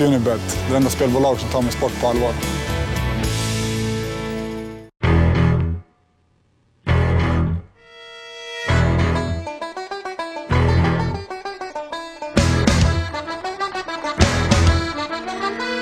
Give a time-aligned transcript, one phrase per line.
[0.00, 2.32] Unibet, det enda spelbolag som tar min sport på allvar.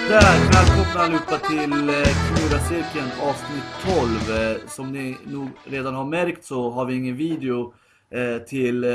[0.08, 3.64] Där, välkomna allihopa till eh, Knurra-cirkeln avsnitt
[4.28, 4.38] 12.
[4.38, 7.74] Eh, som ni nog redan har märkt så har vi ingen video
[8.48, 8.90] till eh,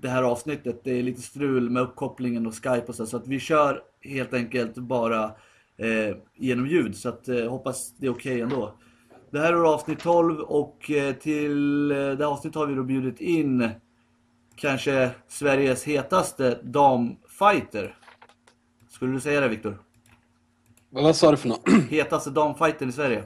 [0.00, 0.80] det här avsnittet.
[0.84, 4.34] Det är lite strul med uppkopplingen och Skype och så, så att vi kör helt
[4.34, 5.24] enkelt bara
[5.76, 6.96] eh, genom ljud.
[6.96, 8.74] Så att eh, hoppas det är okej ändå.
[9.30, 12.82] Det här är avsnitt 12 och eh, till eh, det här avsnittet har vi då
[12.82, 13.70] bjudit in
[14.56, 17.96] kanske Sveriges hetaste damfighter.
[18.90, 19.78] Skulle du säga det Viktor?
[20.90, 21.68] Vad sa du för något?
[21.90, 23.24] Hetaste damfighten i Sverige.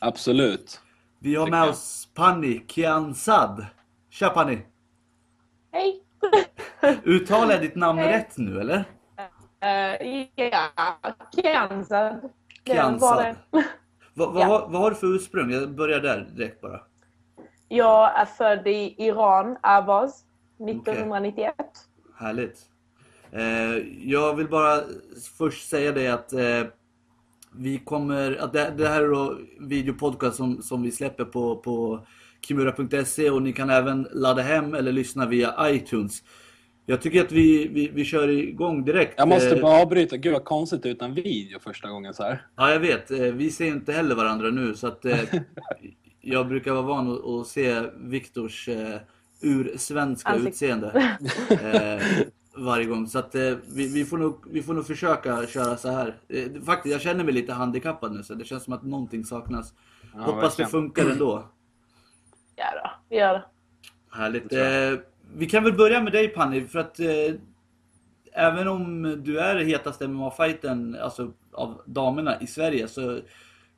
[0.00, 0.80] Absolut.
[1.18, 3.66] Vi har med oss Panni Kiansad.
[4.10, 4.58] Tja Panni!
[5.72, 6.02] Hej!
[7.04, 8.12] Uttalar jag ditt namn Hej.
[8.12, 8.78] rätt nu eller?
[8.78, 10.68] Uh, ja,
[11.36, 12.30] Kiansad.
[13.00, 13.36] var det.
[14.14, 14.46] Va, vad, Ja.
[14.46, 15.50] har, vad har du för ursprung?
[15.50, 16.80] Jag börjar där direkt bara.
[17.68, 20.24] Jag är född i Iran, Avaz,
[20.68, 21.54] 1991.
[22.16, 22.58] Härligt.
[23.30, 23.76] Eh,
[24.10, 24.80] jag vill bara
[25.38, 26.62] först säga det att eh,
[27.54, 32.06] vi kommer, att det, det här är då videopodcast som, som vi släpper på, på
[32.46, 36.22] kimura.se och ni kan även ladda hem eller lyssna via iTunes.
[36.86, 39.14] Jag tycker att vi, vi, vi kör igång direkt.
[39.16, 40.16] Jag måste Eh, bara avbryta.
[40.16, 42.46] Gud vad konstigt utan video första gången så här.
[42.56, 43.10] Ja, jag vet.
[43.10, 45.18] Eh, Vi ser inte heller varandra nu så att eh,
[46.20, 48.68] jag brukar vara van att, se Viktors
[49.40, 50.48] ursvenska Ansikte.
[50.50, 51.16] utseende
[52.56, 53.06] varje gång.
[53.06, 53.34] Så att
[53.74, 56.16] vi, vi, får nog, vi får nog försöka köra så här.
[56.64, 59.74] Faktiskt, jag känner mig lite handikappad nu så det känns som att någonting saknas.
[60.14, 61.44] Ja, Hoppas det funkar ändå.
[62.56, 63.44] Ja då, vi gör det.
[64.12, 64.52] Härligt.
[64.52, 64.92] Jag.
[64.92, 64.98] Eh,
[65.34, 67.34] vi kan väl börja med dig Panni, för att eh,
[68.32, 73.20] även om du är hetaste MMA-fighten alltså, av damerna i Sverige så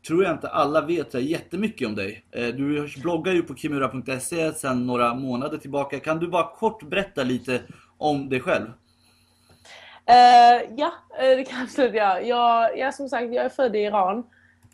[0.06, 2.24] tror jag inte alla vet så jättemycket om dig.
[2.30, 6.00] Eh, du bloggar ju på kimura.se sedan några månader tillbaka.
[6.00, 7.60] Kan du bara kort berätta lite
[7.98, 8.66] om dig själv?
[10.06, 12.22] Eh, ja, eh, det kan jag absolut göra.
[12.22, 14.18] Jag, ja, som sagt, jag är född i Iran.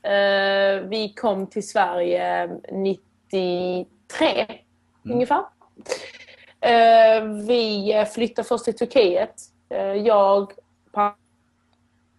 [0.03, 2.51] Eh, vi kom till Sverige
[3.33, 4.47] 93
[5.05, 5.45] ungefär.
[6.61, 9.35] Eh, vi flyttade först till Turkiet.
[9.69, 10.53] Eh, jag,
[10.93, 11.17] pa-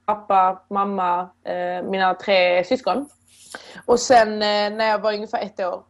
[0.05, 3.09] pappa, mamma, eh, mina tre syskon.
[3.85, 5.83] Och sen när jag var ungefär ett år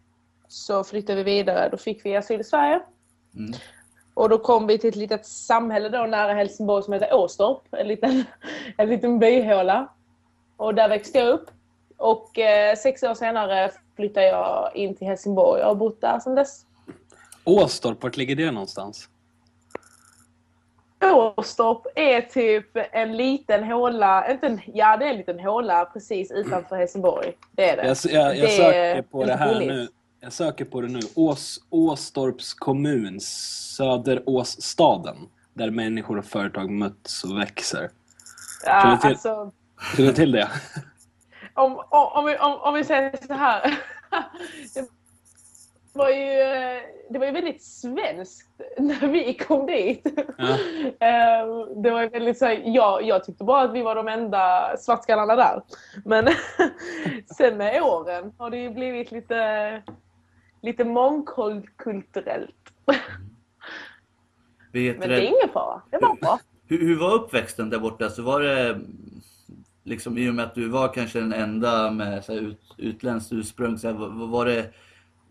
[0.47, 1.69] så flyttade vi vidare.
[1.69, 2.81] Då fick vi asyl i Sverige.
[3.35, 3.53] Mm.
[4.13, 7.61] Och då kom vi till ett litet samhälle då nära Helsingborg som heter Åstorp.
[7.71, 8.23] En liten,
[8.77, 9.93] en liten byhåla.
[10.57, 11.51] Och där växte jag upp.
[11.97, 13.71] Och eh, sex år senare
[14.01, 16.65] flyttade jag in till Helsingborg och har bott där sedan dess.
[17.43, 19.09] Åstorp, vart ligger det någonstans?
[21.03, 26.31] Åstorp är typ en liten håla, inte en, ja det är en liten håla precis
[26.31, 27.33] utanför Helsingborg.
[27.51, 27.87] Det är det.
[27.87, 29.87] Jag, jag, jag Det söker på det här nu.
[30.19, 30.99] Jag söker på det nu.
[31.15, 35.15] Ås, Åstorps kommun, Söderåsstaden.
[35.53, 37.89] Där människor och företag möts och växer.
[38.65, 39.51] ja, känner till- alltså,
[39.97, 40.49] du till det?
[41.53, 43.79] Om, om, om, vi, om, om vi säger så här.
[45.93, 50.07] Det var ju, eh, det var ju väldigt svenskt när vi kom dit.
[50.37, 50.47] Ja.
[51.07, 54.07] Eh, Det var ju väldigt så här, jag, jag tyckte bara att vi var de
[54.07, 55.61] enda svartskallarna där.
[56.05, 56.27] Men
[57.37, 59.83] sen med åren har det ju blivit lite,
[60.61, 62.55] lite mångkulturellt.
[64.73, 65.81] Men det är ingen fara.
[65.89, 66.39] Det var bra.
[66.67, 68.09] Hur, hur var uppväxten där borta?
[68.09, 68.79] Så var det
[69.83, 73.33] liksom i och med att du var kanske den enda med så här, ut, utländskt
[73.33, 73.95] ursprung, så här,
[74.27, 74.65] var, det,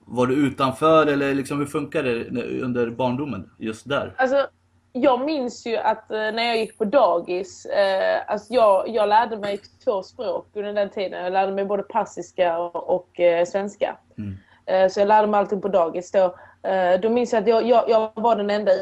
[0.04, 4.14] var du utanför eller liksom, hur funkade det under barndomen just där?
[4.16, 4.46] Alltså,
[4.92, 9.36] jag minns ju att eh, när jag gick på dagis, eh, alltså jag, jag lärde
[9.36, 11.24] mig två språk under den tiden.
[11.24, 13.96] Jag lärde mig både persiska och, och eh, svenska.
[14.18, 14.36] Mm.
[14.66, 16.36] Eh, så jag lärde mig allting på dagis då.
[16.68, 18.72] Eh, då minns jag att jag, jag, jag var den enda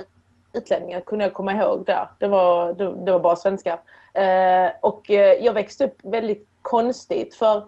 [0.52, 2.08] utlänningen, kunde jag komma ihåg där.
[2.18, 3.78] Det var, det, det var bara svenska.
[4.14, 7.64] Eh, och eh, jag växte upp väldigt konstigt för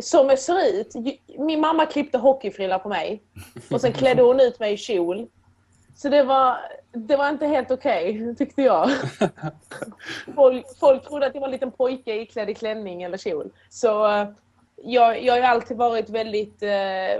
[0.00, 0.94] som jag ser ut,
[1.38, 3.22] min mamma klippte hockeyfrilla på mig
[3.70, 5.26] och sen klädde hon ut mig i kjol.
[5.96, 6.56] Så det var,
[6.92, 8.90] det var inte helt okej, tyckte jag.
[10.34, 13.50] Folk, folk trodde att jag var en liten pojke iklädd i klänning eller kjol.
[13.70, 14.28] Så eh,
[14.82, 16.62] jag, jag har alltid varit väldigt,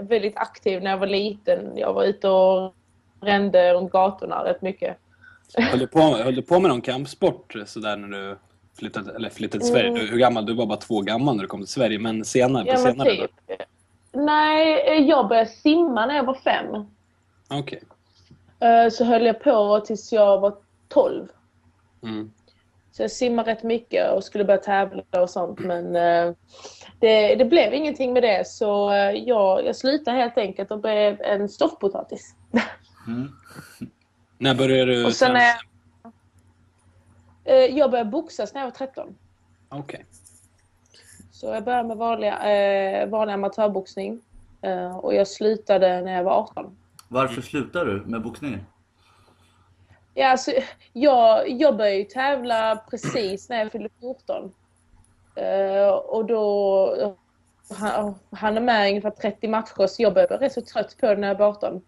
[0.00, 1.72] väldigt aktiv när jag var liten.
[1.76, 2.74] Jag var ute och
[3.20, 4.96] rände runt gatorna rätt mycket.
[5.54, 8.36] Höll du på, höll du på med någon kampsport sådär när du
[8.78, 9.90] flyttade, eller flyttade till Sverige?
[9.90, 10.46] Du, hur gammal?
[10.46, 12.62] Du var bara två gammal när du kom till Sverige, men senare?
[12.62, 12.66] Mm.
[12.74, 13.30] Ja, på senare typ.
[14.12, 16.66] Nej, eh, jag började simma när jag var fem.
[17.50, 17.82] Okej.
[18.60, 20.54] Eh, Så höll jag på tills jag var
[20.88, 21.28] 12.
[22.02, 22.30] Mm.
[22.92, 26.34] Så jag simmar rätt mycket och skulle börja tävla och sånt men eh,
[27.00, 31.20] det, det blev ingenting med det så eh, jag, jag slutade helt enkelt och blev
[31.20, 32.34] en stoffpotatis.
[33.06, 33.32] Mm.
[34.38, 35.40] När började du Och sen träna?
[35.40, 35.54] är Eh,
[37.70, 39.14] Jag började boxas när jag var 13.
[39.68, 40.04] Okej.
[41.32, 44.20] Så jag började med vanliga, eh, vanlig amatörboxning.
[44.62, 46.76] Eh, och jag slutade när jag var 18.
[47.08, 48.60] Varför slutar du med boxningen?
[50.14, 50.50] Ja, alltså,
[50.92, 54.52] jag, jag började ju tävla precis när jag fyllde 14.
[55.34, 57.16] Eh, och då
[57.70, 60.96] han, han är med i ungefär 30 matcher så jag började bli rätt så trött
[61.00, 61.82] på det när jag var 18.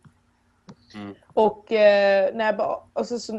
[0.94, 1.15] Mm.
[1.35, 3.33] Och eh, när, jag och så, så,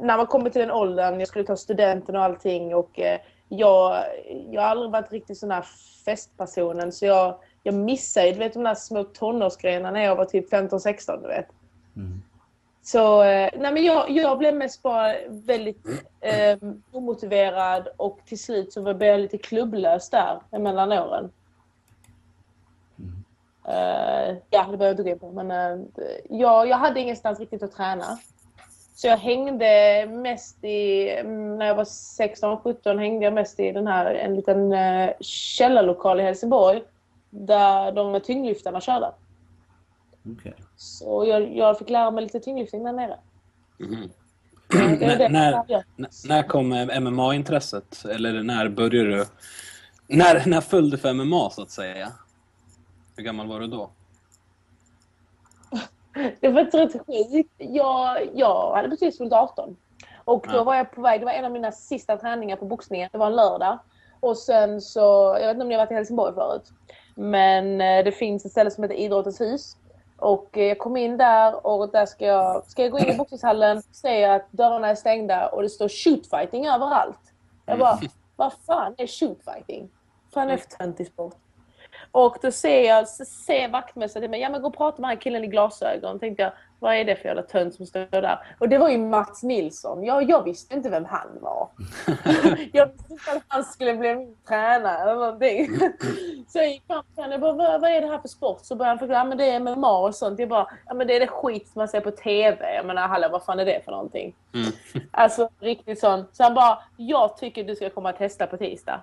[0.00, 4.04] när man kommer till den åldern, jag skulle ta studenten och allting och eh, jag,
[4.50, 5.64] jag har aldrig varit riktigt sån här
[6.04, 10.24] festpersonen så jag, jag missade ju, du vet de där små tonårsgrejerna när jag var
[10.24, 11.48] typ 15-16 du vet.
[11.96, 12.22] Mm.
[12.82, 15.86] Så eh, nej men jag, jag blev mest bara väldigt
[16.20, 16.58] eh,
[16.92, 21.30] omotiverad och till slut så blev jag lite klubblös där mellan åren.
[23.68, 25.32] Eh, ja, det behöver jag inte gå in på.
[25.32, 25.80] Men eh,
[26.30, 28.18] jag, jag hade ingenstans riktigt att träna.
[28.94, 33.86] Så jag hängde mest i, mm, när jag var 16-17 hängde jag mest i den
[33.86, 36.82] här, en liten eh, källarlokal i Helsingborg.
[37.30, 39.12] Där de med tyngdlyftarna körde.
[40.38, 40.54] Okej.
[40.76, 43.18] Så jag, jag fick lära mig lite tyngdlyftning där nere.
[44.98, 45.84] Det när, jag gör.
[45.98, 46.68] n- när kom
[47.00, 48.04] MMA-intresset?
[48.04, 49.24] Eller när började du?
[50.06, 52.12] När, när föll du för MMA så att säga?
[53.16, 53.90] Hur gammal var du då?
[56.40, 57.54] Det var inte rätt sjukt.
[57.56, 59.76] Jag, jag hade precis fyllt 18.
[60.24, 63.08] Och då var jag på väg, det var en av mina sista träningar på boxningen.
[63.12, 63.78] Det var en lördag.
[64.20, 66.72] Och sen så, jag vet inte om ni har varit i Helsingborg förut.
[67.14, 69.76] Men eh, det finns ett ställe som heter Idrottens hus.
[70.16, 73.16] Och eh, jag kom in där och där ska jag, ska jag gå in i
[73.16, 77.32] boxningshallen, jag att dörrarna är stängda och det står shootfighting överallt.
[77.66, 77.98] Jag bara,
[78.36, 79.90] vad fan är shootfighting?
[80.34, 81.34] Fan är för töntig sport?
[82.12, 85.16] Och då ser jag, ser vaktmästaren till mig, ja men gå och prata med den
[85.16, 86.18] här killen i glasögon.
[86.18, 88.38] Tänkte jag, vad är det för jävla tönt som står där?
[88.58, 90.04] Och det var ju Mats Nilsson.
[90.04, 91.68] Jag, jag visste inte vem han var.
[92.72, 95.78] jag visste inte att han skulle bli min tränare eller någonting.
[96.48, 98.60] så jag gick fram till honom och bara, vad, vad är det här för sport?
[98.62, 100.38] Så började han förklara, ja men det är MMA och sånt.
[100.38, 102.74] Jag bara, ja men det är det skit som man ser på TV.
[102.74, 104.34] Jag menar, hallå vad fan är det för någonting?
[104.54, 104.72] Mm.
[105.10, 106.24] Alltså riktigt sån.
[106.32, 109.00] Så han bara, jag tycker du ska komma och testa på tisdag.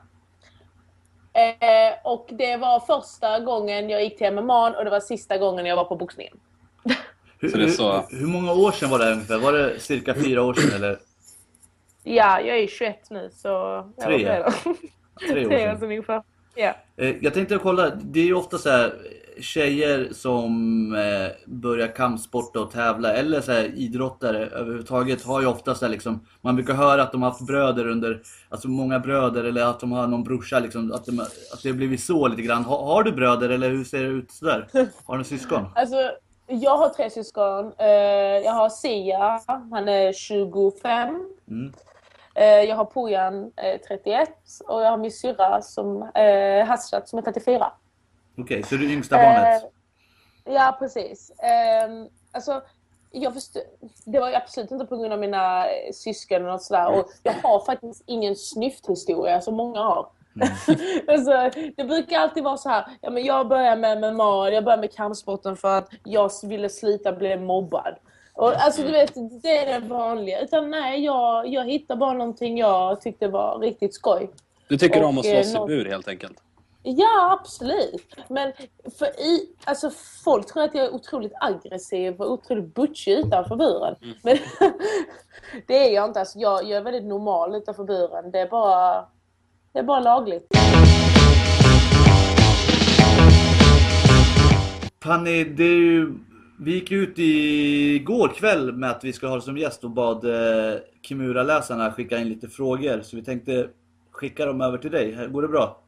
[1.39, 5.65] Eh, och det var första gången jag gick till MMA och det var sista gången
[5.65, 6.33] jag var på boxningen.
[7.39, 9.37] Hur, Så det är så- hur, hur många år sedan var det ungefär?
[9.37, 10.99] Var det cirka fyra år sedan eller
[12.03, 13.83] Ja, jag är 21 nu så...
[14.03, 14.17] Tre.
[14.17, 14.53] tre år
[15.29, 15.79] Tre år sedan?
[15.79, 16.23] sedan ungefär.
[16.55, 16.73] Ja.
[16.97, 18.93] Eh, Jag tänkte kolla, det är ju ofta så här
[19.41, 25.75] tjejer som eh, börjar kampsporta och tävla eller så här idrottare överhuvudtaget har ju ofta
[25.75, 29.43] så här liksom, man brukar höra att de har haft bröder under, alltså många bröder
[29.43, 32.41] eller att de har någon brorsa liksom, att, de, att det har blivit så lite
[32.41, 32.65] grann.
[32.65, 34.67] Har, har du bröder eller hur ser det ut sådär?
[35.05, 35.65] Har du syskon?
[35.75, 36.11] Alltså,
[36.47, 37.73] jag har tre syskon.
[37.77, 37.87] Eh,
[38.45, 41.25] jag har Sia, han är 25.
[41.49, 41.73] Mm.
[42.35, 44.29] Eh, jag har Pojan, eh, 31.
[44.67, 47.71] Och jag har min syrra, som, eh, Hasrat, som är 34.
[48.39, 49.63] Okej, så du är yngsta barnet?
[49.63, 51.31] Eh, ja, precis.
[51.39, 51.89] Eh,
[52.31, 52.61] alltså,
[53.11, 53.61] jag förstår,
[54.05, 56.99] det var ju absolut inte på grund av mina eh, syskon och sådär.
[56.99, 60.07] Och jag har faktiskt ingen snyfthistoria som många har.
[61.07, 64.81] alltså, det brukar alltid vara så här, ja, men jag började med MMA, jag började
[64.81, 67.95] med kampsporten för att jag ville sluta bli mobbad.
[68.33, 70.41] Och, alltså du vet, det är det vanliga.
[70.41, 74.29] Utan nej, jag, jag hittade bara någonting jag tyckte var riktigt skoj.
[74.67, 76.37] Du tycker Och, om att eh, slåss i nå- bur helt enkelt?
[76.83, 78.15] Ja, absolut.
[78.29, 78.53] Men
[78.99, 79.91] för i, alltså,
[80.23, 83.95] folk tror att jag är otroligt aggressiv och otroligt butchig utanför buren.
[84.23, 84.37] Men
[85.67, 86.19] det är jag inte.
[86.19, 88.31] Alltså, jag, jag är väldigt normal utanför buren.
[88.31, 89.05] Det är bara,
[89.73, 90.47] det är bara lagligt.
[94.99, 96.13] Panni, det är ju,
[96.59, 100.25] vi gick ut igår kväll med att vi ska ha det som gäst och bad
[100.25, 103.01] eh, Kimura-läsarna skicka in lite frågor.
[103.01, 103.69] Så vi tänkte
[104.11, 105.27] skicka dem över till dig.
[105.31, 105.83] Går det bra?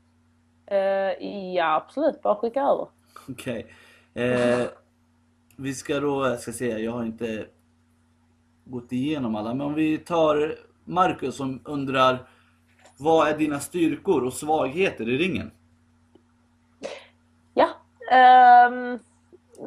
[0.71, 2.21] Eh, ja, absolut.
[2.21, 2.87] Bara skicka över.
[3.29, 3.67] Okej.
[4.13, 4.67] Eh,
[5.57, 7.45] vi ska då, jag ska se, jag har inte
[8.65, 9.53] gått igenom alla.
[9.53, 12.17] Men om vi tar Marcus som undrar
[12.97, 15.51] vad är dina styrkor och svagheter i ringen?
[17.53, 17.67] Ja.
[18.11, 18.99] ehm,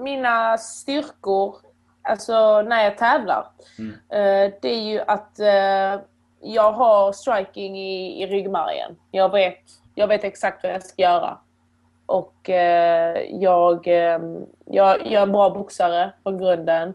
[0.03, 1.57] mina styrkor,
[2.03, 3.47] alltså när jag tävlar,
[3.79, 3.91] Mm.
[3.93, 6.05] eh, det är ju att eh,
[6.41, 8.97] jag har striking i, i ryggmärgen.
[9.11, 9.59] Jag vet,
[9.95, 11.39] jag vet exakt vad jag ska göra.
[12.07, 14.21] Och eh, jag, eh,
[14.65, 16.95] jag, jag är en bra boxare från grunden.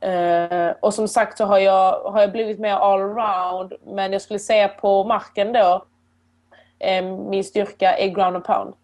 [0.00, 3.72] Eh, och som sagt så har jag, har jag blivit mer allround.
[3.86, 5.84] Men jag skulle säga på marken då.
[6.78, 8.74] Eh, min styrka är ground and pound.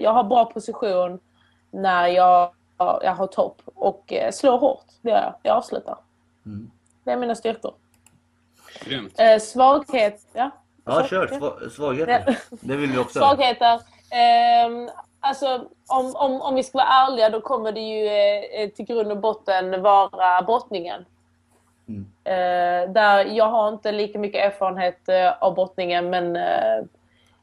[0.00, 1.20] Jag har bra position
[1.70, 3.62] när jag, jag har topp.
[3.64, 4.84] Och eh, slår hårt.
[5.02, 5.34] Det gör jag.
[5.42, 5.98] Jag avslutar.
[6.46, 6.70] Mm.
[7.04, 7.74] Det är mina styrkor.
[8.84, 9.20] Grymt.
[9.20, 10.26] Eh, svaghet.
[10.32, 10.50] Ja.
[10.86, 11.26] Ja, kör.
[11.26, 12.38] Sva- Svagheter.
[12.50, 13.18] Det vill vi också.
[13.18, 13.80] Svagheter.
[14.10, 14.90] Ehm,
[15.20, 19.12] alltså, om, om, om vi ska vara ärliga då kommer det ju eh, till grund
[19.12, 21.04] och botten vara brottningen.
[21.88, 22.06] Mm.
[22.24, 26.84] Eh, där jag har inte lika mycket erfarenhet eh, av brottningen men eh,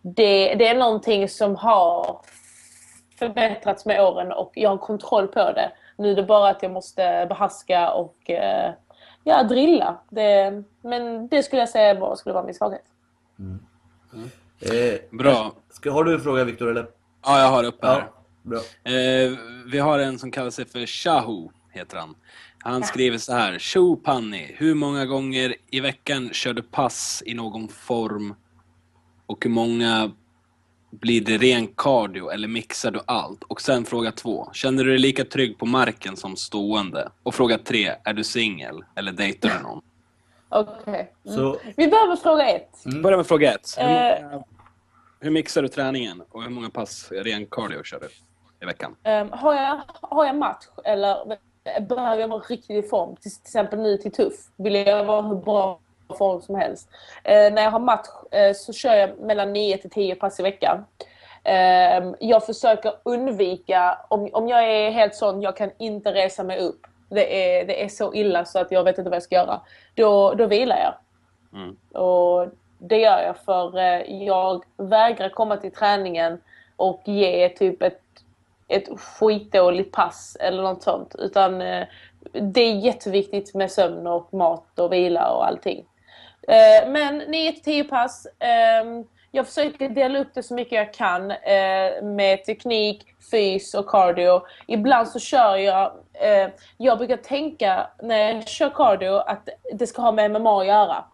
[0.02, 2.20] det, det är någonting som har
[3.20, 5.72] förbättrats med åren och jag har kontroll på det.
[5.98, 8.72] Nu är det bara att jag måste behaska och eh,
[9.24, 9.96] ja, drilla.
[10.10, 12.93] Det, men det skulle jag säga skulle vara min svaghet.
[14.60, 15.56] Eh, Bra.
[15.70, 16.88] Ska, har du en fråga Viktor eller?
[17.26, 18.10] Ja, jag har uppe här.
[18.44, 18.92] Ja.
[18.92, 19.32] Eh,
[19.66, 22.16] vi har en som kallar sig för Shahu, heter han.
[22.60, 23.60] Han skriver så här.
[23.60, 28.36] Tjo Panni, hur många gånger i veckan kör du pass i någon form?
[29.26, 30.12] Och hur många
[30.92, 33.44] blir det ren cardio eller mixar du allt?
[33.44, 34.50] Och sen fråga två.
[34.54, 37.12] Känner du dig lika trygg på marken som stående?
[37.24, 37.96] Och fråga tre.
[38.04, 39.82] Är du singel eller dejtar du någon?
[40.54, 41.14] Okej.
[41.26, 42.70] Så, Vi börjar med fråga ett.
[43.04, 43.76] Börja med fråga ett.
[43.78, 44.22] Hur, Eh.
[44.32, 44.44] många,
[45.20, 46.24] hur mixar du träningen?
[46.32, 48.08] Och hur många pass ren cardio kör du
[48.62, 48.96] i veckan?
[49.04, 51.38] Ehm, har, jag, har jag match eller
[51.82, 53.16] behöver jag vara riktigt i form?
[53.16, 54.34] Till, till exempel nu till tuff.
[54.58, 55.80] Vill jag vara hur bra
[56.18, 56.90] form som helst.
[57.24, 60.44] Eh, när jag har match eh, så kör jag mellan 9 till 10 pass i
[60.44, 60.86] veckan.
[61.44, 66.60] Ehm, jag försöker undvika, om, om jag är helt sån, jag kan inte resa mig
[66.60, 66.88] upp.
[67.14, 69.62] Det är, det är så illa så att jag vet inte vad jag ska göra.
[69.96, 70.94] Då, då vilar jag.
[71.62, 71.76] Mm.
[72.06, 76.42] Och det gör jag för eh, jag vägrar komma till träningen
[76.76, 78.02] och ge typ ett,
[78.68, 81.16] ett skitdåligt pass eller något sånt.
[81.20, 81.88] Utan eh,
[82.32, 85.86] det är jätteviktigt med sömn och mat och vila och allting.
[86.48, 88.28] Eh, Men 9-10 pass.
[88.40, 91.28] ehm, Jag försöker dela upp det så mycket jag kan
[92.16, 94.42] med teknik, fys och cardio.
[94.68, 95.92] Ibland så kör jag...
[96.14, 100.68] eh, Jag brukar tänka när jag kör cardio att det ska ha med MMA att
[100.68, 101.06] göra.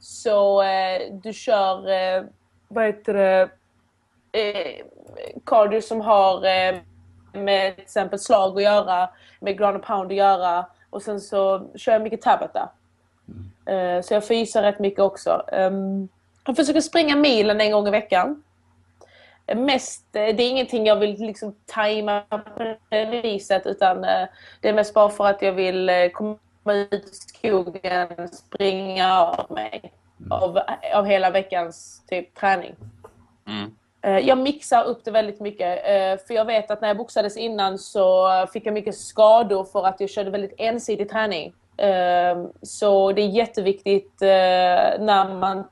[0.00, 2.24] Så eh, du kör, eh,
[2.68, 3.48] vad heter det,
[4.32, 4.84] eh,
[5.46, 6.76] cardio som har eh,
[7.32, 9.08] med till exempel slag att göra,
[9.40, 12.68] med ground and pound att göra och sen så kör jag mycket tabata.
[13.66, 15.44] Eh, så jag fysar rätt mycket också.
[15.52, 16.08] Um,
[16.46, 18.42] jag försöker springa milen en gång i veckan.
[19.54, 24.28] Mest, eh, det är ingenting jag vill liksom tajma på det viset utan eh,
[24.60, 29.52] det är mest bara för att jag vill eh, komma ut i skogen, springa av
[29.52, 29.92] mig
[30.30, 30.58] av,
[30.94, 32.74] av hela veckans typ träning.
[33.46, 33.70] Mm.
[34.26, 35.82] Jag mixar upp det väldigt mycket.
[36.26, 40.00] För jag vet att när jag boxades innan så fick jag mycket skador för att
[40.00, 41.52] jag körde väldigt ensidig träning.
[42.62, 45.64] Så det är jätteviktigt när man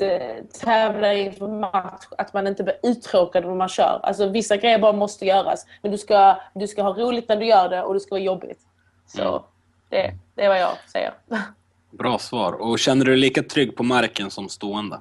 [0.00, 4.00] eh, tävlar inför match att man inte blir uttråkad när man kör.
[4.02, 5.66] Alltså vissa grejer bara måste göras.
[5.82, 8.22] Men du ska, du ska ha roligt när du gör det och det ska vara
[8.22, 8.60] jobbigt.
[9.06, 9.42] Så Mm.
[9.88, 11.12] det, det är vad jag säger.
[11.90, 12.52] Bra svar.
[12.52, 15.00] Och känner du dig lika trygg på marken som stående?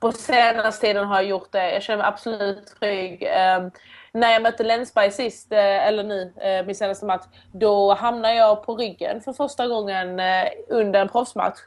[0.00, 1.72] På senaste tiden har jag gjort det.
[1.72, 3.22] Jag känner mig absolut trygg.
[3.22, 3.66] Eh,
[4.12, 8.66] när jag mötte Länsberg sist, eh, eller nu, eh, min senaste match, då hamnade jag
[8.66, 10.20] på ryggen för första gången
[10.68, 11.58] under en proffsmatch.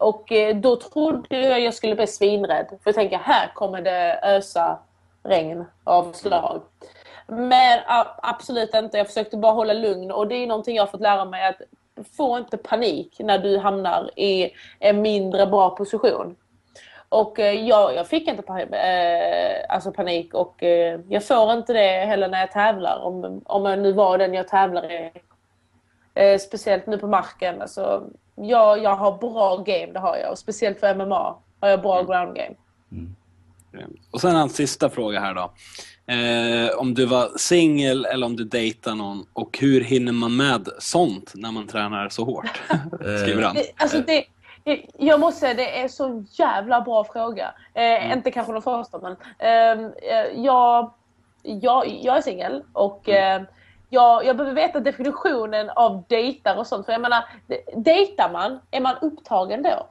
[0.00, 2.66] Och eh, då trodde jag jag skulle bli svinrädd.
[2.68, 4.78] För jag tänkte, här kommer det ösa
[5.22, 6.62] regn av slag.
[7.26, 7.80] Men
[8.22, 8.98] absolut inte.
[8.98, 11.60] Jag försökte bara hålla lugn och det är någonting jag har fått lära mig att
[12.16, 16.36] få inte panik när du hamnar i en mindre bra position.
[17.08, 21.72] Och eh, jag, jag fick inte panik, eh, alltså panik och eh, jag får inte
[21.72, 23.00] det heller när jag tävlar.
[23.02, 25.12] Om, om jag nu var den jag tävlar i.
[26.14, 27.62] Eh, speciellt nu på marken.
[27.62, 28.02] Alltså,
[28.40, 30.30] jag, jag har bra game, det har jag.
[30.30, 32.54] Och speciellt för MMA har jag bra ground game.
[34.10, 35.52] Och sen en sista fråga här då.
[36.12, 40.68] Eh, om du var singel eller om du dejtar någon och hur hinner man med
[40.78, 42.62] sånt när man tränar så hårt?
[43.22, 43.54] Skriver han.
[43.54, 44.24] Det, alltså det,
[44.64, 47.54] det, jag måste säga, det är så jävla bra fråga.
[47.74, 50.92] Eh, Inte kanske den första, men ehm, eh, jag,
[51.42, 53.42] jag, jag är singel och eh,
[53.90, 56.86] jag, jag behöver veta definitionen av dejtar och sånt.
[56.86, 59.86] För jag menar, de- dejtar man, är man upptagen då?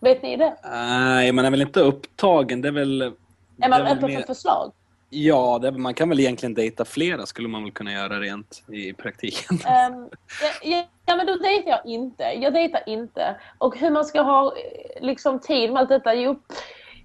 [0.00, 0.56] Vet ni det?
[0.64, 2.62] Nej, man är väl inte upptagen.
[2.62, 3.02] Det är väl...
[3.62, 4.72] Är man öppen mer- för förslag?
[5.10, 8.92] Ja, det, man kan väl egentligen dejta flera skulle man väl kunna göra rent i
[8.92, 9.58] praktiken.
[9.64, 9.90] Ja,
[10.62, 12.22] ja, ja, men då dejtar jag inte.
[12.24, 13.36] Jag dejtar inte.
[13.58, 16.14] Och hur man ska ha eh, liksom, tid med allt detta?
[16.14, 16.42] Jo,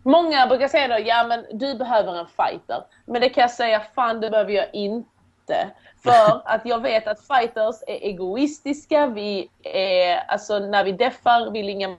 [0.03, 2.83] många brukar säga då, ja men du behöver en fighter.
[3.05, 5.09] Men det kan jag säga, fan det behöver jag inte.
[5.43, 5.71] Inte.
[6.03, 9.07] För att jag vet att fighters är egoistiska.
[9.07, 11.97] Vi är, alltså när vi deffar vill ingen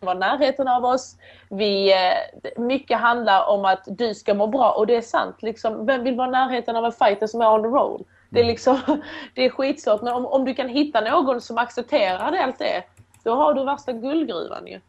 [0.00, 1.16] vara i närheten av oss.
[1.48, 5.42] Vi, eh, mycket handlar om att du ska må bra och det är sant.
[5.42, 8.04] Liksom, vem vill vara i närheten av en fighter som är on the roll?
[8.30, 8.80] Det är, liksom,
[9.34, 10.02] det är skitsvårt.
[10.02, 12.82] Men om, om du kan hitta någon som accepterar allt det,
[13.24, 14.80] då har du värsta guldgruvan ju.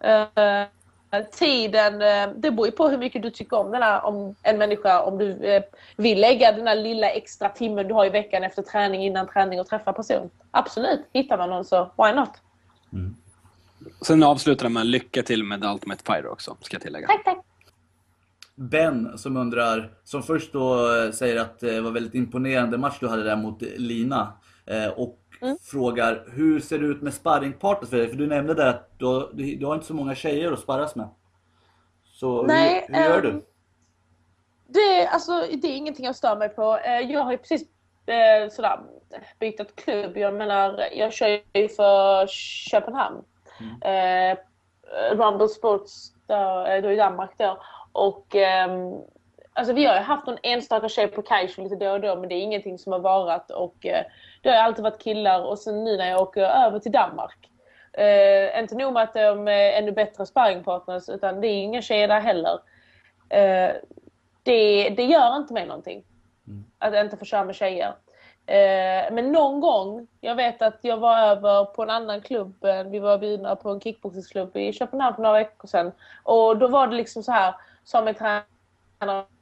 [0.00, 0.66] Eh,
[1.22, 4.58] tiden, eh, det beror ju på hur mycket du tycker om, den här, om en
[4.58, 5.02] människa.
[5.02, 5.62] Om du eh,
[5.96, 9.60] vill lägga den här lilla extra timmen du har i veckan efter träning, innan träning
[9.60, 10.30] och träffa person.
[10.50, 12.30] Absolut, hittar man någon så why not?
[14.06, 17.06] Sen avslutar man lycka till med Ultimate Fighter också, ska jag tillägga.
[17.06, 17.38] Tack, tack.
[18.54, 23.08] Ben som undrar, som först då eh, säger att det var väldigt imponerande match du
[23.08, 24.32] hade där mot Lina.
[24.96, 25.56] Och Mm.
[25.62, 28.08] frågar, hur ser det ut med sparringpartners för dig?
[28.08, 30.96] För du nämnde där att du, du, du har inte så många tjejer att sparras
[30.96, 31.08] med.
[32.04, 33.44] Så Nej, hur, hur gör ehm, du?
[34.66, 36.78] Det, alltså, det är ingenting jag stör mig på.
[36.78, 37.62] Eh, Jag har ju precis
[38.06, 38.80] eh, sådär,
[39.38, 40.16] bytt klubb.
[40.16, 42.26] Jag menar, jag kör ju för
[42.70, 43.24] Köpenhamn.
[43.84, 44.38] Eh,
[45.12, 47.58] Rumble Sports där, eh, då i Danmark då.
[47.92, 48.94] Och ehm,
[49.52, 52.28] alltså vi har ju haft någon enstaka tjej på Kaiser lite då och då men
[52.28, 54.04] det är ingenting som har varat och eh,
[54.44, 57.50] det har alltid varit killar och sen nu när jag åker över till Danmark
[57.98, 62.08] eh, inte nog med att de är ännu bättre sparringpartners utan det är inga tjejer
[62.08, 62.58] där heller.
[63.28, 63.70] Eh,
[64.42, 66.04] det, det gör inte mig någonting.
[66.78, 67.94] Att inte få köra med tjejer.
[68.46, 72.82] Eh, men någon gång, jag vet att jag var över på en annan klubb, eh,
[72.82, 75.92] vi var bjudna på en kickboxingsklubb i Köpenhamn för några veckor sedan.
[76.22, 78.44] Och då var det liksom så här, sa min tränare,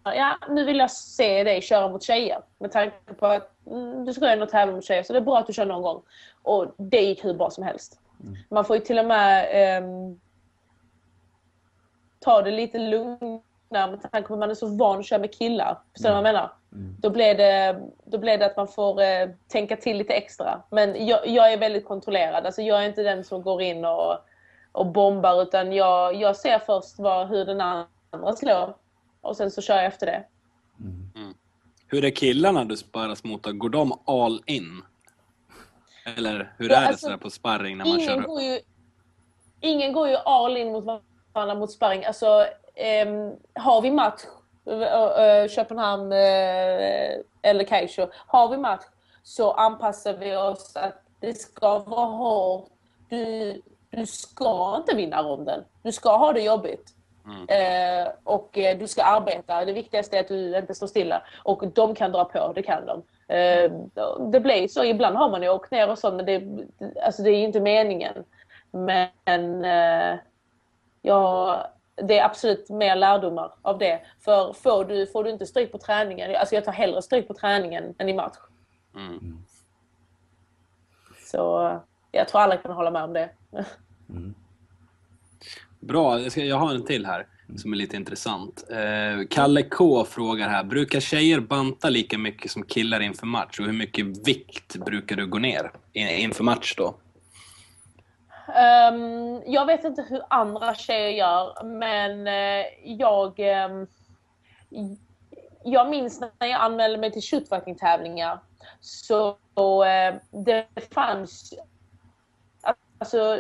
[0.05, 2.41] ja nu vill jag se dig köra mot tjejer.
[2.59, 5.39] Med tanke på att mm, du ska ändå tävla mot tjejer så det är bra
[5.39, 6.03] att du kör någon gång.
[6.43, 8.01] Och det gick hur bra som helst.
[8.49, 10.21] Man får ju till och med ehm,
[12.21, 15.35] ta det lite lugnare med tanke på att man är så van att köra med
[15.35, 15.79] killar.
[15.93, 16.51] Förstår du vad jag menar?
[17.01, 20.63] Då blir det, då blir det att man får eh, tänka till lite extra.
[20.71, 22.47] Men jag, jag är väldigt kontrollerad.
[22.47, 24.19] Alltså jag är inte den som går in och,
[24.73, 28.75] och bombar utan jag, jag ser först vad, hur den andra slår.
[29.23, 30.25] Och sen så kör jag efter det.
[31.87, 33.47] Hur är killarna du sparras mot?
[33.47, 34.83] Går de all in?
[36.17, 38.21] Eller hur Ja, är det alltså, sådär på sparring när man Ingen kör?
[38.21, 38.61] går, ju,
[39.61, 40.85] ingen går ju all in mot
[41.33, 42.05] varandra mot sparring.
[42.05, 44.23] Alltså, ehm, har vi match,
[44.67, 46.19] äh, Köpenhamn äh,
[47.43, 48.85] eller Kaisho, har vi match
[49.23, 52.69] så anpassar vi oss att det ska vara hårt.
[53.09, 55.65] Du, du ska inte vinna ronden.
[55.83, 56.95] Du ska ha det jobbigt.
[57.49, 59.65] Eh, och eh, du ska arbeta.
[59.65, 61.23] Det viktigaste är att du inte står stilla.
[61.43, 63.03] Och de kan dra på, det kan de.
[63.35, 63.73] Eh,
[64.33, 64.85] det blir så.
[64.85, 66.43] Ibland har man ju åkt ner och så, men det,
[67.03, 68.25] alltså det är ju inte meningen.
[68.71, 70.19] Men eh,
[71.03, 71.59] ja,
[71.95, 74.01] det är absolut mer lärdomar av det.
[74.21, 77.35] För får du, får du inte stryk på träningen, alltså jag tar hellre stryk på
[77.35, 78.37] träningen än i match.
[78.95, 79.45] Mm.
[81.19, 81.79] Så
[82.11, 83.31] jag tror alla kan hålla med om det.
[85.83, 88.65] Bra, jag, ska, jag har en till här som är lite intressant.
[88.71, 93.61] Eh, Kalle K frågar här, brukar tjejer banta lika mycket som killar inför match?
[93.61, 96.95] Och hur mycket vikt brukar du gå ner in, inför match då?
[98.55, 103.39] Ehm, jag vet inte hur andra tjejer gör, men eh, jag...
[103.39, 103.87] ehm,
[105.65, 108.41] jag minns när jag anmälde mig till shootfighting-tävlingar.
[108.81, 109.37] Så
[109.85, 110.15] eh,
[110.45, 111.55] det fanns...
[113.03, 113.39] Alltså,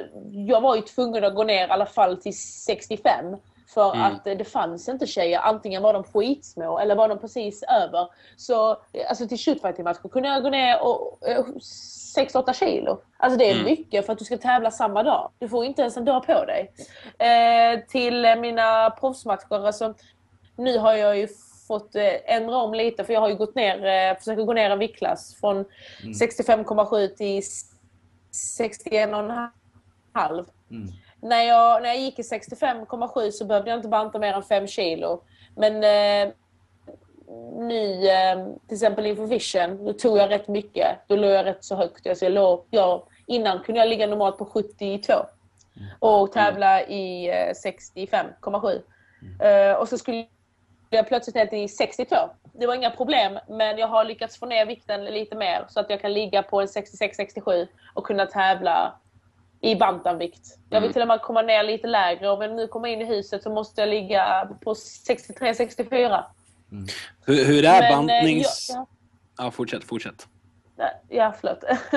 [0.48, 3.36] jag var ju tvungen att gå ner i alla fall till 65.
[3.74, 4.02] För Mm.
[4.02, 5.40] att eh, det fanns inte tjejer.
[5.40, 8.08] Antingen var de skitsmå eller var de precis över.
[8.36, 8.76] Så eh,
[9.08, 11.44] alltså till shootfighting-matcher kunde jag gå ner och, eh,
[12.16, 12.98] 6-8 kilo.
[13.16, 13.64] Alltså det är Mm.
[13.64, 15.30] mycket för att du ska tävla samma dag.
[15.38, 16.72] Du får inte ens en dag på dig.
[17.18, 19.94] Eh, till eh, mina proffsmatcher, alltså,
[20.56, 21.28] nu har jag ju
[21.68, 21.94] fått
[22.24, 25.64] ändra om lite för jag har ju gått ner, försöker gå ner en viktklass från
[26.20, 27.42] 65,7 till
[28.32, 30.46] 61,5.
[31.20, 34.66] När jag, när jag gick i 65,7 så behövde jag inte banta mer än 5
[34.66, 35.22] kilo.
[35.56, 36.32] Men eh,
[37.58, 40.86] nu, eh, till exempel inför Vision, då tog jag rätt mycket.
[41.06, 42.06] Då låg jag rätt så högt.
[42.06, 45.12] Alltså jag låg, jag, innan kunde jag ligga normalt på 72
[45.98, 48.82] och tävla i eh, 65,7.
[49.40, 50.26] Eh, och så skulle
[50.96, 52.16] jag plötsligt ner till 62.
[52.52, 55.90] Det var inga problem, men jag har lyckats få ner vikten lite mer så att
[55.90, 58.92] jag kan ligga på en 66-67 och kunna tävla
[59.60, 60.46] i bantamvikt.
[60.70, 60.92] Jag vill Mm.
[60.92, 62.30] till och med komma ner lite lägre.
[62.30, 66.24] Om jag nu kommer in i huset så måste jag ligga på 63-64.
[67.26, 68.70] Hur, hur är Men, eh, bantnings...
[68.74, 68.86] jag-
[69.38, 70.26] Ja, fortsätt, fortsätt.
[71.08, 71.64] Ja, förlåt.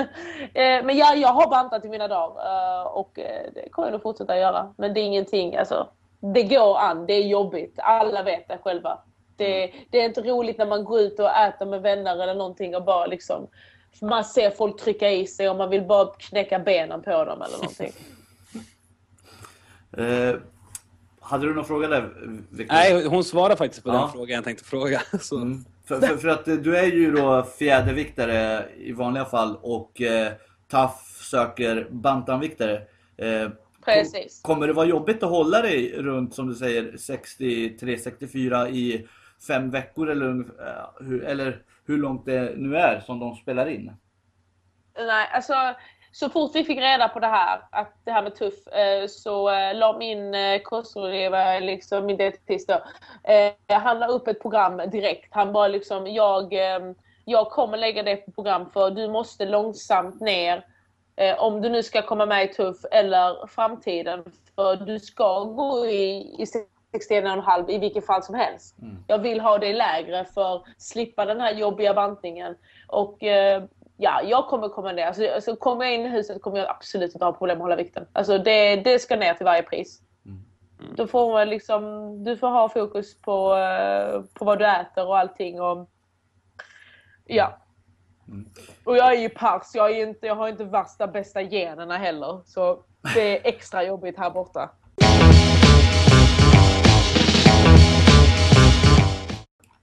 [0.54, 3.10] Eh, Men jag, jag har bantat i mina dagar eh, och
[3.54, 4.74] det kommer jag nog fortsätta göra.
[4.78, 5.88] Men det är ingenting, alltså.
[6.20, 7.74] Det går an, det är jobbigt.
[7.78, 8.98] Alla vet det själva.
[9.36, 12.76] Det, det är inte roligt när man går ut och äter med vänner eller någonting
[12.76, 13.46] och bara liksom
[14.00, 17.56] man ser folk trycka i sig och man vill bara knäcka benen på dem eller
[17.58, 17.92] någonting.
[19.98, 20.34] Eh,
[21.20, 22.10] hade du någon fråga där,
[22.50, 22.74] Victor?
[22.74, 23.92] Nej, hon svarar faktiskt på Ja.
[24.00, 25.02] den frågan jag tänkte fråga.
[25.20, 25.36] Så.
[25.36, 25.64] Mm.
[25.84, 30.32] För, för, för att eh, du är ju då fjäderviktare i vanliga fall och eh,
[30.68, 32.82] TAF söker bantamviktare.
[33.16, 33.48] Eh,
[33.94, 34.42] Precis.
[34.42, 39.06] kom- Kommer det vara jobbigt att hålla dig runt, som du säger, 63-64 i
[39.48, 43.92] fem veckor eller, eh, hur, eller hur långt det nu är som de spelar in?
[44.98, 45.54] Nej, alltså
[46.12, 49.50] så fort vi fick reda på det här, att det här med tuff, eh, så
[49.50, 52.82] eh, la min kostrådgivare, liksom min dietist då,
[53.74, 55.28] han la upp ett program direkt.
[55.30, 56.52] Han bara liksom, jag,
[57.24, 60.64] jag kommer lägga det på program för du måste långsamt ner
[61.16, 64.24] eh, om du nu ska komma med i tuff eller framtiden.
[64.54, 66.44] För du ska gå i, i
[67.10, 68.76] 61,5 i vilket fall som helst.
[69.06, 72.54] Jag vill ha det lägre för att slippa den här jobbiga bantningen.
[72.88, 73.64] Och eh,
[73.96, 75.06] ja, jag kommer komma ner.
[75.06, 77.76] Alltså, alltså, kommer jag in i huset kommer jag absolut inte ha problem att hålla
[77.76, 78.06] vikten.
[78.12, 80.02] Alltså det, det ska ner till varje pris.
[80.96, 85.18] Då får man liksom, du får ha fokus på, eh, på vad du äter och
[85.18, 85.60] allting.
[85.60, 85.88] Och,
[87.24, 87.58] ja.
[88.84, 92.40] Och jag är ju pers, jag, är inte, jag har inte värsta bästa generna heller.
[92.46, 92.82] Så
[93.14, 94.70] det är extra jobbigt här borta.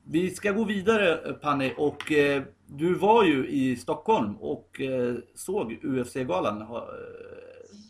[0.05, 5.79] Vi ska gå vidare Panni och eh, du var ju i Stockholm och eh, såg
[5.83, 6.61] UFC-galan.
[6.61, 6.67] Eh,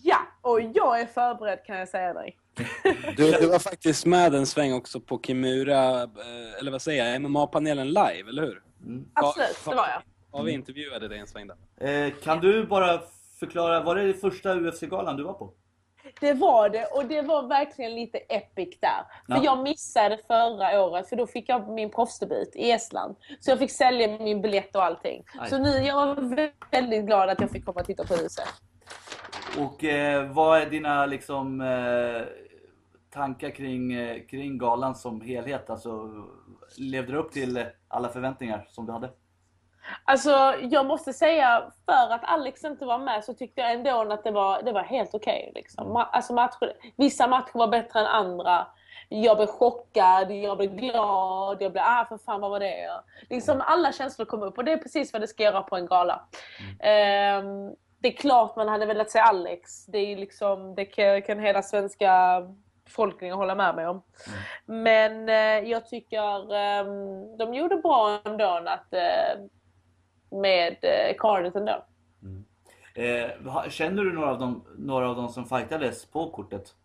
[0.06, 2.38] Ja, och jag är förberedd kan jag säga dig.
[3.18, 7.22] Du, du var faktiskt med en sväng också på Kimura, eh, eller vad säger jag,
[7.22, 8.62] MMA-panelen live, eller hur?
[9.14, 10.02] Absolut, det var jag.
[10.34, 11.58] Ja, vi intervjuade dig en sväng där.
[12.08, 13.02] Eh, kan du bara
[13.40, 15.54] förklara, var det första UFC-galan du var på?
[16.22, 19.04] Det var det och det var verkligen lite epic där.
[19.28, 19.42] För Ja.
[19.44, 23.16] jag missade förra året för då fick jag min proffsdebut i Estland.
[23.40, 25.24] Så jag fick sälja min biljett och allting.
[25.40, 25.50] Aj.
[25.50, 28.48] Så nu jag var väldigt glad att jag fick komma och titta på huset.
[29.60, 32.22] Och eh, vad är dina liksom eh,
[33.14, 35.70] tankar kring, eh, kring galan som helhet?
[35.70, 36.10] Alltså,
[36.78, 39.10] levde du upp till alla förväntningar som du hade?
[40.04, 44.24] Alltså jag måste säga, för att Alex inte var med så tyckte jag ändå att
[44.24, 45.52] det var, det var helt okej.
[45.56, 45.98] liksom.
[45.98, 48.68] Ma- alltså, matcher, vissa matcher var bättre än andra.
[49.10, 52.90] Jag blev chockad, jag blev glad, jag blev ah för fan vad var det?
[53.30, 55.86] Liksom alla känslor kom upp och det är precis vad det ska göra på en
[55.86, 56.22] gala.
[56.80, 59.86] Ehm, det är klart man hade velat se Alex.
[59.86, 62.42] Det, är liksom, det kan, kan hela svenska
[62.86, 64.02] befolkningen hålla med mig om.
[64.66, 69.46] Men eh, jag tycker ehm, de gjorde bra ändå att eh,
[70.34, 71.86] med eh, Carnet ändå.
[72.96, 76.76] Eh, ha- känner du några av, dem, några av dem som fightades på kortet?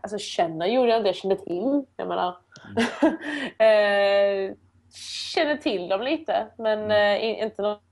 [0.00, 1.84] Alltså känner gjorde jag inte, jag kände till.
[1.96, 2.28] Jag menar.
[3.58, 4.54] eh,
[5.34, 7.82] känner till dem lite men eh, in- inte något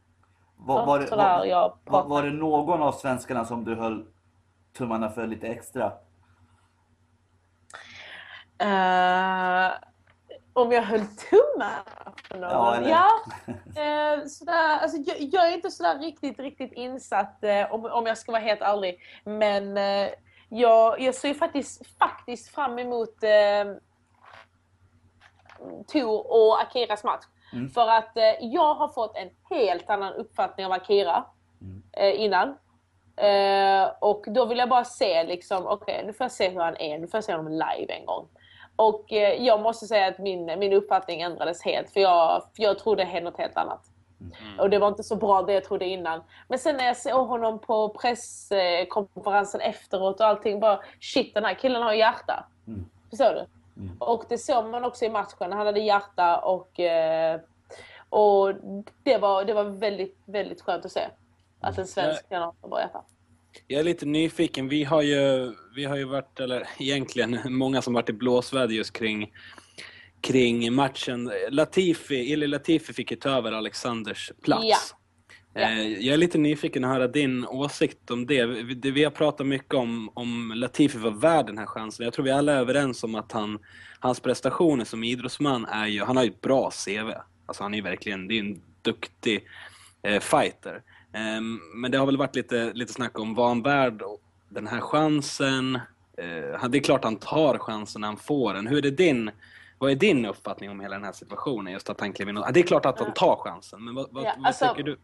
[0.57, 4.07] Var, var, det, sådär var, jag var, var det någon av svenskarna som du höll
[4.79, 5.93] tummarna för lite extra?
[8.59, 9.73] Eh,
[10.53, 11.83] om jag höll tummarna
[12.29, 12.51] för någon?
[12.51, 13.09] Ja, eller- Ja.
[13.83, 18.19] Eh, sådär, alltså, jag, jag är inte sådär riktigt, riktigt insatt eh, om, om jag
[18.19, 18.99] ska vara helt ärlig.
[19.25, 20.09] Men eh,
[20.49, 23.75] jag, jag ser faktiskt, faktiskt fram emot eh,
[25.93, 27.25] Tor och Akiras match.
[27.53, 27.71] Mm.
[27.71, 31.25] För att eh, jag har fått en helt annan uppfattning av Akira
[31.61, 31.83] Mm.
[31.93, 32.49] eh, innan.
[33.17, 36.77] Eh, och då vill jag bara se liksom, okej nu får jag se hur han
[36.77, 38.29] är, nu får jag se honom live en gång.
[38.77, 42.79] Och eh, jag måste säga att min, min uppfattning ändrades helt för jag, för jag
[42.79, 43.89] trodde något helt annat.
[44.59, 46.23] Och det var inte så bra det jag trodde innan.
[46.49, 51.55] Men sen när jag såg honom på presskonferensen efteråt och allting bara shit den här
[51.55, 52.47] killen har hjärta.
[52.67, 52.91] Mm.
[53.11, 53.47] Förstår du?
[53.99, 55.53] Och det såg man också i matchen.
[55.53, 57.41] Han hade hjärta och, eh,
[58.09, 58.55] och
[59.03, 61.09] det, var, det var väldigt, väldigt skönt att se.
[61.61, 63.03] Att en svensk kan ha bra hjärta.
[63.67, 64.69] Jag är lite nyfiken.
[64.69, 68.93] Vi har ju, vi har ju varit, eller egentligen många som varit i blåsväder just
[68.93, 69.33] kring,
[70.21, 71.31] kring matchen.
[71.51, 74.65] Latifi, Ili Latifi fick ju ta över Alexanders plats.
[74.65, 74.77] Ja.
[75.55, 75.61] Ja.
[75.61, 78.47] Eh, Jag är lite nyfiken att höra din åsikt om det.
[78.47, 82.05] Vi, det- vi har pratat mycket om, om Latifi var värd den här chansen.
[82.05, 83.59] Jag tror vi alla är överens om att han,
[83.99, 87.11] hans prestationer som idrottsman är ju, han har ju ett bra CV.
[87.47, 89.45] Alltså han är ju verkligen, det är en duktig
[90.03, 90.83] eh, fighter.
[91.13, 94.03] Ehm, men det har väl varit lite, lite snack om, var han värd
[94.49, 95.75] den här chansen?
[96.19, 98.67] Eh, det är klart han tar chansen när han får den.
[98.67, 99.31] Hur är det din,
[99.79, 101.73] vad är din uppfattning om hela den här situationen?
[101.73, 104.07] Just att han klev in och, det är klart att han tar chansen, men vad,
[104.11, 104.99] vad, Ja, vad alltså- tycker du?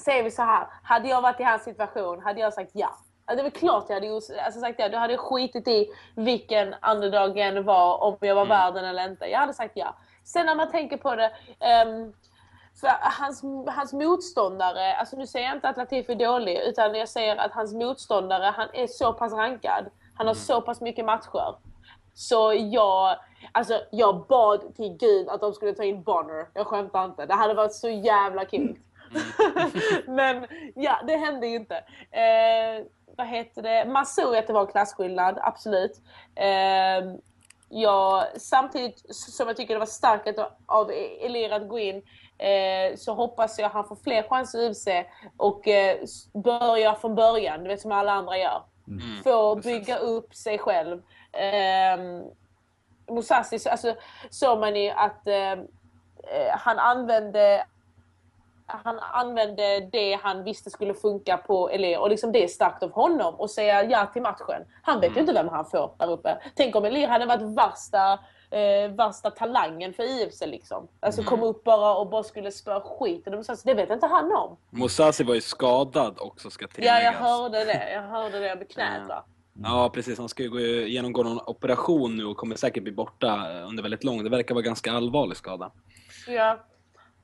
[0.00, 2.98] Säger vi så här, hade jag varit i hans situation hade jag sagt ja.
[3.26, 4.88] Ja, det är väl klart jag hade alltså sagt det.
[4.88, 5.86] Du hade skitit i
[6.16, 8.48] vilken underdog jag än var, om jag var Mm.
[8.48, 9.24] värd den eller inte.
[9.26, 9.96] Jag hade sagt ja.
[10.24, 12.12] Sen när man tänker på det, ehm,
[12.80, 17.08] för hans, hans motståndare, alltså nu säger jag inte att Latifi är dålig, utan jag
[17.08, 19.90] säger att hans motståndare, han är så pass rankad.
[20.14, 21.56] Han har så pass mycket matcher.
[22.14, 23.16] Så jag,
[23.52, 26.48] alltså jag bad till gud att de skulle ta in Bonner.
[26.54, 27.26] Jag skämtar inte.
[27.26, 28.78] Det hade varit så jävla kul.
[30.06, 31.76] Men ja, det hände ju inte.
[32.10, 32.84] Eh,
[33.16, 33.84] vad heter det?
[33.84, 35.92] Man såg att det var klasskillnad, absolut.
[36.34, 37.14] Eh,
[37.68, 42.02] ja, samtidigt som jag tycker det var starkt av Elir att gå in
[42.38, 44.88] eh, så hoppas jag han får fler chanser i UFC
[45.36, 45.96] och eh,
[46.34, 48.62] börja från början, du vet som alla andra gör.
[49.24, 51.02] Få bygga upp sig själv.
[51.32, 51.98] Eh,
[53.14, 53.94] Musashi, så- alltså,
[54.30, 55.58] såg man ju att eh, eh,
[56.50, 57.64] han använde
[58.70, 62.92] han använde det han visste skulle funka på Elir och liksom det är starkt av
[62.92, 64.64] honom att säga ja till matchen.
[64.82, 66.38] Han vet ju inte vem han får där uppe.
[66.56, 68.18] Tänk om Elir hade varit värsta,
[68.50, 70.88] eh, värsta talangen för IFC liksom.
[71.00, 73.60] Alltså kom upp bara och bara skulle spöa skiten ur Musashi.
[73.64, 74.56] Det vet inte han om.
[74.70, 77.02] Mosasi var ju skadad också ska tilläggas.
[77.02, 77.92] Ja, jag hörde det.
[77.92, 79.24] Jag hörde det över knät va.
[79.62, 80.18] Ja, precis.
[80.18, 84.04] Han ska ju gå, genomgå någon operation nu och kommer säkert bli borta under väldigt
[84.04, 84.24] lång.
[84.24, 85.70] Det verkar vara ganska allvarlig skada.
[86.26, 86.64] Ja.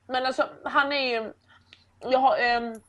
[0.06, 1.32] Men alltså, han är ju...
[2.00, 2.80] Jag har, ehm,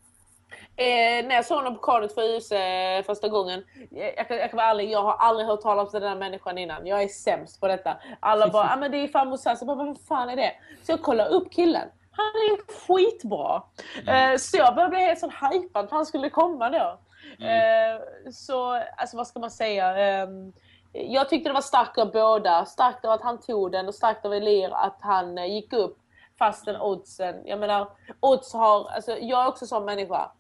[0.78, 4.50] eh, när jag såg honom på Cardiff för US eh, första gången, jag, jag, jag
[4.50, 6.88] kan vara ärlig, jag har aldrig hört talas om den här människan innan.
[6.88, 7.98] Jag är sämst på detta.
[8.20, 9.62] Alla bara, ah, men det är fan Moussas.
[9.62, 10.52] Jag bara, vem fan är det?
[10.84, 11.88] Så jag kollar upp killen.
[12.12, 12.58] Han är
[12.88, 13.64] skitbra.
[14.08, 17.00] Eh, så jag började bli helt sån hypad för han skulle komma då.
[17.46, 19.98] Eh, så, alltså vad ska man säga?
[19.98, 20.54] Ehm,
[20.92, 22.66] jag tyckte det var starkt av båda.
[22.66, 25.98] Starkt av att han tog den och starkt av Elir att han eh, gick upp
[26.40, 27.36] fastän oddsen...
[27.46, 27.88] Jag menar,
[28.20, 28.90] odds har...
[28.90, 30.32] Alltså, jag är också sån människa.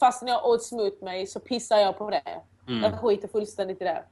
[0.00, 2.22] Fastän jag odds mot mig så pissar jag på det.
[2.82, 4.04] Jag skiter fullständigt i det.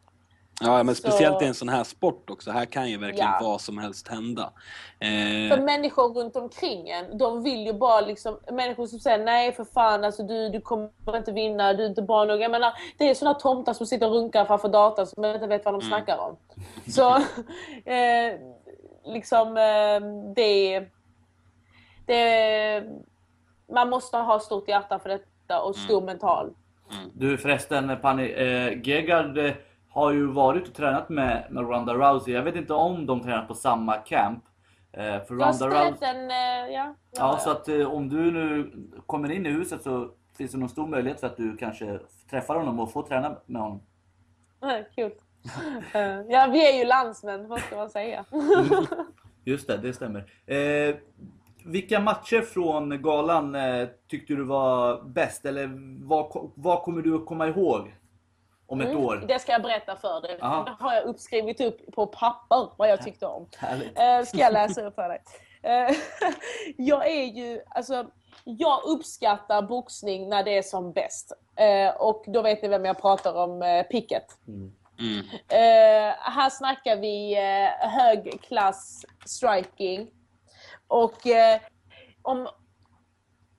[0.60, 2.50] Ja, men Så- speciellt i en sån här sport också.
[2.50, 3.38] Här kan ju verkligen Ja.
[3.42, 4.52] vad som helst hända.
[4.98, 8.38] För Eh, människor runt omkring en, de vill ju bara liksom...
[8.52, 12.02] Människor som säger nej för fan, alltså, du, du kommer inte vinna, du är inte
[12.02, 12.40] bra nog.
[12.40, 15.64] Jag menar, det är såna tomtar som sitter och runkar framför datorn som inte vet
[15.64, 16.36] vad de snackar om.
[16.92, 17.16] Så,
[17.90, 18.34] eh,
[19.04, 20.00] liksom, eh,
[20.34, 20.86] det,
[22.06, 22.84] det...
[23.72, 25.08] Man måste ha stort hjärta för
[25.52, 26.54] detta och stor mental.
[27.14, 29.52] Du förresten Panny, eh, Gegard eh,
[29.90, 32.34] har ju varit och tränat med, med Ronda Rousey.
[32.34, 34.44] Jag vet inte om de tränar på samma camp.
[34.92, 36.08] Eh, för Ronda Rousey...
[36.08, 38.72] Eh, ja, Ja, så att eh, om du nu
[39.06, 41.98] kommer in i huset så finns det någon stor möjlighet för att du kanske
[42.30, 43.82] träffar honom och får träna med honom.
[44.94, 45.12] Kul.
[45.94, 48.24] Eh, ja, vi är ju landsmän, vad ska man säga.
[49.44, 50.24] Just det, det stämmer.
[51.66, 55.44] Vilka matcher från galan eh, tyckte du var bäst?
[55.44, 55.70] Eller
[56.08, 57.94] vad, vad kommer du att komma ihåg
[58.66, 59.14] om ett år?
[59.16, 60.38] Mm, Det ska jag berätta för dig.
[60.40, 60.64] Ja.
[60.66, 63.48] Det har jag uppskrivit upp på papper vad jag tyckte om.
[63.58, 63.98] Härligt.
[63.98, 65.22] Eh, ska jag läsa upp för dig.
[65.62, 65.96] Eh,
[66.76, 68.06] jag är ju, alltså,
[68.44, 71.32] jag uppskattar boxning när det är som bäst.
[71.98, 74.26] Och då vet ni vem jag pratar om, Pickett.
[74.48, 74.72] mm.
[75.48, 77.36] Eh, här snackar vi
[77.80, 80.08] högklass striking.
[80.92, 81.60] Och eh,
[82.22, 82.48] om,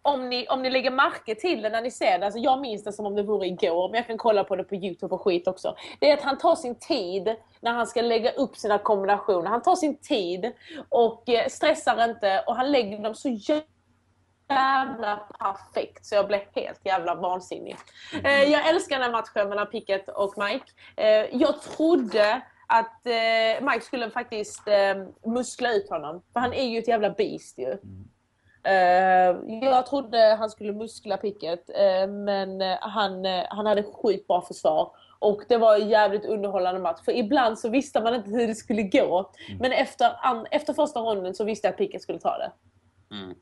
[0.01, 2.83] om, ni, om ni lägger märke till det när ni ser det, alltså jag minns
[2.83, 5.21] det som om det vore igår, men jag kan kolla på det på Youtube och
[5.21, 5.75] skit också.
[5.99, 9.49] Det är att han tar sin tid när han ska lägga upp sina kombinationer.
[9.49, 10.51] Han tar sin tid
[10.89, 13.29] och eh, stressar inte och han lägger dem så
[14.49, 17.75] jävla perfekt så jag blev helt jävla vansinnig.
[18.23, 20.65] Eh, jag älskar den här matchen mellan Pickett och Mike.
[20.95, 26.21] Eh, jag trodde att eh, Mike skulle faktiskt eh, muskla ut honom.
[26.33, 27.77] För han är ju ett jävla beast ju.
[28.63, 34.27] Eh, jag trodde han skulle muskla Pickett eh, men eh, han, eh, han hade sjukt
[34.27, 34.91] bra försvar.
[35.19, 36.99] Och det var en jävligt underhållande match.
[37.05, 39.31] För ibland så visste man inte hur det skulle gå.
[39.59, 42.51] Men efter, an, efter första ronden så visste jag att Pickett skulle ta det.
[43.15, 43.35] Mm.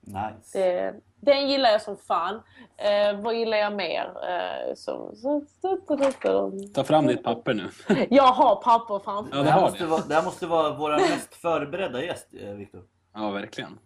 [0.00, 0.58] Nice.
[0.58, 2.42] Det, den gillar jag som fan.
[2.76, 4.12] Eh, vad gillar jag mer?
[4.28, 5.12] Eh, så.
[6.74, 7.70] Ta fram ditt papper nu.
[8.10, 10.90] Jag har papper framför Ja, Det det här, måste vara, det här måste vara vår
[10.90, 12.82] mest förberedda gäst, eh, Viktor.
[13.14, 13.78] Ja, verkligen.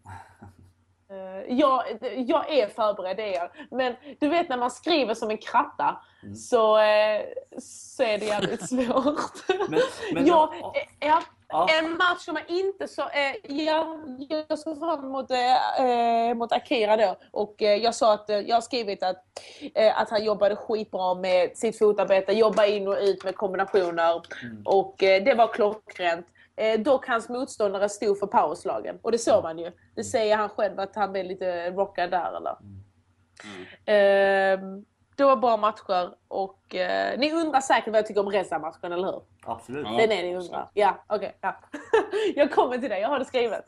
[1.10, 1.82] Eh, jag,
[2.26, 3.48] jag är förberedd, det är jag.
[3.70, 6.02] Men du vet när man skriver som en kratta
[6.36, 7.22] så, eh,
[7.58, 9.58] så är det jävligt svårt.
[9.68, 9.80] Men,
[10.12, 10.52] men, ja,
[11.00, 11.22] ja,
[11.68, 13.02] ja, en match som jag inte så...
[13.02, 13.86] Eh, jag,
[14.48, 17.16] jag såg fram emot, eh, eh, mot Akira då.
[17.30, 19.24] Och eh, jag sa att eh, jag har skrivit att,
[19.74, 22.32] eh, att han jobbade skitbra med sitt fotarbete.
[22.32, 24.22] Jobba in och ut med kombinationer.
[24.64, 26.26] Och eh, det var klockrent.
[26.56, 28.98] Eh, dock hans motståndare stod för powerslagen.
[29.02, 29.72] Och det såg man ju.
[29.94, 32.56] Det säger han själv att han blev lite rockad där eller.
[33.86, 34.84] Ehm,
[35.16, 39.04] det var bra matcher och eh, ni undrar säkert vad jag tycker om Reza-matchen, eller
[39.04, 39.22] hur?
[39.46, 39.86] Absolut.
[39.90, 39.96] Ja.
[39.96, 40.70] Det är ni undrar?
[40.74, 41.36] Ja, okej.
[41.40, 41.56] ja.
[42.34, 43.64] jag kommer till det, jag har det skrivet.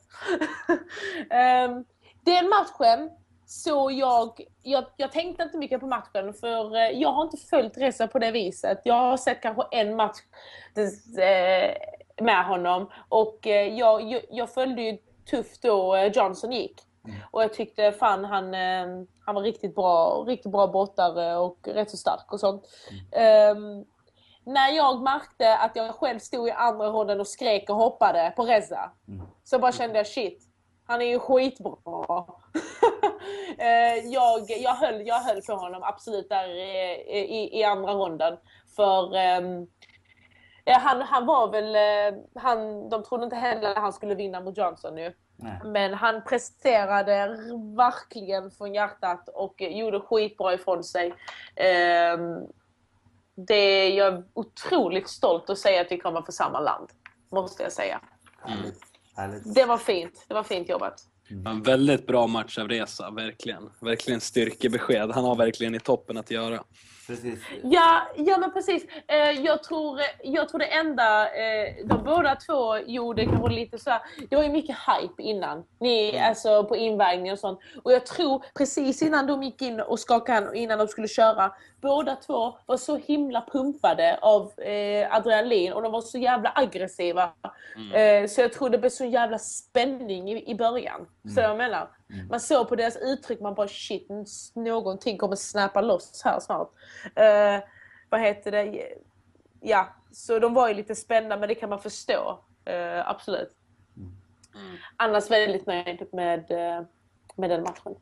[0.69, 1.85] um,
[2.25, 3.11] den matchen
[3.47, 7.79] så jag, jag, jag tänkte inte mycket på matchen för eh, jag har inte följt
[7.79, 8.81] Reza på det viset.
[8.85, 10.19] Jag har sett kanske en match
[11.19, 11.77] eh,
[12.25, 14.99] med honom och eh, jag, jag, följde ju
[15.31, 16.83] tufft då Johnson gick.
[17.31, 18.87] Och jag tyckte fan han, eh,
[19.27, 22.65] han var riktigt bra, riktigt bra brottare och rätt så stark och sånt.
[23.13, 23.85] Ehm,
[24.45, 28.43] när jag märkte att jag själv stod i andra ronden och skrek och hoppade på
[28.43, 28.91] Reza
[29.45, 30.43] så bara kände jag shit,
[30.87, 32.27] han är ju skitbra.
[33.59, 38.37] Eh, jag, jag, höll, jag höll på honom absolut där i, i, andra ronden.
[38.77, 39.67] För ehm,
[40.65, 44.41] eh, han, han var väl, eh, han, de trodde inte heller att han skulle vinna
[44.41, 45.15] mot Johnson nu.
[45.41, 45.61] Nej.
[45.65, 47.29] Men han presterade
[47.77, 51.15] verkligen från hjärtat och gjorde skitbra ifrån sig.
[51.57, 52.47] Ehm,
[53.35, 56.89] det är jag är otroligt stolt att säga att vi kommer från samma land.
[57.31, 58.01] Måste jag säga.
[59.17, 59.55] Härligt.
[59.55, 60.25] Det var fint.
[60.29, 61.05] Det var fint jobbat.
[61.47, 63.71] En väldigt bra match av Resa, verkligen.
[63.81, 65.11] Verkligen styrkebesked.
[65.11, 66.65] Han har verkligen i toppen att göra.
[67.09, 67.39] Precis.
[67.63, 68.87] Ja, ja men precis.
[69.07, 73.91] Eh, jag, tror, jag tror det enda eh, de båda två gjorde kanske lite så
[73.91, 75.65] här, Det var ju mycket hype innan.
[75.81, 77.61] Ni, alltså på invägningen och sånt.
[77.83, 81.09] Och jag tror precis innan de gick in och skakade hand och innan de skulle
[81.09, 81.53] köra.
[81.81, 87.33] Båda två var så himla pumpade av eh, adrenalin och de var så jävla aggressiva.
[87.95, 91.07] Eh, så jag tror det blev så jävla spänning i, i början.
[91.35, 91.91] Så jag menar.
[92.31, 94.09] Man såg på deras uttryck, man bara shit,
[94.55, 96.71] någonting kommer snappa loss här snart.
[97.15, 97.65] Eh,
[98.09, 98.89] vad heter det?
[99.61, 102.39] Ja, så de var ju lite spända men det kan man förstå.
[102.65, 103.55] Eh, absolut.
[104.97, 106.83] Annars väldigt nöjd med, eh,
[107.37, 107.95] med den matchen.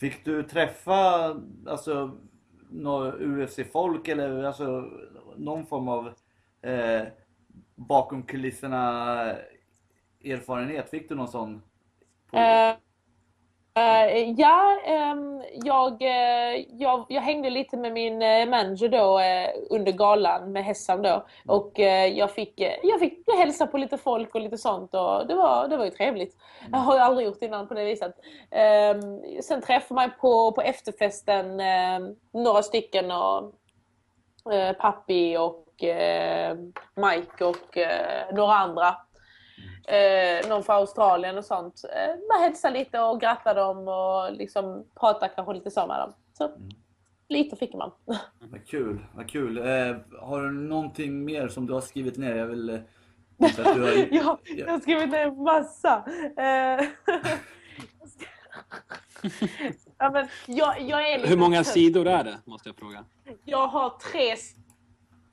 [0.00, 2.18] Fick du träffa alltså,
[2.70, 4.90] några UFC-folk eller alltså,
[5.36, 6.12] någon form av
[6.62, 7.02] eh,
[7.74, 9.36] bakom kulisserna
[10.24, 10.90] erfarenhet?
[10.90, 11.62] Fick du någon sån?
[12.30, 12.36] På...
[12.36, 12.74] Eh,
[13.80, 19.20] eh, ja, ehm, jag, eh, jag, jag hängde lite med min eh, manager då
[19.70, 21.26] under galan med Hessan då.
[21.46, 25.34] Och eh, jag fick, jag fick hälsa på lite folk och lite sånt och det
[25.34, 26.36] var, det var ju trevligt.
[26.72, 28.14] Jag har ju aldrig gjort innan på det viset.
[28.50, 29.00] Ehm,
[29.42, 31.98] sen träffade man på, på efterfesten eh,
[32.32, 33.54] några stycken och
[34.78, 35.66] Pappi och
[36.94, 37.78] Mike och
[38.32, 38.96] några andra.
[39.88, 41.84] Eh, någon från Australien och sånt.
[41.84, 46.12] Eh, bara hälsa lite och gratta dem och liksom prata kanske lite så med dem.
[46.38, 46.50] Så
[47.28, 47.90] lite fick man.
[48.50, 49.58] Vad kul, vad kul.
[49.58, 52.36] Eh, har du någonting mer som du har skrivit ner?
[52.36, 52.68] Jag vill...
[52.68, 52.80] Eh,
[53.38, 54.12] har...
[54.14, 56.04] ja, jag har skrivit ner massa.
[56.36, 56.88] Eh,
[59.98, 63.04] ja, men jag, jag är lite Hur många sidor är det, måste jag fråga?
[63.44, 64.36] Jag har tre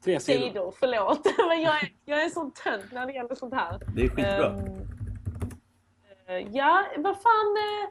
[0.03, 0.47] Tre sidor.
[0.47, 1.21] sidor, förlåt.
[1.49, 3.79] Men jag är, jag är en sån tönt när det gäller sånt här.
[3.95, 4.55] Det är skitbra.
[6.27, 7.57] Eh, ja, vad fan.
[7.57, 7.89] eh,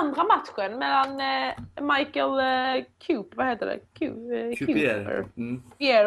[0.00, 1.54] andra matchen mellan eh,
[1.96, 2.38] Michael
[2.78, 3.78] eh, Coop, vad heter det?
[3.98, 5.26] Coop, eh, Cupier.
[5.36, 5.62] Mm.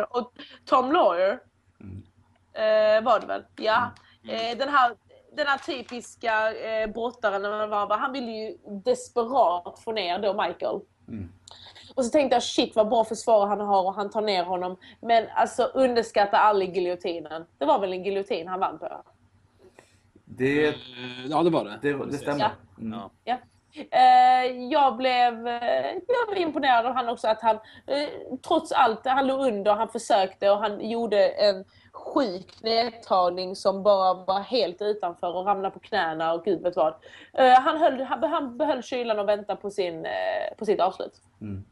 [0.10, 0.34] Och
[0.66, 1.40] Tom Lawyer.
[2.54, 3.44] Eh, var det väl?
[3.56, 3.92] Ja.
[4.30, 4.96] Eh, den, här,
[5.36, 10.34] den här typiska eh, brottaren, när man var, han ville ju desperat få ner då
[10.34, 10.80] Michael.
[11.96, 14.78] Och så tänkte jag shit vad bra försvar han har och han tar ner honom.
[15.02, 17.46] Men alltså underskatta aldrig giljotinen.
[17.58, 19.02] Det var väl en giljotin han vann på?
[20.26, 20.74] Det, Eh,
[21.30, 21.80] Ja, det var det.
[21.82, 22.40] det, det stämmer.
[22.40, 22.50] Ja.
[22.82, 23.00] Mm.
[23.24, 23.38] Ja.
[23.92, 27.58] Eh, jag, blev, eh, jag blev imponerad av han också att han
[28.48, 31.66] trots allt, han låg under, han försökte och han gjorde en
[32.02, 36.94] sjuk nedtagning som bara var helt utanför och ramlade på knäna och gud vet vad.
[37.34, 41.22] Eh, han, höll, han, han behöll kylan och väntade på, sin, eh, på sitt avslut.
[41.42, 41.64] Mm.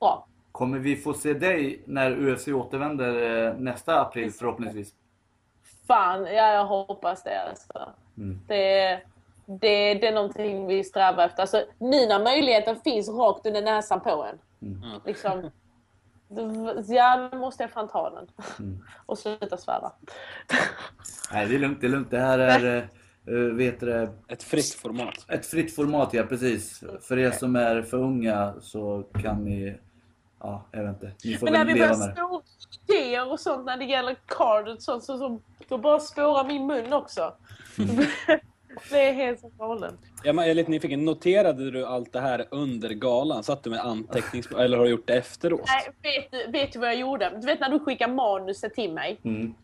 [0.00, 0.26] Bra.
[0.52, 4.94] Kommer vi få se dig när UFC återvänder eh, nästa april förhoppningsvis?
[5.86, 7.92] Fan, ja, jag hoppas det alltså.
[8.16, 8.40] Mm.
[8.48, 9.00] Det,
[9.46, 11.40] det, det är någonting vi strävar efter.
[11.42, 14.38] Alltså, nu när möjligheten finns rakt under näsan på en.
[14.68, 15.00] Mm.
[15.06, 15.50] Liksom,
[16.88, 18.26] ja, nu måste jag fan ta den.
[18.58, 18.84] Mm.
[19.06, 19.92] Och sluta svära.
[21.32, 21.80] Nej, det är lugnt.
[21.80, 22.10] Det är lugnt.
[22.10, 22.88] Det här är
[23.28, 25.24] uh, vet du, det, Ett fritt format.
[25.28, 26.84] ett fritt format, ja precis.
[27.00, 29.78] För er som är för unga så kan ni...
[30.40, 31.12] Ja, jag vet inte.
[31.24, 32.42] Ni får Men när vi börjar snå
[32.88, 36.66] idéer och sånt när det gäller card och sånt så, så då bara spårar min
[36.66, 37.34] mun också.
[38.90, 39.98] det är helt galen.
[40.24, 41.04] Jag är lite nyfiken.
[41.04, 43.42] Noterade du allt det här under galan?
[43.42, 44.50] Satt du med antecknings...
[44.58, 45.66] Eller har du gjort det efteråt?
[45.66, 47.30] Nej, vet, du, vet du vad jag gjorde?
[47.40, 49.20] Du vet när du skickar manuset till mig?
[49.24, 49.54] Mm.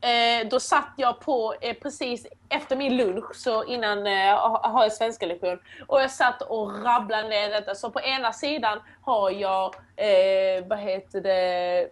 [0.00, 4.92] Eh, då satt jag på eh, precis efter min lunch, så innan eh, har jag
[4.92, 5.58] svenska lektion.
[5.86, 7.74] Och jag satt och rabblade ner detta.
[7.74, 11.88] Så på ena sidan har jag, eh, vad heter det,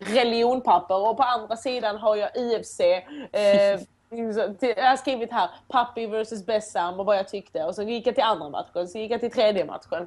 [0.00, 2.80] religionpapper och på andra sidan har jag UFC.
[4.10, 7.64] Jag har skrivit här, Papi vs Bessam och vad jag tyckte.
[7.64, 10.06] Och så gick jag till andra matchen, så gick jag till tredje matchen.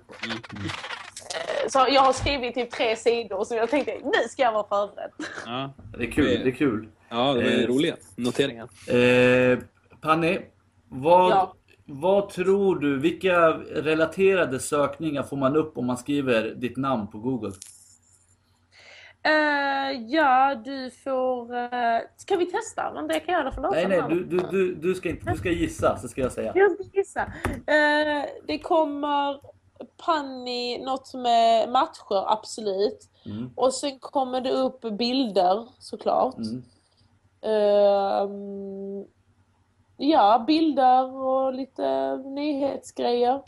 [1.69, 5.11] Så jag har skrivit typ tre sidor så jag tänkte nu ska jag vara förberedd.
[5.45, 6.25] Ja, Det är kul.
[6.43, 6.87] Det är kul.
[7.09, 8.67] ja det är Eh, roliga noteringar.
[8.95, 9.59] Eh,
[10.01, 10.39] Panni,
[10.89, 11.53] vad, Ja.
[11.85, 17.17] vad tror du, vilka relaterade sökningar får man upp om man skriver ditt namn på
[17.17, 17.51] Google?
[19.29, 21.55] Eh, ja, du får...
[21.55, 22.91] Uh, ska vi testa?
[22.93, 25.37] Men det kan jag göra för Nej, nej, du, du, du, du, ska inte, du
[25.37, 26.51] ska gissa så ska jag säga.
[26.55, 27.21] Jag ska gissa.
[27.49, 29.39] Eh, det kommer
[30.05, 33.09] Panni, något med matcher, absolut.
[33.25, 33.49] Mm.
[33.55, 36.37] Och sen kommer det upp bilder såklart.
[36.37, 36.63] Mm.
[37.41, 39.05] Ehm,
[39.97, 43.41] ja, bilder och lite nyhetsgrejer.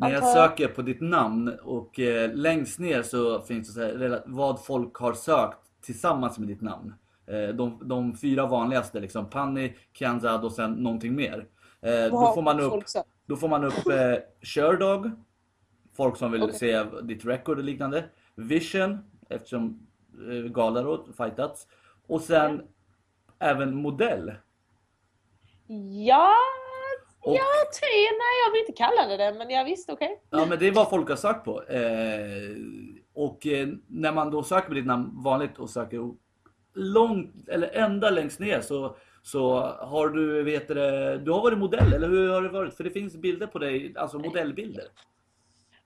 [0.00, 4.22] När jag söker på ditt namn och eh, längst ner så finns det så här,
[4.26, 6.94] vad folk har sökt tillsammans med ditt namn.
[7.26, 11.46] Eh, de, de fyra vanligaste liksom, Panni, Kianzad och sen någonting mer.
[11.80, 12.84] Eh, då, Vad får man upp,
[13.26, 15.10] då får man upp eh, Sherdog,
[15.96, 16.58] folk som vill Okej.
[16.58, 18.04] se ditt record och liknande.
[18.34, 18.98] Vision,
[19.28, 19.86] eftersom
[20.30, 21.66] eh, galor fightats.
[22.06, 22.62] Och sen
[23.38, 24.32] även modell.
[26.06, 26.34] Ja,
[27.22, 27.46] Och- ja,
[27.80, 30.22] tre, nej jag vill inte kalla det det, men jag visste okej.
[30.30, 31.62] Ja men det är vad folk har sökt på.
[31.62, 32.56] Eh,
[33.14, 36.14] och eh, när man då söker på ditt namn vanligt och söker
[36.74, 41.92] långt, eller ända längst ner så, så har du, vet det, du har varit modell,
[41.92, 42.76] eller hur har det varit?
[42.76, 44.84] För det finns bilder på dig, alltså modellbilder.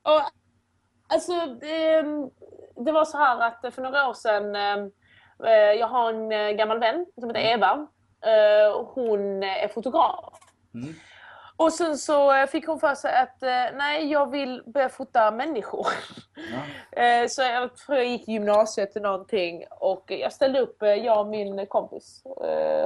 [0.02, 0.22] Och,
[1.14, 2.02] alltså, det,
[2.84, 4.54] det var så här att för några år sedan,
[5.46, 7.86] eh, jag har en eh, gammal vän som heter Eva.
[8.26, 10.38] Eh, och hon är fotograf.
[10.74, 10.94] Mm.
[11.56, 15.30] Och sen så eh, fick hon för sig att eh, nej, jag vill börja fota
[15.30, 15.86] människor.
[16.52, 16.60] Ja.
[17.02, 21.26] Eh, Så jag tror jag gick gymnasiet till någonting och jag ställde upp, jag och
[21.26, 22.22] min kompis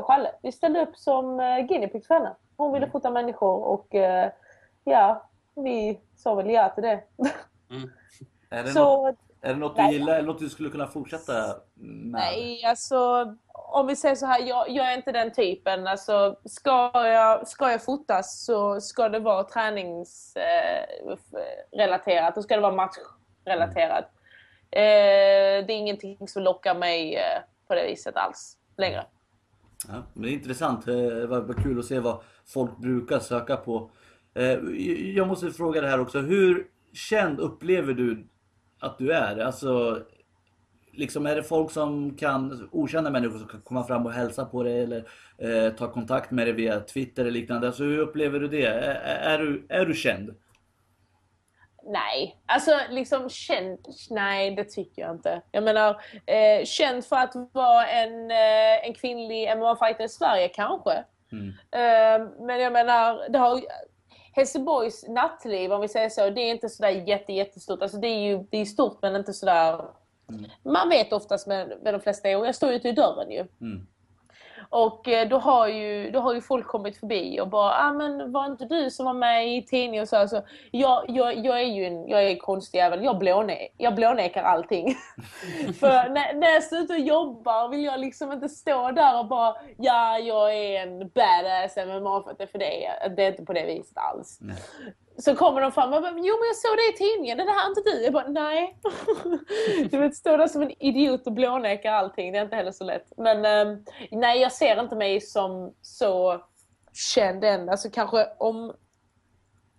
[0.02, 0.30] Challe.
[0.42, 1.36] Vi ställde upp som
[1.68, 2.34] guinea pigs för henne.
[2.56, 3.86] Hon ville fota människor och
[4.84, 6.90] ja, vi sa väl ja till det.
[8.50, 9.06] Är, det något, Så
[9.40, 9.92] är det något du Nej.
[9.92, 11.32] gillar, eller något du skulle kunna fortsätta
[11.74, 12.20] med?
[12.20, 12.96] nej, alltså
[13.70, 15.86] om vi säger så här, jag, jag är inte den typen.
[15.86, 22.34] Alltså, ska, jag, ska jag fotas så ska det vara träningsrelaterat.
[22.34, 24.04] Då ska det vara matchrelaterat.
[24.70, 29.06] Eh, det är ingenting som lockar mig eh, på det viset alls längre.
[29.88, 30.88] Ja, men det är intressant.
[30.88, 33.90] Eh, det var kul att se vad folk brukar söka på.
[34.34, 34.58] Eh,
[35.14, 36.20] jag måste fråga det här också.
[36.20, 38.28] Hur känd upplever du
[38.80, 39.38] att du är?
[39.38, 40.02] Alltså,
[40.98, 44.62] liksom är det folk som kan, okända människor som kan komma fram och hälsa på
[44.62, 47.66] dig eller eh, ta kontakt med dig via Twitter eller liknande?
[47.66, 48.66] Alltså, hur upplever du det?
[48.66, 50.34] Är, är, du, är du känd?
[51.84, 53.78] Nej, alltså liksom känd,
[54.10, 55.42] nej det tycker jag inte.
[55.50, 61.04] Jag menar, eh, känd för att vara en, eh, en kvinnlig MMA-fighter i Sverige kanske.
[61.32, 61.48] Mm.
[61.48, 63.60] Eh, men jag menar, det har,
[64.32, 67.82] Helsingborgs nattliv om vi säger så, det är inte sådär jätte, jättestort.
[67.82, 69.84] Alltså det är ju det är stort men inte sådär...
[70.62, 73.46] Man vet oftast med, med de flesta, och jag står ute i dörren ju.
[73.60, 73.86] Mm.
[74.70, 78.32] Och eh, då har, ju, då har ju folk kommit förbi och bara ah, men
[78.32, 80.16] var inte du som var med i tidningen och så.
[80.16, 83.04] Alltså, jag, jag, jag är ju en jag är en konstig jävel.
[83.04, 84.94] Jag, blåne, jag blånekar allting.
[85.80, 89.26] För när, när jag står ute och jobbar vill jag liksom inte stå där och
[89.26, 93.14] bara ja, jag är en badass MMA för, för det.
[93.16, 94.38] Det är inte på det viset alls.
[94.40, 94.56] Nej.
[95.20, 97.52] Så kommer de fram och bara, jo men jag såg det i tidningen, det där
[97.64, 98.04] är inte du.
[98.04, 98.78] Jag bara, nej.
[99.90, 102.84] Du vet, stå där som en idiot och blåneka allting, det är inte heller så
[102.84, 103.12] lätt.
[103.16, 106.42] Men ehm, nej, jag ser inte mig som så
[107.14, 107.68] känd än.
[107.68, 108.74] Alltså kanske om...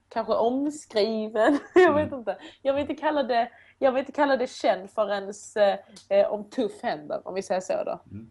[0.10, 1.60] Kanske omskriven.
[1.76, 2.38] jag vet inte.
[2.62, 5.34] Jag vill inte kalla det, jag vill inte kalla det känd förrän
[6.10, 8.02] eh, om tuff händer, om vi säger så då.
[8.06, 8.26] Nej,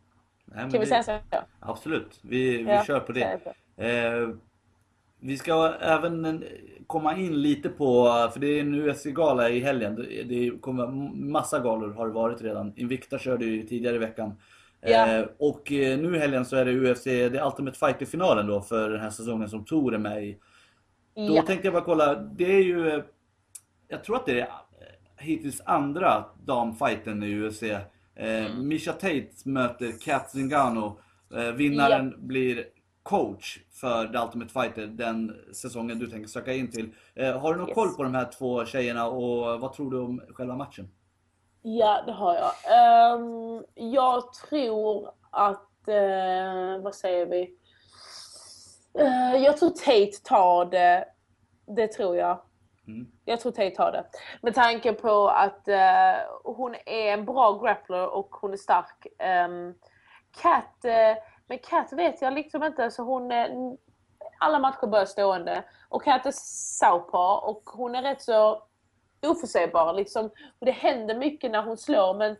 [0.45, 1.37] men Kan vi det- säga så?
[1.61, 3.21] Absolut, vi, vi Ja, kör på det.
[3.77, 4.29] säger Eh,
[5.21, 6.35] vi ska även eh,
[6.87, 9.95] komma in lite på, för det är en UFC-gala i helgen.
[10.29, 12.73] Det, kommer massa galor har det varit redan.
[12.77, 14.33] Invicta körde ju tidigare i veckan.
[14.81, 15.09] Ja.
[15.09, 18.61] Eh, och eh, nu i helgen så är det UFC, det är Ultimate Fighter-finalen då
[18.61, 20.39] för den här säsongen som Tor är med i.
[21.15, 21.43] Då Ja.
[21.43, 23.03] tänkte jag bara kolla, det är ju, eh,
[23.89, 24.49] jag tror att det är
[25.17, 27.63] hittills andra damfighten i UFC.
[27.63, 31.01] Eh, Misha Tate möter Kat Zingano.
[31.35, 32.65] Eh, vinnaren blir
[33.09, 36.95] coach för The Ultimate Fighter den säsongen du tänker söka in till.
[37.15, 37.75] Eh, har du någon Yes.
[37.75, 40.91] koll på de här två tjejerna och vad tror du om själva matchen?
[41.63, 42.53] Ja, det har jag.
[42.79, 47.55] Ehm, jag tror att eh, vad säger vi?
[48.99, 51.05] Eh, jag tror Tate tar det.
[51.77, 52.41] Det tror jag.
[52.87, 53.07] Mm.
[53.25, 54.05] Jag tror Tate tar det.
[54.43, 59.07] Med tanke på att eh, hon är en bra grappler och hon är stark.
[59.49, 59.75] Um,
[60.43, 60.85] Kat,
[61.49, 62.91] men Kat vet jag liksom inte.
[62.91, 63.33] Så hon,
[64.39, 65.65] alla matcher börjar stående.
[65.89, 68.63] Och Kat är southpaw och hon är rätt så
[69.23, 69.93] oförutsägbar.
[69.93, 70.25] Liksom.
[70.59, 72.31] Och det händer mycket när hon slår men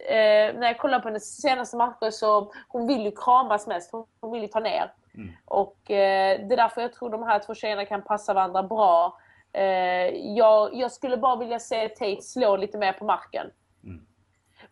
[0.00, 3.92] eh, när jag kollar på hennes senaste matcher så hon vill ju kramas mest.
[3.92, 4.92] Hon, hon vill ju ta ner.
[5.14, 5.32] Mm.
[5.44, 9.18] Och eh, det är därför jag tror de här två tjejerna kan passa varandra bra.
[9.52, 13.50] Eh, jag, jag skulle bara vilja se Tate slå lite mer på marken.
[13.84, 14.06] Mm.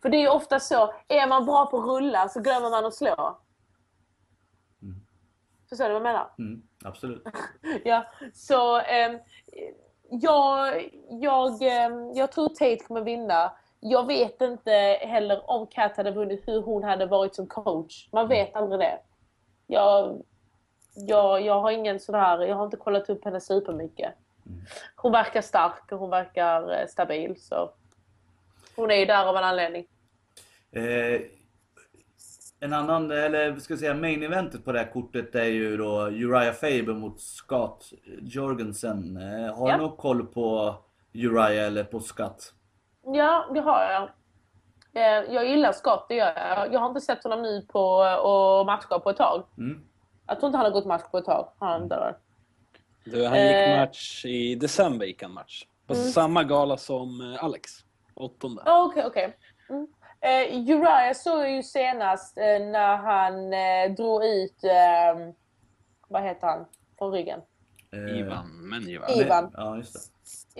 [0.01, 2.85] För det är ju ofta så, är man bra på att rulla så glömmer man
[2.85, 3.37] att slå.
[5.73, 5.77] Mm.
[5.77, 6.29] Förstår du vad jag menar?
[6.39, 6.61] Mm.
[6.83, 7.23] Absolut.
[7.83, 9.11] ja, så eh,
[10.09, 13.51] jag, jag, eh, jag tror Tate kommer vinna.
[13.79, 14.71] Jag vet inte
[15.01, 18.07] heller om Kat hade vunnit hur hon hade varit som coach.
[18.11, 18.99] Man vet aldrig det.
[19.67, 20.21] Jag,
[20.95, 24.13] jag, jag har ingen sån här, jag har inte kollat upp henne supermycket.
[24.95, 27.35] Hon verkar stark och hon verkar eh, stabil.
[27.37, 27.71] Så
[28.75, 29.85] hon är ju där av en anledning.
[30.71, 31.21] Eh,
[32.63, 36.01] en annan, eller ska jag säga main eventet på det här kortet är ju då
[36.07, 37.89] Uriah Faber mot Scott
[38.21, 39.17] Jorgensen.
[39.17, 39.77] Eh, har Ja.
[39.77, 40.75] du någon koll på
[41.13, 42.53] Uriah eller på Scott?
[43.05, 44.03] Ja, det har jag.
[44.95, 46.73] Eh, Jag gillar Scott, det gör jag.
[46.73, 47.81] Jag har inte sett honom nu på
[48.23, 49.43] och matcha på ett tag.
[49.57, 49.83] Mm.
[50.27, 51.49] Jag tror inte han har gått match på ett tag.
[51.59, 52.17] Han inte där.
[53.05, 53.79] Du, han gick Eh.
[53.79, 55.65] match i december gick han match.
[55.87, 56.05] På Mm.
[56.05, 57.71] samma gala som eh, Alex.
[58.15, 58.61] Åttonde.
[58.65, 59.37] Ja, Okej, okej.
[59.69, 59.87] Mm.
[60.23, 65.33] Eh, Uriah såg jag ju senast eh, när han eh, drog ut, eh,
[66.07, 66.65] vad heter han,
[66.97, 67.39] från ryggen.
[67.93, 69.11] Eh, Ivan Menjivar.
[69.11, 69.51] I- Ivan.
[69.53, 70.09] Ja, just det.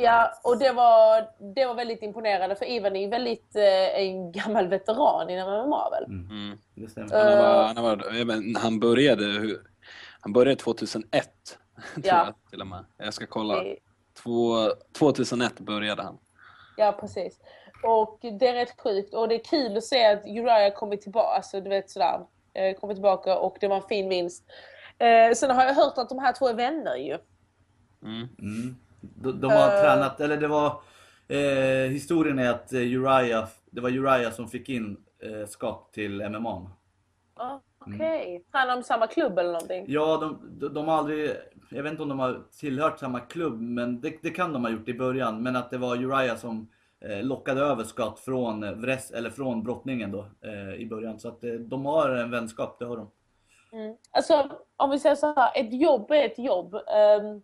[0.01, 4.31] Ja, och det var, det var väldigt imponerande för Ivan är ju väldigt eh, en
[4.31, 6.03] gammal veteran inom MMA väl?
[6.05, 6.57] Mm.
[6.75, 7.09] Det stämmer.
[7.13, 7.37] Han, Eh.
[7.37, 9.55] var, han, var, men, han började
[10.19, 11.09] han började 2001.
[11.93, 12.25] tror Ja.
[12.25, 12.85] jag till och med.
[12.97, 13.63] Jag ska kolla.
[14.23, 14.55] Två,
[14.99, 16.17] 2001 började han.
[16.77, 17.39] Ja, precis.
[17.83, 21.27] Och det är rätt sjukt och det är kul att se att Uriah kommer tillbaka,
[21.35, 22.19] alltså du vet sådär,
[22.53, 24.43] eh, kommer tillbaka och det var en fin vinst.
[24.97, 27.17] Eh, sen har jag hört att de här två är vänner ju.
[28.03, 28.27] Mm.
[28.39, 28.75] Mm.
[28.99, 29.81] De, de har Eh.
[29.81, 30.81] tränat, eller det var
[31.27, 36.29] eh, historien är att eh, Uriah, det var Uriah som fick in eh, Scott till
[36.29, 36.71] MMA.
[37.35, 38.43] Ah, Okej.
[38.51, 39.85] Tränar de samma klubb eller någonting?
[39.87, 41.31] Ja, de, de, de har aldrig,
[41.69, 44.71] jag vet inte om de har tillhört samma klubb, men det, det kan de ha
[44.71, 45.43] gjort i början.
[45.43, 46.69] Men att det var Uriah som
[47.03, 51.19] lockade över Scott från, eh, Vres, eller från brottningen då eh, i början.
[51.19, 53.11] Så att eh, de har en vänskap, det har de.
[53.73, 53.97] Mm.
[54.11, 56.75] Alltså, om vi säger så här, ett jobb är ett jobb.
[56.75, 57.41] Ehm,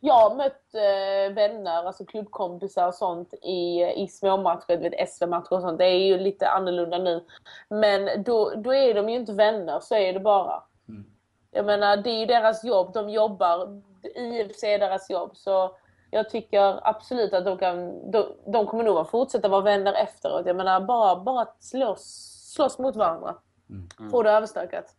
[0.00, 5.52] jag har mött eh, vänner, alltså klubbkompisar och sånt i, i småmatcher, du vet SV-matcher
[5.52, 5.78] och sånt.
[5.78, 7.24] Det är ju lite annorlunda nu.
[7.68, 10.62] Men då, då är de ju inte vänner, så är det bara.
[10.88, 11.04] Mm.
[11.50, 13.82] Jag menar, det är ju deras jobb, de jobbar.
[14.16, 15.36] IFC är deras jobb.
[15.36, 15.76] Så
[16.10, 20.46] jag tycker absolut att de kan, de, de kommer nog att fortsätta vara vänner efteråt.
[20.46, 23.36] Jag menar, bara, bara att slåss, slåss mot varandra.
[23.70, 24.10] Mm.
[24.10, 24.96] Få det överstökat.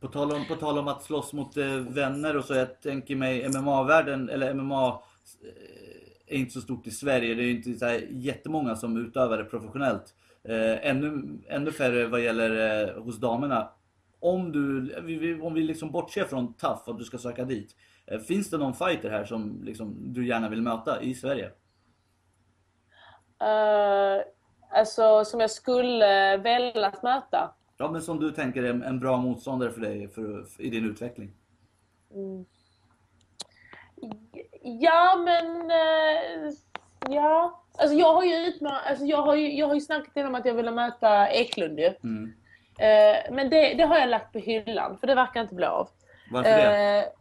[0.00, 3.16] På tal, om, på tal om att slåss mot eh, vänner och så, jag tänker
[3.16, 7.34] mig MMA-världen, eller MMA eh, är inte så stort i Sverige.
[7.34, 10.14] Det är ju inte så här jättemånga som utövar det professionellt.
[10.44, 13.68] Eh, ännu, ännu färre vad gäller eh, hos damerna.
[14.20, 14.94] Om du,
[15.42, 17.76] om vi liksom bortser från TAF och du ska söka dit.
[18.06, 21.50] Eh, finns det någon fighter här som liksom, du gärna vill möta i Sverige?
[23.42, 24.22] Uh,
[24.70, 27.54] alltså som jag skulle velat möta.
[27.76, 30.70] Ja, men som du tänker är en, en bra motståndare för dig för, för, i
[30.70, 31.32] din utveckling.
[34.62, 35.70] Ja men...
[35.70, 36.52] eh,
[37.08, 37.58] ja.
[37.78, 40.46] Alltså jag har ju utman- alltså jag har ju, jag har ju snackat om att
[40.46, 41.94] jag ville möta Eklund ju.
[42.02, 42.32] Mm.
[42.78, 45.88] Eh, men det, det har jag lagt på hyllan för det verkar inte bli av.
[46.30, 47.12] Varför det?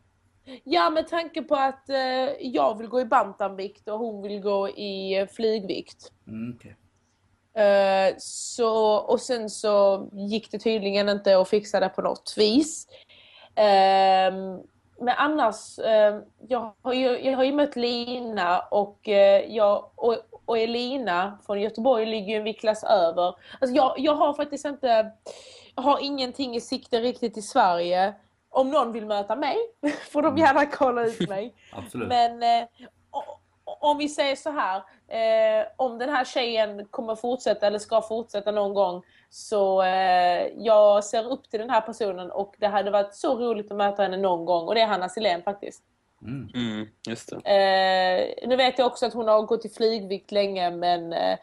[0.45, 4.41] Eh, ja med tanke på att eh, jag vill gå i bantamvikt och hon vill
[4.41, 6.11] gå i eh, flygvikt.
[6.27, 6.75] Mm, okej.
[7.53, 12.87] Eh, så, och sen så gick det tydligen inte att fixa det på något vis.
[13.55, 14.59] Ehm,
[14.99, 20.17] men annars, ehm, jag, har ju, jag har ju mött Lina och, eh, jag, och,
[20.45, 23.35] och Elina från Göteborg ligger ju en viktklass över.
[23.59, 25.11] Alltså jag, jag har faktiskt inte,
[25.75, 28.13] jag har ingenting i sikte riktigt i Sverige.
[28.53, 29.57] Om någon vill möta mig
[30.11, 31.55] får de gärna kolla ut mig.
[31.71, 32.07] Absolut.
[32.07, 32.67] Men eh,
[33.63, 34.77] om vi säger så här.
[35.07, 39.03] Eh, om den här tjejen kommer fortsätta eller ska fortsätta någon gång.
[39.29, 43.71] Så eh, jag ser upp till den här personen och det hade varit så roligt
[43.71, 44.67] att möta henne någon gång.
[44.67, 45.83] Och det är Hanna Silén faktiskt.
[46.21, 46.49] Mm.
[46.55, 47.35] Mm, just det.
[47.35, 51.37] Eh, nu vet jag också att hon har gått i flygvikt länge men Eh,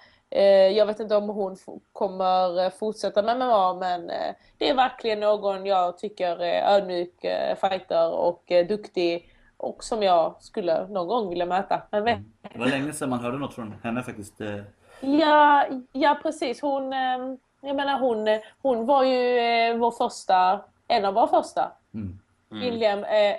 [0.76, 1.56] jag vet inte om hon
[1.92, 7.24] kommer eh, fortsätta med MMA men eh, det är verkligen någon jag tycker är ödmjuk
[7.24, 11.82] eh, fighter och eh, duktig och som jag skulle någon gång vilja möta.
[11.90, 12.18] Men vet,
[12.52, 14.40] Det var länge sedan man hörde något från henne faktiskt.
[14.40, 14.60] Eh,
[15.00, 16.62] ja, ja precis.
[16.62, 17.18] Hon, eh,
[17.60, 22.18] jag menar hon, eh, hon var ju eh, vår första, en av våra första Mm.
[22.50, 23.36] kvinnliga eh,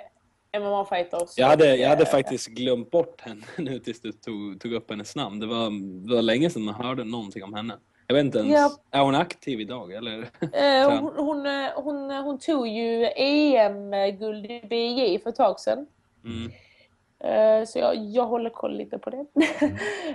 [0.58, 1.34] MMA-fighters.
[1.36, 4.90] Jag hade, jag hade Eh, faktiskt glömt bort henne nu tills du tog, tog upp
[4.90, 5.40] hennes namn.
[5.40, 5.70] Det var,
[6.08, 7.78] det var länge sedan man hörde någonting om henne.
[8.06, 8.70] Jag vet inte ens, Ja.
[8.98, 10.30] är hon aktiv idag eller?
[10.52, 15.86] Eh, hon, hon, eh, hon, hon tog ju EM-guld i BJ för ett tag sedan.
[16.24, 16.52] Mm.
[17.24, 19.26] Eh, så jag, jag håller koll lite på det.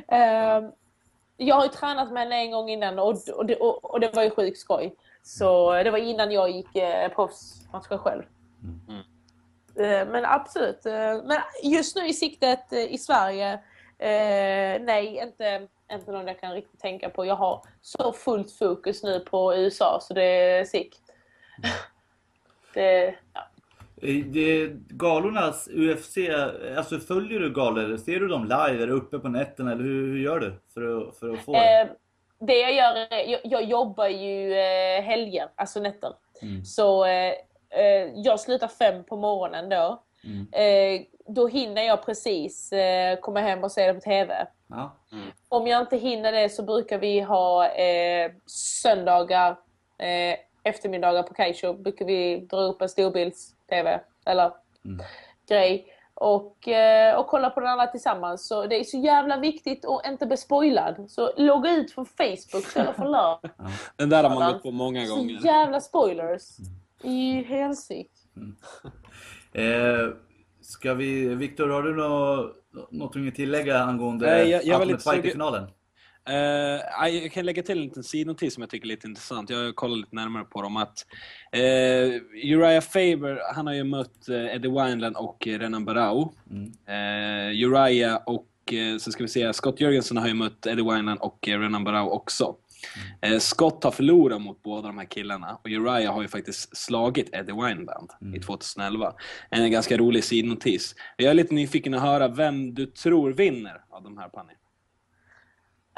[0.07, 0.69] Eh,
[1.37, 4.15] jag har ju tränat med henne en gång innan och, och, det, och, och det
[4.15, 4.95] var ju sjukt skoj.
[5.23, 8.23] Så det var innan jag gick eh, proffsmatcher själv.
[8.89, 9.01] Mm.
[9.79, 10.85] Eh, men absolut.
[10.85, 13.59] Eh, men just nu i siktet eh, i Sverige,
[14.79, 17.25] nej, inte, inte någon jag kan riktigt tänka på.
[17.25, 20.95] Jag har så fullt fokus nu på USA så det är sick.
[22.73, 23.41] Det, ja.
[24.25, 26.17] Det, galornas UFC,
[26.77, 27.97] alltså följer du galor?
[27.97, 28.83] Ser du dem live?
[28.83, 29.71] Är du uppe på nätterna?
[29.71, 31.89] Eller hur, hur gör du för att, för att få det?
[32.39, 34.53] Det jag gör jag, jag jobbar ju
[35.01, 36.13] helger, alltså nätter.
[36.41, 36.65] Mm.
[36.65, 37.05] Så
[37.75, 40.01] eh, jag slutar fem på morgonen då.
[40.23, 40.47] Mm.
[40.51, 44.47] Eh, då hinner jag precis eh, komma hem och se det på TV.
[44.67, 44.91] Ja.
[45.49, 48.31] Om jag inte hinner det så brukar vi ha eh,
[48.81, 49.51] söndagar,
[49.97, 51.73] eh, eftermiddagar på Kaisho.
[51.73, 54.51] Brukar vi dra upp en storbilds-TV eller
[54.85, 55.05] Mm.
[55.49, 58.47] grej och, eh, och kolla på den alla tillsammans.
[58.47, 61.05] Så det är så jävla viktigt att inte bli spoilad.
[61.11, 63.37] Så logga ut från Facebook så jag får lön.
[63.95, 65.45] Den där har man gått på många Så gånger.
[65.45, 66.43] jävla spoilers.
[67.03, 68.09] Är ju helsike.
[69.53, 70.09] Eh,
[70.61, 72.51] ska vi, Viktor, har du nå,
[72.91, 75.63] någonting att tillägga angående Nej, jag- jag Ultimate Fighter-finalen?
[76.29, 79.49] Eh, jag kan lägga till en liten sidnotis som jag tycker är lite intressant.
[79.49, 80.77] Jag har kollat lite närmare på dem.
[80.77, 81.05] Att,
[81.51, 86.33] eh, Uriah Faber, han har ju mött eh, Eddie Wineland och eh, Renan Barao.
[86.51, 86.71] Mm.
[86.87, 91.19] Eh, Uriah och, eh, så ska vi säga, Scott Jörgensen har ju mött Eddie Wineland
[91.19, 92.55] och eh, Renan Barao också.
[93.21, 97.35] Eh, Scott har förlorat mot båda de här killarna och Uriah har ju faktiskt slagit
[97.35, 99.13] Eddie Wineland i 2011.
[99.49, 100.95] En ganska rolig sidnotis.
[101.17, 104.53] Jag är lite nyfiken att höra vem du tror vinner av de här Panny.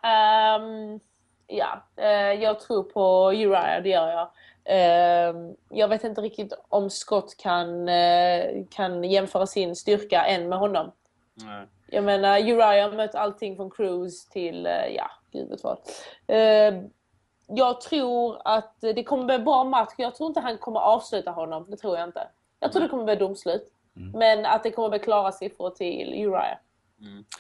[0.04, 1.00] Ehm,
[1.48, 4.30] ja, eh, jag tror på Uriah, det gör jag.
[4.66, 10.60] Ehm, jag vet inte riktigt om Scott kan, eh, kan jämföra sin styrka än med
[10.60, 10.92] honom.
[11.90, 15.78] Jag menar, Uriah har mött allting från Cruise till, ja, gud vet vad.
[16.28, 16.84] Ehm,
[17.48, 19.94] jag tror att det kommer bli en bra match.
[19.98, 21.66] Jag tror inte han kommer avsluta honom.
[21.70, 22.28] Det tror jag inte.
[22.60, 23.72] Jag tror det kommer bli domslut.
[24.14, 26.58] Men att det kommer bli klara siffror till Uriah.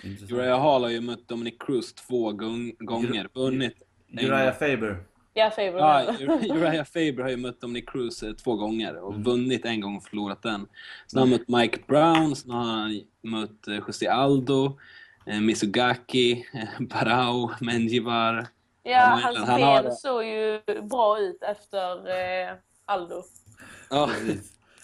[0.03, 0.31] Intressant.
[0.31, 3.83] Uriah Hall har ju mött Dominic Cruz två gång, gånger, vunnit.
[4.21, 5.03] Uriah Faber.
[5.33, 5.77] Ja, Faber.
[5.77, 9.81] Ja, Ur- Uriah Faber har ju mött Dominic Cruz eh, två gånger och vunnit en
[9.81, 10.67] gång och förlorat en.
[11.07, 14.79] Sen har han mött Mike Brown, sen har han mött eh, José Aldo,
[15.28, 18.34] eh, Mizugaki, eh, Barao, Menjivar.
[18.84, 19.95] Ja, Ja, hans han har ben det.
[19.95, 21.91] såg ju bra ut efter
[22.49, 22.53] eh,
[22.86, 23.23] Aldo.
[23.89, 24.09] Ja.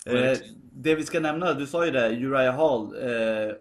[0.05, 0.37] Eh,
[0.73, 2.83] det vi ska nämna, du sa ju det, Uriah Hall.
[2.95, 3.55] Eh, det,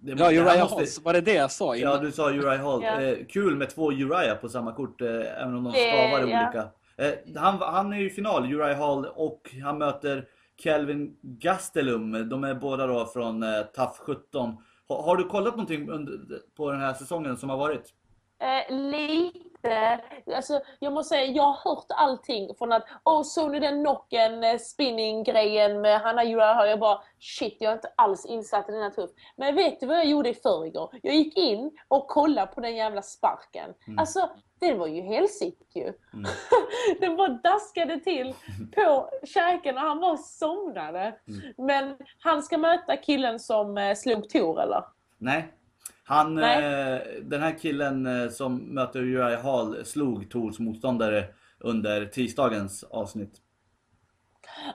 [0.00, 2.04] ja det Uriah måste- Hall, var det det jag sa Ja, innan?
[2.04, 2.82] du sa Uriah Hall.
[2.82, 3.00] Ja.
[3.00, 5.08] Eh, kul med två Uriah på samma kort, eh,
[5.42, 6.24] även om de Det- stavar ja.
[6.24, 6.68] olika.
[6.96, 10.24] Eh, han, han är ju i final, Uriah Hall, och han möter
[10.62, 12.28] Kelvin Gastelum.
[12.28, 14.56] De är båda då från eh, TAF 17.
[14.88, 17.94] Ha, har du kollat någonting under, på den här säsongen som har varit?
[18.42, 20.00] Eh, lite.
[20.34, 24.44] Alltså, jag måste säga, jag har hört allting från att Åh, såg ni den knocken,
[24.44, 26.66] eh, spinning-grejen med Hanna Uriah?
[26.66, 29.10] Jag bara shit, jag är inte alls insatt i den här tuff.
[29.36, 30.90] Men vet du vad jag gjorde i förrgår?
[31.02, 33.70] Jag gick in och kollade på den jävla sparken.
[33.98, 34.30] Alltså,
[34.68, 35.92] det var ju helsike ju.
[36.12, 36.30] Mm.
[37.00, 38.34] den bara daskade till
[38.74, 41.14] på käken och han bara somnade.
[41.56, 44.84] Men han ska möta killen som eh, slog Tor eller?
[45.18, 45.52] Nej.
[46.04, 46.64] Han, Nej.
[46.64, 51.24] Eh, den här killen eh, som möter Uriah Hall slog Tors motståndare
[51.58, 53.40] under tisdagens avsnitt.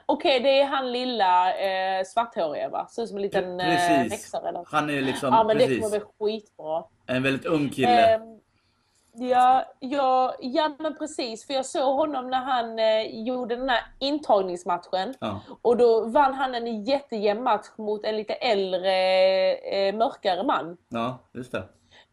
[0.05, 2.87] Okej, det är han lilla eh, svarthåriga va?
[2.87, 4.63] Ser ut som en liten eh, häxa eller?
[4.67, 6.83] Han är liksom, Ja men det precis, kommer bli skitbra.
[7.05, 8.15] en väldigt ung kille.
[8.15, 8.38] Ehm,
[9.13, 11.45] ja, ja, ja men precis.
[11.45, 15.13] För jag såg honom när han eh, gjorde den här intagningsmatchen.
[15.19, 15.41] Ja.
[15.61, 18.93] Och då vann han en jättejämn match mot en lite äldre,
[19.55, 20.77] eh, mörkare man.
[20.89, 21.63] ja, just det.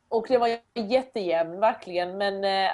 [0.08, 2.18] Och det var jättejämn verkligen.
[2.18, 2.70] Men eh,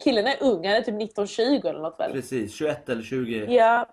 [0.00, 2.12] killen är ung, han är typ 19-20 eller något väl?
[2.12, 3.46] Precis, 21 eller 20.
[3.54, 3.86] Ja,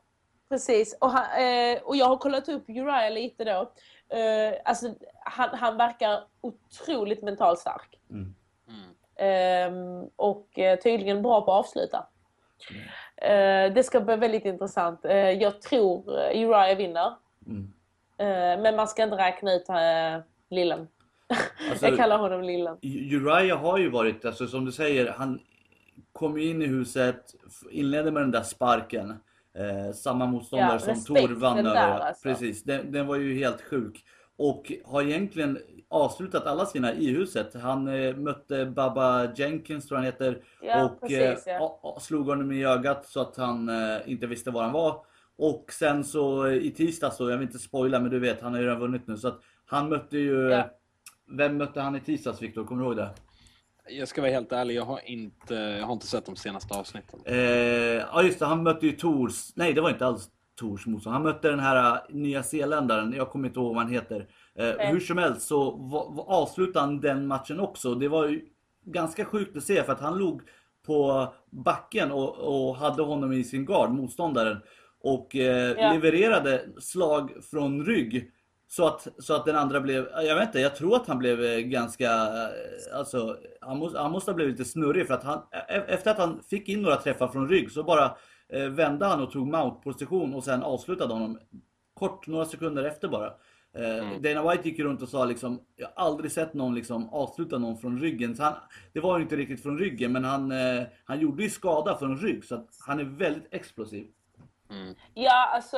[0.50, 0.98] precis.
[1.02, 3.72] Och, han, eh, och jag har kollat upp Uriah lite då.
[4.18, 4.94] Eh, alltså,
[5.26, 8.00] han, han verkar otroligt mentalt stark.
[8.10, 8.36] Mm.
[8.68, 8.96] Ehm,
[10.16, 12.06] och eh, tydligen bra på att avsluta.
[13.16, 15.06] Eh, det ska bli väldigt intressant.
[15.06, 16.04] Eh, jag tror
[16.36, 17.14] Uriah vinner.
[17.48, 17.72] Mm.
[18.62, 19.66] Men man ska inte räkna ut
[20.50, 20.88] Lillen.
[21.70, 22.78] Alltså- jag kallar honom Lillen.
[23.12, 25.40] Uriah har ju varit, alltså som du säger, han
[26.12, 27.36] kom ju in i huset,
[27.72, 29.10] inledde med den där sparken.
[29.54, 32.00] Eh, samma motståndare Ja, som Tor vann över.
[32.00, 32.24] alltså.
[32.24, 34.04] Precis, den, den var ju helt sjuk.
[34.38, 35.60] Och har egentligen
[35.90, 37.54] avslutat alla sina i huset.
[37.54, 40.44] Han eh, mötte Baba Jenkins tror han heter.
[40.62, 41.98] Ja, och precis, eh, ja.
[42.02, 45.06] slog honom i ögat så att han eh, inte visste var han var.
[45.38, 48.54] Och sen så eh, i tisdags då, jag vill inte spoila men du vet han
[48.54, 49.18] har ju redan vunnit nu.
[49.18, 50.50] Så att han mötte ju...
[50.50, 50.70] Ja.
[51.32, 52.66] Vem mötte han i tisdags Viktor?
[52.66, 53.10] Kommer du ihåg det?
[53.90, 57.20] Jag ska vara helt ärlig, jag har inte, jag har inte sett de senaste avsnitten.
[57.26, 60.30] Eh, ja just det, han mötte ju Tors, nej det var inte alls
[60.60, 61.14] Tors motstånd.
[61.14, 64.28] Han mötte den här nya zeeländaren, jag kommer inte ihåg vad han heter.
[64.60, 64.92] Eh, Nej.
[64.92, 65.80] hur som helst så
[66.28, 67.96] avslutade han den matchen också.
[67.96, 68.42] Det var ju
[68.86, 70.42] ganska sjukt att se för att han låg
[70.86, 74.58] på backen och, och hade honom i sin gard, motståndaren.
[75.02, 75.94] Och eh, Ja.
[75.94, 78.32] levererade slag från rygg.
[78.68, 81.44] Så att, så att den andra blev, jag vet inte, jag tror att han blev
[81.44, 85.38] eh, ganska, eh, alltså han måste, han måste ha blivit lite snurrig för att han,
[85.52, 88.12] e- efter att han fick in några träffar från rygg så bara
[88.54, 91.40] eh, vände han och tog mount-position och sen avslutade honom
[91.94, 93.34] kort, några sekunder efter bara.
[93.78, 97.58] Eh, Dana White gick runt och sa liksom, jag har aldrig sett någon liksom avsluta
[97.58, 98.36] någon från ryggen.
[98.36, 98.54] Så han,
[98.94, 102.18] det var ju inte riktigt från ryggen men han, eh, han gjorde ju skada från
[102.18, 104.08] rygg så att han är väldigt explosiv.
[105.14, 105.78] Ja, alltså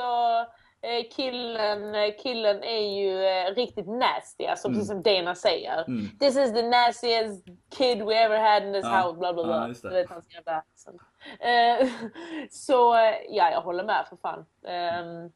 [0.80, 3.16] eh, killen, killen är ju
[3.54, 5.84] riktigt nasty, alltså precis som Dana säger.
[5.88, 6.18] Mm.
[6.18, 7.44] This is the nastiest
[7.76, 9.02] kid we ever had in this Ja.
[9.02, 9.68] house, bla bla Ja, bla.
[9.68, 9.88] just det.
[9.88, 11.00] du vet hans jävla accent.
[11.40, 11.88] Eh,
[12.50, 12.94] Så
[13.28, 14.44] ja, jag håller med för fan.
[14.66, 15.30] Eh,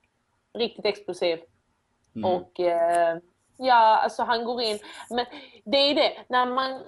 [0.59, 1.39] riktigt explosiv.
[2.17, 2.25] Mm.
[2.25, 3.19] Och eh,
[3.57, 4.79] ja, alltså han går in.
[5.11, 5.27] Men
[5.65, 6.81] det är det, när man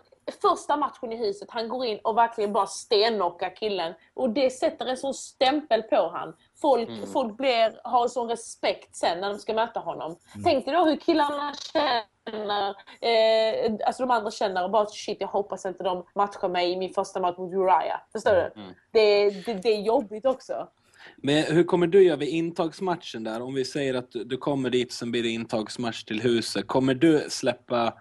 [0.42, 3.94] första matchen i huset, han går in och verkligen bara stenknockar killen.
[4.14, 6.36] Och det sätter en sån stämpel på han.
[6.60, 10.16] Folk, folk blir, har sån respekt sen när de ska möta honom.
[10.44, 12.68] Tänk dig då hur killarna känner,
[13.00, 16.76] eh, alltså de andra känner och bara shit jag hoppas inte de matchar mig i
[16.76, 18.00] min första match mot Uriah.
[18.12, 18.62] Förstår du?
[18.90, 20.68] Det, det, det är jobbigt också.
[21.16, 23.42] Men hur kommer du göra vid intagsmatchen där?
[23.42, 26.66] Om vi säger att du, kommer dit, sen blir det intagsmatch till huset.
[26.66, 27.94] Kommer du släppa,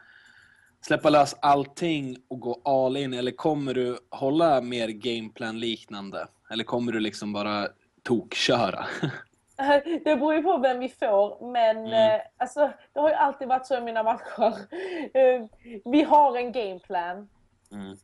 [0.81, 3.13] släppa lös allting och gå all in?
[3.13, 6.27] Eller kommer du hålla mer gameplan liknande?
[6.51, 7.67] Eller kommer du liksom bara
[8.03, 8.85] tokköra?
[10.03, 11.93] Det beror ju på vem vi får, men Mm.
[12.15, 14.53] eh, alltså, det har ju alltid varit så i mina matcher.
[15.13, 15.45] Eh,
[15.85, 17.29] vi har en gameplan.
[17.71, 17.97] Mm.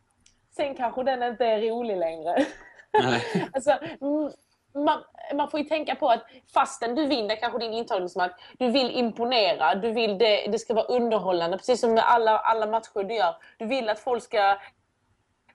[0.55, 2.45] Sen kanske den inte är rolig längre.
[3.53, 3.71] Alltså,
[4.01, 4.31] mm,
[4.75, 5.03] man,
[5.33, 9.75] man får ju tänka på att fastän du vinner kanske din intagningsmatch, du vill imponera,
[9.75, 13.35] du vill det, det ska vara underhållande, precis som med alla, alla matcher du gör.
[13.57, 14.57] Du vill att folk ska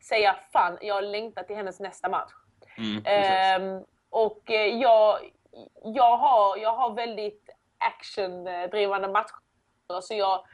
[0.01, 2.33] säga fan, jag längtar till hennes nästa match.
[2.79, 3.03] Mm.
[3.07, 5.19] Ehm, och eh, jag,
[5.85, 9.39] jag, har, jag har väldigt actiondrivande matcher.
[10.03, 10.45] Så jag,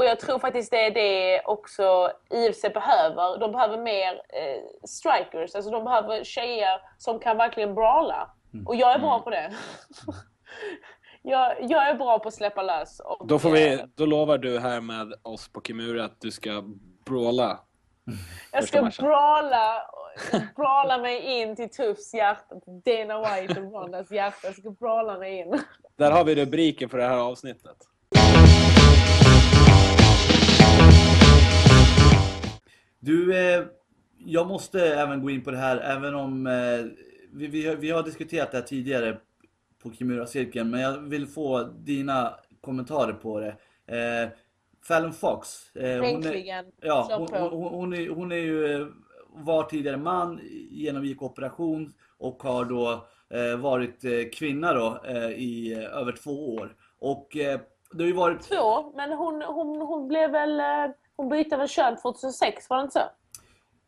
[0.00, 3.38] och jag tror faktiskt det är det också IFC behöver.
[3.38, 5.54] De behöver mer eh, strikers.
[5.54, 8.30] Alltså de behöver tjejer som kan verkligen brawla.
[8.66, 9.54] Och jag är bra på det.
[11.22, 13.00] jag, jag är bra på att släppa lös.
[13.00, 16.30] Och, Då, får eh, vi, då lovar du här med oss på Kimura att du
[16.30, 16.64] ska
[17.06, 17.60] brawla.
[18.52, 19.04] Jag ska matchen.
[19.04, 19.82] brawla,
[20.56, 24.38] brawla mig in till Tuffs hjärta, Dana White och Rondas hjärta.
[24.42, 25.60] Jag ska brawla mig in.
[25.96, 27.89] Där har vi rubriken för det här avsnittet.
[33.00, 33.64] Du, eh,
[34.18, 36.52] jag måste även gå in på det här, även om eh,
[37.32, 39.16] vi, vi, har- vi har diskuterat det här tidigare
[39.82, 43.56] på Kimura-cirkeln, men jag vill få dina kommentarer på det.
[43.96, 44.28] Eh,
[44.88, 45.48] Fallon Fox.
[45.74, 45.82] Hon
[46.26, 48.86] är, ja, hon, hon, hon, är, hon är ju,
[49.34, 50.40] var tidigare man,
[50.70, 53.06] genomgick operation och har då
[53.58, 55.00] varit kvinna då
[55.36, 56.74] i över två år.
[56.98, 57.28] Och
[57.92, 60.60] det har ju varit Två, men hon, hon, hon blev väl...
[61.20, 63.00] Hon bytte väl kön 2006, var det inte så?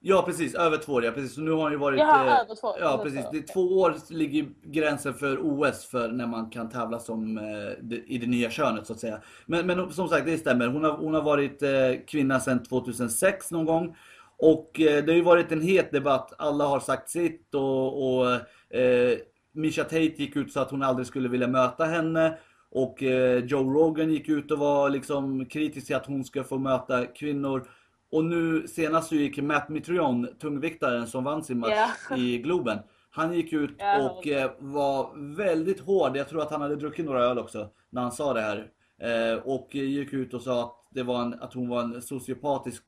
[0.01, 1.35] Ja precis, över två år ja, precis.
[1.35, 1.99] Så nu har ju varit...
[2.01, 2.75] Jaha, eh, över två.
[2.81, 6.69] Ja Över precis, det är två år ligger gränsen för OS för när man kan
[6.69, 9.21] tävla som, eh, i det nya könet så att säga.
[9.47, 10.67] Men, men som sagt, det stämmer.
[10.67, 11.71] Hon har, hon har varit eh,
[12.07, 13.97] kvinna sedan 2006 någon gång.
[14.39, 16.33] Och eh, det har ju varit en het debatt.
[16.39, 18.31] Alla har sagt sitt och, och
[18.77, 19.19] eh,
[19.53, 22.39] Misha Tate gick ut så att hon aldrig skulle vilja möta henne.
[22.75, 26.59] Och eh, Joe Rogan gick ut och var liksom kritisk till att hon ska få
[26.59, 27.69] möta kvinnor.
[28.13, 32.17] Och nu senast så gick Matt Mitrion, tungviktaren som vann sin match Ja.
[32.17, 32.79] i Globen.
[33.11, 34.11] Han gick ut Ja.
[34.11, 36.17] och eh, var väldigt hård.
[36.17, 38.67] Jag tror att han hade druckit några öl också när han sa det här.
[39.03, 42.83] Eh, och gick ut och sa att, det var en, att hon var en sociopatisk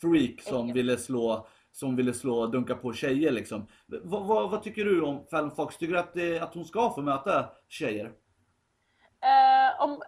[0.00, 3.66] freak som ville slå som ville slå dunka på tjejer liksom.
[3.86, 5.76] Vad, vad, vad tycker du om Fallon Fox?
[5.78, 8.12] Tycker du att, det, att hon ska få möta tjejer?
[9.80, 10.02] Om,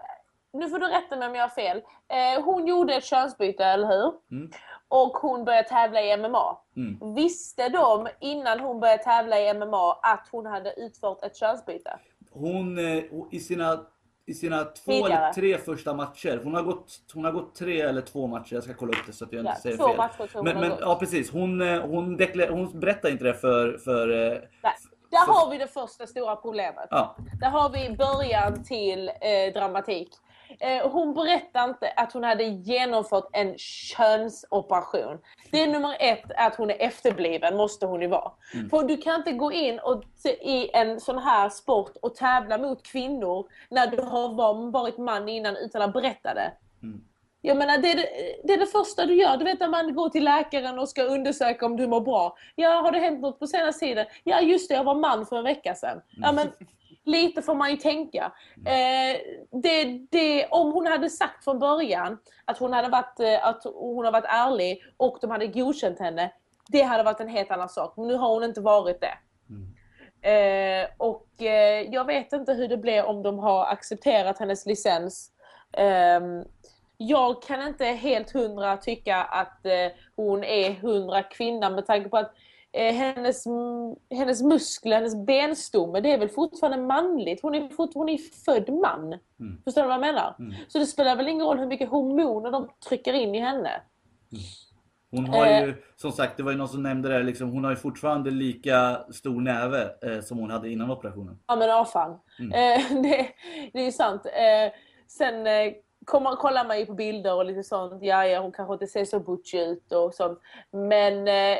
[0.52, 1.76] nu får du rätta mig om jag har fel.
[2.08, 4.12] Eh, hon gjorde ett könsbyte, eller hur?
[4.30, 4.50] Mm.
[4.88, 6.58] Och hon började tävla i MMA.
[6.76, 7.14] Mm.
[7.14, 11.98] Visste de innan hon började tävla i MMA att hon hade utfört ett könsbyte?
[12.30, 13.86] Hon, eh, i sina,
[14.26, 15.16] i sina två Tidigare.
[15.24, 18.62] eller tre första matcher, hon har, gått, hon har gått tre eller två matcher, jag
[18.64, 19.96] ska kolla upp det så att jag inte Ja, säger två fel.
[19.96, 20.80] matcher tror men, hon har men, gått.
[20.88, 24.72] ja precis, hon, eh, hon, deklar, hon berättar inte det för, för eh, Nej.
[25.12, 26.88] Där har vi det första stora problemet.
[26.90, 30.08] ja, Där har vi början till eh, dramatik.
[30.60, 35.18] Eh, hon berättade inte att hon hade genomfört en könsoperation.
[35.50, 38.32] Det är nummer ett, att hon är efterbliven, måste hon ju vara.
[38.70, 40.02] För du kan inte gå in och
[40.40, 45.28] i en sån här sport och tävla mot kvinnor när du har var- varit man
[45.28, 46.52] innan utan att berätta det.
[47.44, 48.08] Jag menar, det är det,
[48.44, 49.36] det är det första du gör.
[49.36, 52.36] Du vet när man går till läkaren och ska undersöka om du mår bra.
[52.54, 54.06] Ja, har det hänt något på senaste tiden?
[54.24, 56.00] Ja, just det, jag var man för en vecka sedan.
[56.22, 56.52] Ja, men
[57.04, 58.32] lite får man ju tänka.
[58.66, 59.20] Eh,
[59.62, 64.04] det, det, om hon hade sagt från början att hon hade varit, eh, att hon
[64.04, 66.32] har varit ärlig och de hade godkänt henne.
[66.68, 67.94] Det hade varit en helt annan sak.
[67.96, 69.18] Men nu har hon inte varit det.
[70.28, 75.30] Eh, och eh, jag vet inte hur det blir om de har accepterat hennes licens.
[75.72, 76.44] Ehm,
[77.08, 79.72] jag kan inte helt hundra tycka att eh,
[80.16, 82.32] hon är hundra kvinna med tanke på att
[82.72, 83.44] eh, hennes,
[84.10, 87.42] hennes muskler, hennes benstomme, det är väl fortfarande manligt.
[87.42, 89.18] Hon är, fort, hon är född man.
[89.64, 90.34] Förstår du vad jag menar?
[90.68, 93.70] Så det spelar väl ingen roll hur mycket hormoner de trycker in i henne.
[95.10, 95.64] hon har Eh.
[95.64, 98.30] ju, som sagt, det var ju någon som nämnde det, liksom, hon har ju fortfarande
[98.30, 101.38] lika stor näve eh, som hon hade innan operationen.
[101.46, 102.10] Ja men ja fan.
[102.38, 103.28] Eh, det,
[103.72, 104.26] det är ju sant.
[104.26, 104.72] Eh,
[105.08, 105.72] sen eh,
[106.04, 108.02] kommer, kollar man ju på bilder och lite sånt.
[108.02, 110.40] Ja, ja hon kanske inte ser så butch ut och sånt.
[110.70, 111.58] Men eh,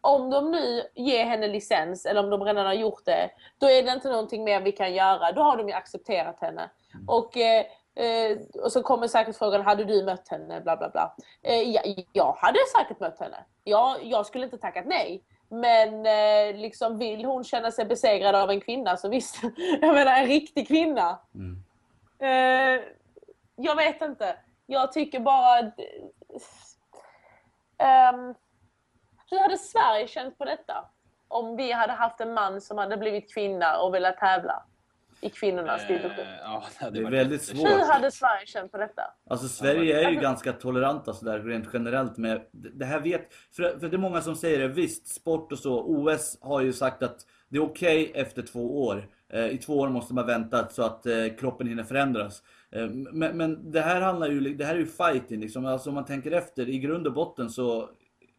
[0.00, 3.82] om de nu ger henne licens, eller om de redan har gjort det, då är
[3.82, 5.32] det inte någonting mer vi kan göra.
[5.32, 6.70] Då har de ju accepterat henne.
[7.06, 7.64] Och, eh,
[7.94, 10.60] eh, och så kommer säkert frågan, hade du mött henne?
[10.60, 11.14] Bla bla bla.
[11.42, 13.44] Eh, ja, jag hade säkert mött henne.
[13.64, 15.22] Jag, jag skulle inte tackat nej.
[15.48, 19.42] Men eh, liksom vill hon känna sig besegrad av en kvinna så visst.
[19.80, 21.18] Jag menar en riktig kvinna.
[22.18, 22.80] Eh,
[23.56, 24.36] jag vet inte.
[24.66, 25.58] Jag tycker bara...
[27.78, 28.34] Ehm,
[29.30, 30.84] hur hade Sverige känt på detta?
[31.28, 34.62] Om vi hade haft en man som hade blivit kvinna och velat tävla
[35.22, 36.10] i kvinnornas division.
[36.10, 37.68] Eh, ja, det, Det är väldigt svårt.
[37.68, 39.02] Hur hade Sverige känt på detta?
[39.30, 43.88] Alltså Sverige är ju ganska toleranta sådär rent generellt med det här vet, för, för
[43.88, 47.16] det är många som säger det, visst sport och så, OS har ju sagt att
[47.48, 49.08] det är okej efter två år.
[49.32, 52.42] Eh, I två år måste man vänta så att eh, kroppen hinner förändras.
[52.72, 55.94] Eh, men, men det här handlar ju, det här är ju fighting liksom, alltså om
[55.94, 57.90] man tänker efter, i grund och botten så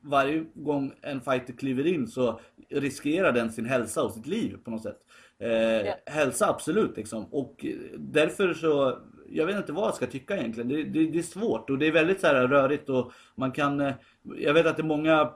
[0.04, 4.72] varje gång en fighter kliver in så riskerar den sin hälsa och sitt liv på
[4.72, 5.00] något sätt.
[5.40, 7.26] Eh, Hälsa absolut liksom.
[7.26, 10.70] Och eh, därför så, jag vet inte vad jag ska tycka egentligen.
[10.70, 13.82] Det, det, det är svårt och det är väldigt så här rörigt och man kan,
[13.82, 13.94] eh,
[14.38, 15.34] jag vet att det är många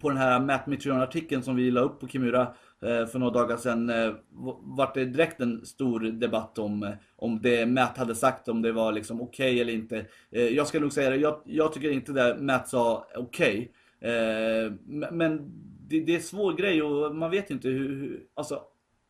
[0.00, 3.56] på den här Matt Mitrione-artikeln som vi la upp på Kimura Eh, för några dagar
[3.56, 4.12] sedan eh,
[4.60, 8.72] vart det direkt en stor debatt om, eh, om det Matt hade sagt, om det
[8.72, 10.06] var liksom okej eller inte.
[10.30, 13.72] Jag ska nog säga det, jag, jag tycker inte det Matt sa okej.
[14.00, 14.70] Okay.
[15.10, 15.52] men
[15.88, 18.62] det, det är en svår grej och man vet inte hur, hur alltså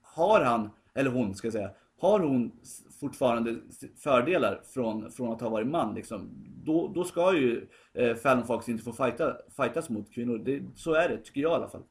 [0.02, 1.70] har han, eller hon ska jag säga,
[2.00, 2.52] har hon
[3.00, 3.56] fortfarande
[4.02, 6.30] fördelar från, från att ha varit man liksom,
[6.64, 10.38] då, då ska ju eh, Fallon Fox inte få fighta, fightas mot kvinnor.
[10.38, 11.82] Det, så är det, tycker jag i alla fall.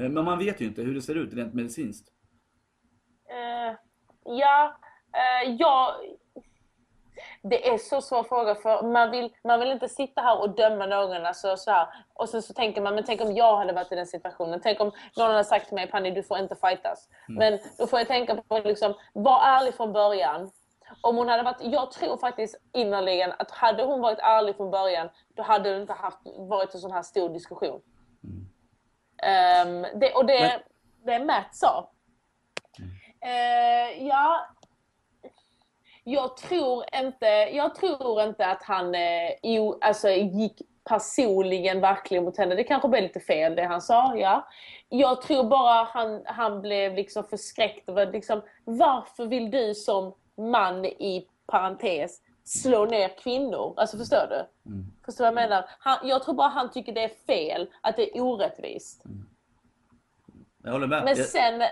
[0.00, 2.08] Eh, men man vet ju inte hur det ser ut rent medicinskt.
[3.30, 3.76] Eh,
[4.24, 4.76] ja,
[5.12, 5.94] eh, jag...
[7.42, 10.86] Det är så svår fråga för man vill, man vill inte sitta här och döma
[10.86, 11.26] någon.
[11.26, 11.86] Alltså, så här.
[12.14, 14.60] Och sen så tänker man, men tänk om jag hade varit i den situationen.
[14.62, 17.08] Tänk om någon hade sagt till mig, Panny du får inte fightas.
[17.28, 20.50] Men då får jag tänka på liksom, var ärlig från början.
[21.00, 25.08] Om hon hade varit, jag tror faktiskt innerligen att hade hon varit ärlig från början,
[25.34, 27.80] då hade det inte haft, varit en sån här stor diskussion.
[29.22, 30.62] Ehm, det, och det,
[31.04, 31.90] det Matt sa.
[33.22, 34.46] Eh, ja,
[36.04, 39.30] jag tror inte, jag tror inte att han eh,
[39.80, 42.54] alltså, gick personligen verkligen mot henne.
[42.54, 44.48] Det kanske blev lite fel det han sa, ja.
[44.88, 50.84] Jag tror bara han, han blev liksom förskräckt över liksom, varför vill du som man
[50.84, 53.74] i parentes slå ner kvinnor?
[53.76, 54.70] Alltså förstår du?
[55.10, 55.64] Förstår du vad jag menar?
[55.78, 59.04] Han, jag tror bara han tycker det är fel, att det är orättvist.
[60.64, 61.04] Jag håller med.
[61.04, 61.68] Men sen, eh,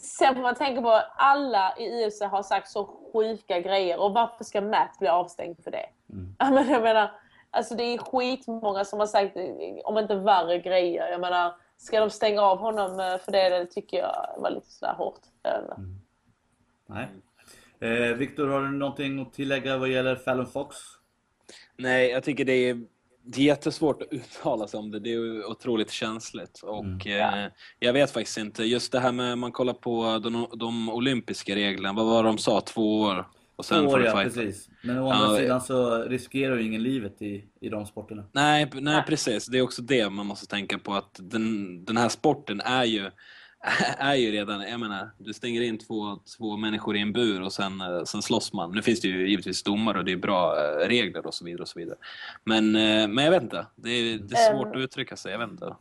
[0.00, 4.44] sen får man tänka på alla i USA har sagt så sjuka grejer och varför
[4.44, 5.86] ska Matt bli avstängd för det?
[6.12, 6.54] Mm.
[6.54, 7.10] Men jag menar,
[7.54, 9.36] Alltså det är skitmånga som har sagt,
[9.84, 11.10] om inte värre grejer.
[11.10, 14.70] Jag menar, ska de stänga av honom eh, för det, det tycker jag var lite
[14.70, 15.20] sådär hårt.
[15.36, 15.76] Inte.
[16.86, 17.08] Nej.
[17.80, 20.76] Eh, Viktor, har du någonting att tillägga vad gäller Fallon Fox?
[21.76, 22.80] Nej, jag tycker det är,
[23.24, 25.00] det är jättesvårt att uttala sig om det.
[25.00, 26.60] Det är otroligt känsligt.
[26.62, 27.48] Och eh,
[27.78, 28.64] jag vet faktiskt inte.
[28.64, 31.92] Just det här med, man kollar på de, de olympiska reglerna.
[31.92, 32.60] Vad var de sa?
[32.60, 33.26] Två år?
[33.56, 34.68] Och sen Två år, ja, precis.
[34.82, 38.24] Men å andra Ja, sidan så riskerar ju ingen livet i, i de sporterna.
[38.32, 39.46] Nej, nej, precis.
[39.46, 40.94] Det är också det man måste tänka på.
[40.94, 43.10] Att den, den här sporten är ju,
[43.98, 44.60] är ju redan...
[44.62, 48.22] Jag menar, du stänger in två, två människor i en bur och sen, eh, sen
[48.22, 48.72] slåss man.
[48.72, 51.62] Nu finns det ju givetvis domare och det är bra eh, regler och så vidare.
[51.62, 51.96] och så vidare.
[52.44, 53.66] Men, eh, men jag vet inte.
[53.74, 54.72] Det är, det är svårt Ehm.
[54.72, 55.32] att uttrycka sig.
[55.32, 55.74] Jag vet inte.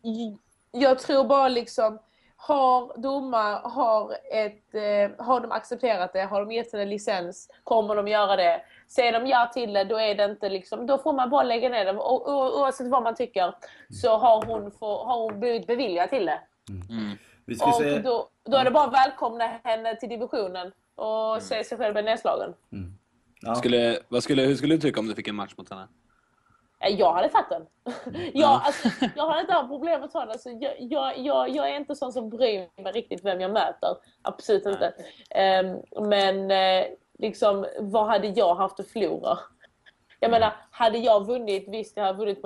[0.72, 1.98] Jag tror bara liksom,
[2.36, 8.08] har domar, har, ett, har de accepterat det, har de gett en licens, kommer de
[8.08, 8.60] göra det.
[8.88, 11.68] Säger de ja till det, då är det inte liksom, då får man bara lägga
[11.68, 11.92] ner det.
[11.92, 12.22] O,
[12.60, 13.54] oavsett vad man tycker
[14.02, 16.40] så har hon, få, har hon blivit beviljad till det.
[16.68, 17.18] Mm.
[17.44, 17.98] Vi ska Och se...
[17.98, 22.54] då, då är det bara att välkomna henne till divisionen och se sig själv nedslagen.
[23.40, 23.54] Ja.
[23.54, 25.88] skulle, vad skulle, hur skulle du tycka om du fick en match mot henne?
[26.80, 27.66] Jag hade tagit den.
[27.84, 28.30] Ja.
[28.34, 30.30] jag, alltså, jag har inte haft problem ta den.
[30.30, 33.96] Alltså, jag, jag, jag, jag är inte sån som bryr mig riktigt vem jag möter.
[34.22, 34.94] Absolut inte.
[35.30, 35.76] Ehm,
[36.08, 36.86] men eh,
[37.18, 39.38] liksom, vad hade jag haft att förlora?
[40.20, 42.42] Jag menar, hade jag vunnit, visst jag hade vunnit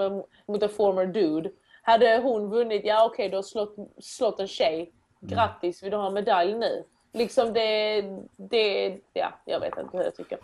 [0.47, 1.51] mot en former dude.
[1.83, 4.93] Hade hon vunnit, ja okej du har slått, slått en tjej.
[5.21, 6.85] Grattis, vill du ha medalj nu?
[7.13, 8.03] Liksom det,
[8.37, 10.39] det, ja, jag vet inte hur jag tycker.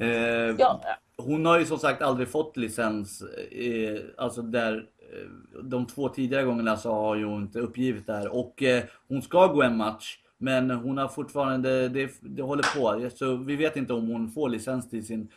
[0.00, 0.80] Eh, Ja,
[1.16, 3.22] Hon har ju som sagt aldrig fått licens.
[3.52, 8.12] Eh, alltså där, eh, de två tidigare gångerna så har ju hon inte uppgivit det
[8.12, 8.34] här.
[8.34, 10.18] Och eh, hon ska gå en match.
[10.38, 13.10] Men hon har fortfarande, det, det håller på.
[13.16, 15.28] Så vi vet inte om hon får licens till sin,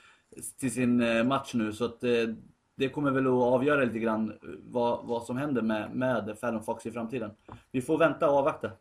[0.59, 1.73] till sin eh, match nu.
[1.73, 2.11] Så att, eh,
[2.77, 6.63] det kommer väl att avgöra lite grann eh, vad, vad som händer med, med Fallon
[6.63, 7.31] Fox i framtiden.
[7.71, 8.71] Vi får vänta och avvakta.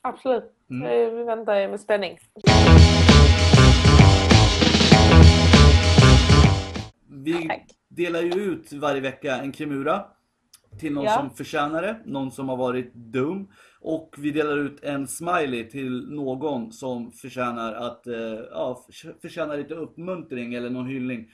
[0.00, 0.44] absolut.
[0.70, 2.18] Eh, Vi väntar med spänning.
[7.08, 7.66] Vi Tack.
[7.88, 10.04] delar ju ut varje vecka en Kimura
[10.80, 11.10] till någon Ja.
[11.14, 13.48] som förtjänar det, någon som har varit dum.
[13.80, 18.14] Och vi delar ut en smiley till någon som förtjänar att, eh,
[18.50, 21.28] ja, för- förtjänar lite uppmuntring eller någon hyllning.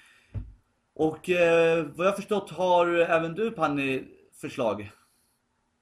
[0.95, 4.05] Och eh, vad jag förstått har även du Panni
[4.41, 4.91] förslag.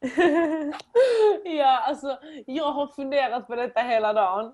[1.45, 4.53] ja, alltså jag har funderat på detta hela dagen.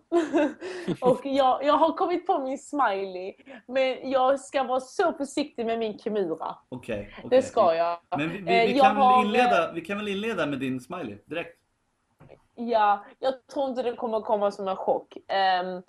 [1.00, 3.34] och jag, jag har kommit på min smiley.
[3.66, 6.56] Men jag ska vara så försiktig med min Kimura.
[6.68, 7.14] Okej.
[7.18, 7.30] okej.
[7.30, 7.98] Det ska jag.
[8.16, 10.58] Men vi, vi, Eh, vi, jag kan har, väl inleda, vi kan väl inleda med
[10.58, 11.58] din smiley direkt?
[12.54, 15.16] Ja, jag tror inte det kommer komma som en chock.
[15.16, 15.80] Eh,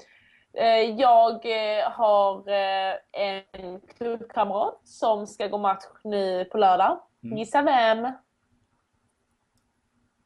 [0.98, 7.00] jag eh, har eh, en klubbkamrat som ska gå match nu på lördag.
[7.24, 7.38] Mm.
[7.38, 8.12] Gissa vem?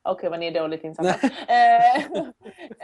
[0.04, 1.28] Okej, vad ni är dåligt insatta.
[1.48, 1.96] Eh,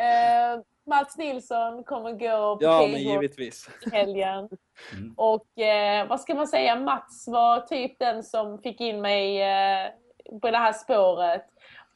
[0.06, 3.70] eh, Mats Nilsson kommer gå på Ja, men givetvis.
[3.86, 4.50] i helgen.
[4.94, 5.14] Mm.
[5.18, 9.90] Och eh, vad ska man säga, Mats var typ den som fick in mig eh,
[10.42, 11.46] på det här spåret.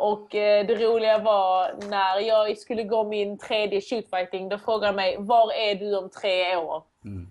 [0.02, 4.95] Och eh, det roliga var när jag skulle gå min tredje shootfighting, då frågade han
[4.95, 6.84] mig var är du om tre år?
[7.06, 7.28] Mm.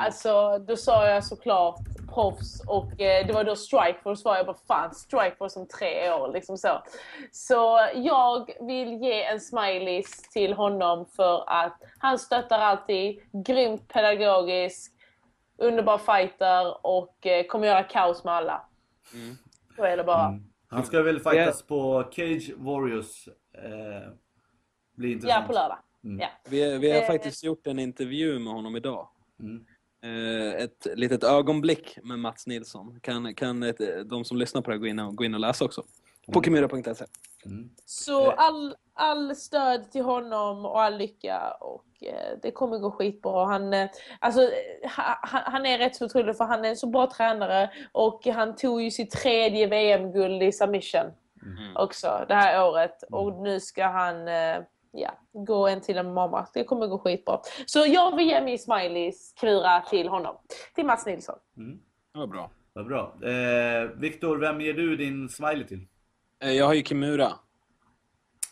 [0.00, 1.80] Alltså, då sa jag såklart
[2.14, 6.32] proffs och eh, det var då Strikeforce var jag bara fan Strikeforce om tre år
[6.32, 6.82] liksom så.
[7.32, 14.92] Så jag vill ge en smileys till honom för att han stöttar alltid, grymt pedagogisk,
[15.58, 18.62] underbar fighter och eh, kommer göra kaos med alla.
[19.14, 19.36] Mm.
[19.76, 20.26] Så är det bara.
[20.26, 20.47] Mm.
[20.70, 23.28] Han ska väl fightas på Cage Warriors.
[23.28, 24.12] Eh,
[24.96, 25.46] blir Ja, intressant.
[25.46, 25.78] på lördag.
[26.04, 26.18] Mm.
[26.20, 26.28] Ja.
[26.48, 27.06] Vi, vi har Eh.
[27.06, 29.08] faktiskt gjort en intervju med honom idag.
[29.40, 29.64] Mm.
[30.02, 33.00] Eh, Ett litet ögonblick med Mats Nilsson.
[33.00, 35.64] Kan, kan ett, de som lyssnar på det gå in och, gå in och läsa
[35.64, 35.84] också.
[36.32, 37.04] På kimura.se.
[37.46, 37.70] Mm.
[37.84, 43.44] Så all, all stöd till honom och all lycka och eh, det kommer gå skitbra.
[43.46, 43.88] Han, eh,
[44.20, 47.70] alltså, eh, ha- han, är rätt så otrolig för han är en så bra tränare
[47.92, 51.10] och han tog ju sitt tredje VM-guld i submission
[51.42, 51.76] Mm.
[51.76, 54.56] också det här året och nu ska han eh,
[54.92, 56.46] ja, gå en till en mamma.
[56.54, 57.40] Det kommer gå skitbra.
[57.66, 60.36] Så jag vill ge min smileys kvira till honom.
[60.74, 61.38] Till Mats Nilsson.
[61.56, 61.78] Mm.
[62.12, 62.50] Det var bra.
[62.72, 63.14] Vad bra.
[63.22, 65.86] Eh, Viktor, vem ger du din smiley till?
[66.42, 67.32] Eh, Jag har ju Kimura.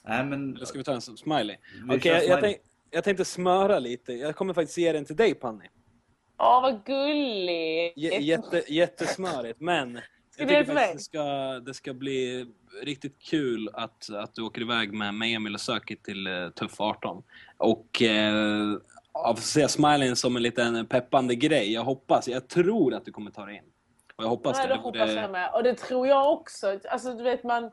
[0.04, 0.56] Nej men...
[0.56, 1.56] Eller ska vi ta en smiley?
[1.88, 2.56] Okej, kör jag, jag, tänk,
[2.90, 4.12] jag tänkte smöra lite.
[4.12, 5.64] Jag kommer faktiskt ge den till dig Panni.
[6.38, 7.96] Åh, vad gulligt!
[7.96, 10.00] J- jätte, jättesmörigt, men
[10.38, 11.24] jag tycker faktiskt det ska,
[11.60, 12.46] det ska bli
[12.82, 16.80] riktigt kul att, att du åker iväg med, med Emil och Söki till eh, Tuff
[16.80, 17.22] 18.
[17.56, 18.76] Och eh,
[19.12, 21.72] ja, får se smileyn som en liten peppande grej.
[21.72, 23.62] Jag hoppas, jag tror att du kommer ta dig in.
[24.16, 24.74] Och jag hoppas Nej, det.
[24.74, 25.50] det hoppas jag med.
[25.54, 26.78] Och det tror jag också.
[26.90, 27.64] Alltså, du vet, man,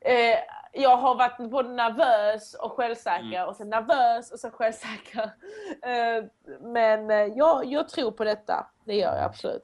[0.00, 0.38] eh,
[0.72, 3.48] jag har varit både nervös och självsäker Mm.
[3.48, 5.30] och sen nervös och sen självsäker.
[5.82, 6.24] Eh,
[6.60, 8.66] men eh, jag, jag tror på detta.
[8.84, 9.62] Det gör jag absolut.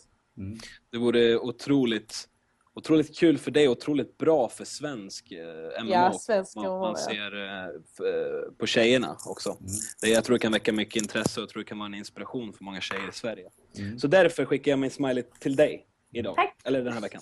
[0.90, 2.28] Det vore otroligt,
[2.74, 5.90] otroligt kul för dig, otroligt bra för svensk eh, MMA.
[5.92, 9.56] Ja, svensk man, man ser eh, eh, på tjejerna också.
[10.02, 11.94] Det, jag tror det kan väcka mycket intresse och jag tror det kan vara en
[11.94, 13.50] inspiration för många tjejer i Sverige.
[13.98, 16.34] Så därför skickar jag min smiley till dig idag.
[16.36, 16.56] Tack.
[16.64, 17.20] Eller den här veckan.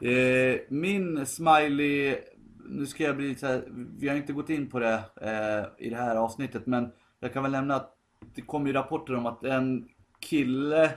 [0.00, 2.16] Eh, min smiley,
[2.68, 3.62] nu ska jag bli lite så här,
[3.98, 7.42] vi har inte gått in på det eh, i det här avsnittet men jag kan
[7.42, 7.94] väl nämna att
[8.34, 9.88] det kom ju rapporter om att en
[10.20, 10.90] kille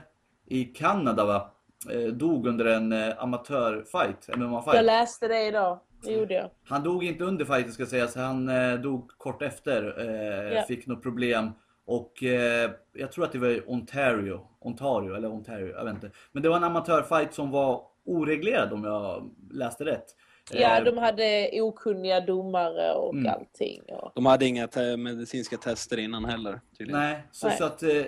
[0.46, 1.50] i Kanada va,
[1.90, 4.82] eh, dog under en eh, amatörfight, Jag MMA-fight.
[4.82, 5.78] läste det idag.
[6.04, 6.50] Det gjorde jag.
[6.64, 10.62] Han dog inte under fighten ska sägas, han eh, dog kort efter, eh, Ja.
[10.68, 11.50] fick något problem.
[11.86, 16.10] Och eh, jag tror att det var Ontario, Ontario eller Ontario, jag vet inte.
[16.32, 20.04] Men det var en amatörfight som var oreglerad om jag läste rätt.
[20.52, 23.32] Ja, Eh, de hade okunniga domare och Mm.
[23.32, 23.82] allting.
[23.88, 24.12] Och...
[24.14, 26.60] De hade inga te- medicinska tester innan heller.
[26.78, 27.00] Tydligen.
[27.00, 27.56] Nej, så, Nej.
[27.58, 28.04] så att eh,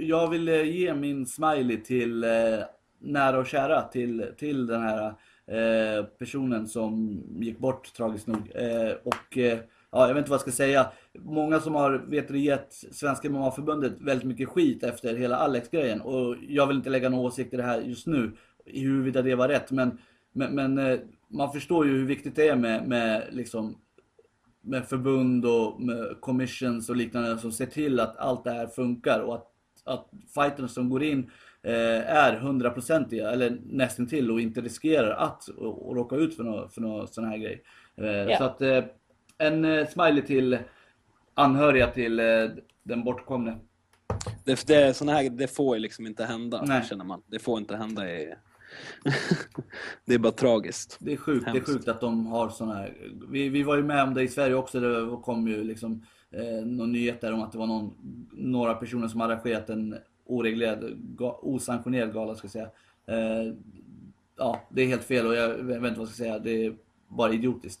[0.00, 2.30] jag vill eh, ge min smiley till eh,
[2.98, 5.06] nära och kära till, till den här
[5.46, 8.50] eh, personen som gick bort tragiskt nog.
[8.54, 9.58] Eh, och eh,
[9.92, 10.92] ja, jag vet inte vad jag ska säga.
[11.18, 16.00] Många som har vet du, gett Svenska MMA-förbundet väldigt mycket skit efter hela Alex-grejen.
[16.00, 18.32] Och jag vill inte lägga någon åsikt i det här just nu,
[18.66, 19.70] i huruvida det var rätt.
[19.70, 19.98] Men,
[20.32, 23.76] men, men eh, man förstår ju hur viktigt det är med, med liksom
[24.60, 29.20] med förbund och med commissions och liknande som ser till att allt det här funkar
[29.20, 29.46] och att,
[29.84, 31.30] att fighterna som går in
[31.62, 36.70] eh, är hundraprocentiga eller nästintill och inte riskerar att och, och råka ut för någon
[36.70, 37.62] för nå sån här grej.
[37.94, 38.38] Ja.
[38.38, 38.84] Så att eh,
[39.42, 40.58] en eh, smiley till
[41.34, 42.24] anhöriga till eh,
[42.82, 43.58] den bortkomne.
[44.44, 46.84] Det, det, såna här, det får ju liksom inte hända, Nej.
[46.84, 47.22] känner man.
[47.26, 48.34] Det får inte hända i...
[50.04, 50.96] det är bara tragiskt.
[51.00, 52.96] Det är sjukt, det är sjukt att de har såna här.
[53.30, 54.80] Vi, vi var ju med om det i Sverige också.
[54.80, 57.94] Det kom ju liksom eh, någon nyhet där om att det var någon,
[58.32, 62.70] några personer som arrangerat en oreglerad, ga, osanktionerad gala ska jag säga.
[63.06, 63.54] Eh,
[64.36, 66.38] ja, det är helt fel och jag vet inte vad jag ska säga.
[66.38, 66.74] Det är
[67.08, 67.80] bara idiotiskt.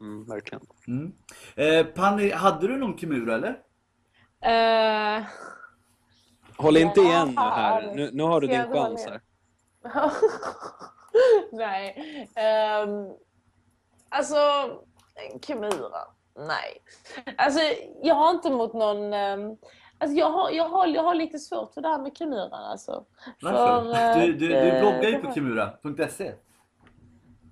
[0.00, 0.66] Mm, verkligen.
[0.88, 1.12] Mm.
[1.56, 3.58] Eh, Panni, hade du någon Kimura eller?
[4.42, 5.24] Eh,
[6.56, 7.94] Håll inte Ja, igen nu här.
[7.94, 9.20] Nu, nu har du din chans här.
[11.52, 11.96] Nej.
[12.84, 13.16] Um,
[14.08, 14.36] alltså,
[15.46, 16.00] Kimura.
[16.36, 16.82] Nej.
[17.36, 17.60] Alltså,
[18.02, 19.12] jag har inte mot någon...
[19.12, 19.56] ehm,
[19.98, 23.04] alltså, jag har, jag, har, jag har lite svårt för det här med Kimuran alltså.
[23.42, 23.94] Varför?
[23.94, 26.32] För, eh, du, du, du bloggar ju det på kimura.se.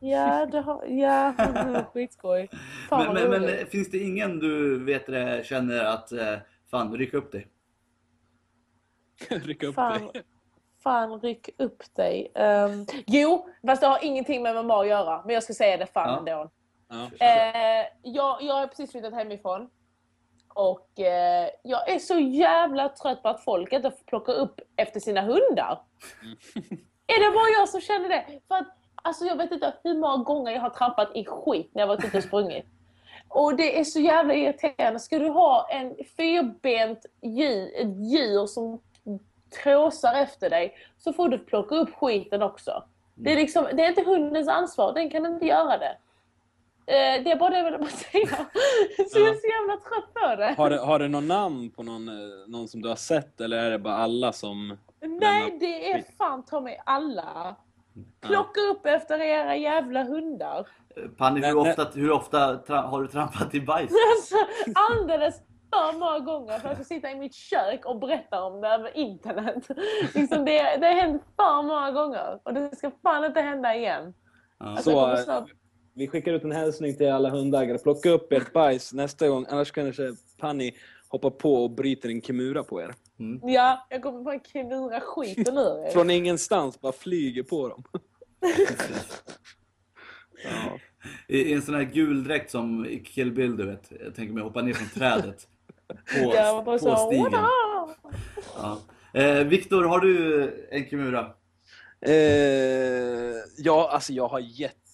[0.00, 0.84] Ja, det har...
[0.86, 1.34] Ja,
[1.92, 2.48] skitskoj.
[2.88, 6.34] Fan Men, men, men finns det ingen du vet det, känner att eh,
[6.70, 7.46] fan, ryck upp dig?
[9.28, 10.22] Rycka upp Fan, dig.
[10.82, 12.32] fan ryck upp dig.
[12.34, 15.22] Um, jo, fast det har ingenting med MMA att göra.
[15.24, 16.18] Men jag ska säga det fan Ja.
[16.18, 16.50] ändå.
[16.88, 17.26] Ja.
[17.26, 19.70] Eh, jag, jag har precis flyttat hemifrån.
[20.54, 25.00] Och eh, jag är så jävla trött på att folk inte får plocka upp efter
[25.00, 25.82] sina hundar.
[27.06, 28.24] är det bara jag som känner det?
[28.48, 31.82] För att, alltså jag vet inte hur många gånger jag har trampat i skit när
[31.82, 32.64] jag varit ute och sprungit.
[33.28, 35.00] Och det är så jävla irriterande.
[35.00, 38.80] Ska du ha en fyrbent djur, ett djur som
[39.62, 42.84] tråsar efter dig så får du plocka upp skiten också.
[43.14, 45.96] Det är, liksom, det är inte hundens ansvar, den kan inte göra det.
[46.86, 48.26] Eh, det är bara det jag ville säga.
[49.10, 50.54] Så jag är så jävla trött på det.
[50.58, 52.14] Har, du- har du någon namn på någon, eh,
[52.48, 54.78] någon som du har sett eller är det bara alla som...
[55.00, 57.56] Nej, det är fan ta mig alla.
[58.20, 60.68] Plocka upp efter era jävla hundar.
[60.96, 62.38] Eh, Panni, hur ofta, hur ofta
[62.68, 63.90] har du trampat i bajs?
[64.16, 64.36] Alltså,
[64.74, 68.60] alldeles för många gånger för att jag ska sitta i mitt kök och berätta om
[68.60, 69.68] det över internet.
[70.14, 74.14] Liksom det, det har hänt för många gånger och det ska fan inte hända igen.
[74.58, 75.50] Alltså, Så, snart...
[75.94, 77.78] Vi skickar ut en hälsning till alla hundägare.
[77.78, 80.02] Plocka upp ert bajs nästa gång, annars kanske
[80.38, 80.72] Panni
[81.08, 82.94] hoppar på och bryter en kimura på er.
[83.42, 85.90] Ja, jag kommer bara knura skiten ur er.
[85.90, 87.84] Från ingenstans bara flyger på dem.
[90.44, 90.78] ja.
[91.26, 93.92] I, I en sån här gul dräkt som i Kill Bill, du vet.
[94.04, 95.48] Jag tänker mig hoppa ner från trädet.
[95.88, 96.96] På, bara på så...
[96.96, 97.32] stigen.
[98.56, 98.78] Ja.
[99.12, 101.30] Eh, Viktor, har du en Kimura?
[102.00, 102.12] Eh,
[103.58, 104.40] ja, alltså jag har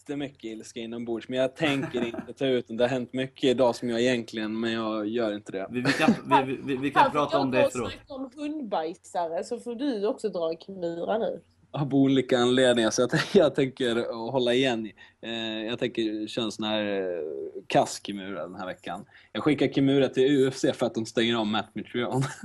[0.09, 2.76] jättemycket ilska inombords, men jag tänker inte ta ut den.
[2.76, 5.66] Det har hänt mycket idag som jag egentligen, men jag gör inte det.
[5.70, 7.93] Vi, vi kan, vi, vi, vi kan Här prata om det jag efteråt.
[7.93, 11.40] snacka om hundbajsare så får du också dra en Kimura nu.
[11.74, 12.90] Av olika anledningar.
[12.90, 14.90] Så jag, jag tänker hålla igen.
[15.22, 19.05] Eh, jag tänker köra en sån här eh, kass Kimura den här veckan.
[19.32, 22.26] Jag skickar Kimura till UFC för att de stänger av Matt Mitrione.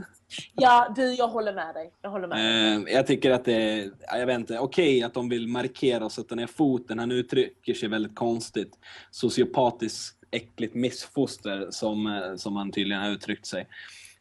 [0.56, 1.92] Ja, du, jag håller med dig.
[2.02, 2.92] Jag håller med dig.
[2.92, 6.06] Eh, jag tycker att det är, ja, jag vet inte, okej att de vill markera
[6.06, 7.00] och sätta ner foten.
[7.00, 8.80] Han uttrycker sig väldigt konstigt.
[9.12, 13.68] Sociopatiskt, äckligt missfoster som, som han tydligen har uttryckt sig.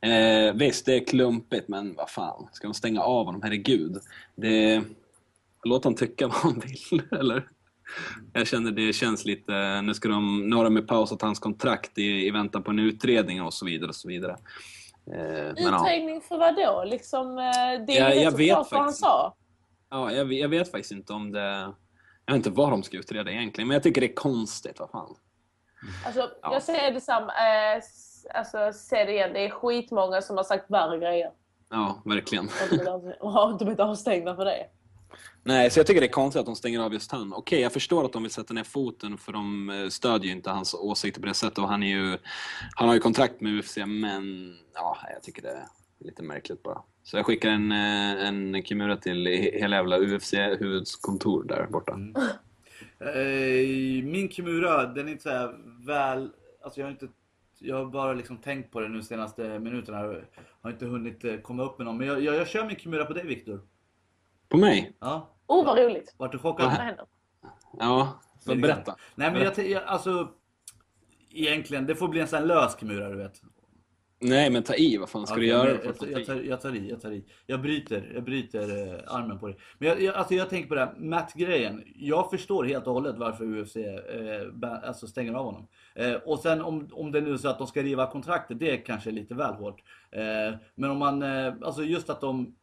[0.01, 3.43] Eh, visst, det är klumpigt, men vad fan, ska de stänga av honom?
[3.43, 3.99] Herregud.
[4.37, 4.83] Det,
[5.65, 7.49] låt dem tycka vad de vill, eller?
[8.33, 12.27] Jag känner det känns lite, nu, ska de, nu har de pausat hans kontrakt i,
[12.27, 13.89] i väntan på en utredning och så vidare.
[13.89, 14.33] Och så vidare.
[15.13, 15.19] Eh,
[15.55, 15.81] men ja.
[15.81, 16.85] Utredning för vad då?
[16.85, 19.35] Liksom, eh, det är Ja, jag vet klart vad han faktiskt sa.
[19.91, 21.73] Ja, jag, vet- jag vet faktiskt inte om det...
[22.27, 24.81] Jag vet inte vad de ska utreda egentligen, men jag tycker det är konstigt.
[24.81, 25.15] Vad fan.
[26.07, 26.53] Alltså, Ja.
[26.53, 27.27] Jag säger detsamma.
[27.33, 27.83] Eh,
[28.35, 29.33] alltså, säg det igen.
[29.33, 31.31] Det är skitmånga som har sagt värre grejer.
[31.71, 32.45] Ja, verkligen.
[32.45, 34.67] Och de är- och har inte blivit avstängda för det.
[35.43, 37.33] Nej, så jag tycker det är konstigt att de stänger av just han.
[37.33, 40.51] Okej, jag förstår att de vill sätta ner foten för de eh, stödjer ju inte
[40.51, 42.19] hans åsikter på det sättet och han är ju...
[42.77, 45.65] Han har ju kontrakt med UFC, men ja, jag tycker det är
[45.99, 46.83] lite märkligt bara.
[47.03, 51.93] Så jag skickar en, eh, en Kimura till he- hela jävla UFC-huvudkontor där borta.
[53.01, 55.55] Eh, min Kimura, den är inte så här
[55.87, 56.31] väl...
[56.65, 57.09] Alltså jag har inte...
[57.59, 60.03] Jag har bara liksom tänkt på det nu senaste minuterna.
[60.03, 60.23] Jag
[60.61, 61.99] har inte hunnit eh, komma upp med någon.
[61.99, 63.61] Men jag, jag, jag kör min Kimura på dig Viktor.
[64.49, 64.93] På mig?
[65.01, 66.15] Ja, Oh, vad roligt.
[66.19, 66.67] vart du chockad?
[66.67, 67.07] Vad händer?
[67.79, 68.97] Ja, så berätta.
[69.15, 70.33] Nej men jag, jag alltså...
[71.31, 73.43] Egentligen, det får bli en sån här lös Kimura du vet.
[74.21, 74.97] Nej, men ta i.
[74.97, 75.69] Vad fan ska Okej, du göra?
[75.69, 75.79] jag,
[76.13, 76.25] jag, i?
[76.25, 77.25] tar, jag tar i, jag tar i.
[77.47, 79.57] Jag bryter, jag bryter eh, armen på dig.
[79.79, 81.83] Men jag, jag, alltså jag tänker på det här Matt-grejen.
[81.97, 85.69] Jag förstår helt och hållet varför UFC eh, alltså stänger av honom.
[85.95, 88.71] Eh, och sen om, om det nu är så att de ska riva kontraktet, det
[88.71, 89.81] är kanske lite väl hårt.
[90.13, 92.55] Eh, men om man, eh, alltså just att de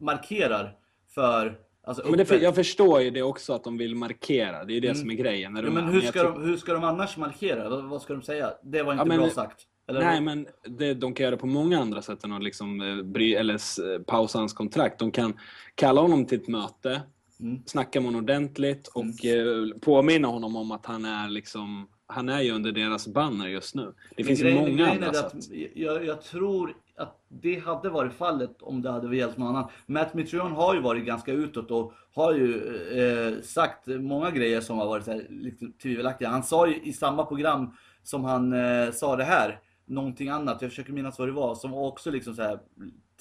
[0.00, 0.76] markerar
[1.14, 4.64] för, alltså Men det, jag förstår ju det också att de vill markera.
[4.64, 5.52] Det är ju det som är grejen.
[5.52, 5.74] När Mm.
[5.76, 7.68] ja, men hur jag ska, de, hur ska de annars markera?
[7.68, 8.50] Vad, vad ska de säga?
[8.62, 9.66] Det var inte Ja, men- bra sagt.
[9.88, 10.00] Eller?
[10.00, 10.46] Nej, men
[10.78, 13.54] det, de kan göra det på många andra sätt än att liksom, eh, bry, eller
[13.54, 14.98] eh, pausa hans kontrakt.
[14.98, 15.34] De kan
[15.74, 17.02] kalla honom till ett möte,
[17.40, 17.62] Mm.
[17.66, 22.40] snacka med honom ordentligt och eh, påminna honom om att han är liksom han är
[22.40, 23.92] ju under deras banner just nu.
[24.16, 25.34] Det finns grejen- många grejen andra sätt.
[25.74, 29.70] jag, jag tror att det hade varit fallet om det hade gällt någon annan.
[29.86, 32.54] Matt Mitrione har ju varit ganska utåt och har ju
[33.00, 36.28] eh, sagt många grejer som har varit här, lite tvivelaktiga.
[36.28, 37.70] Han sa ju i samma program
[38.02, 39.60] som han eh, sa det här,
[39.90, 42.58] någonting annat, jag försöker minnas vad det var, som var också liksom så här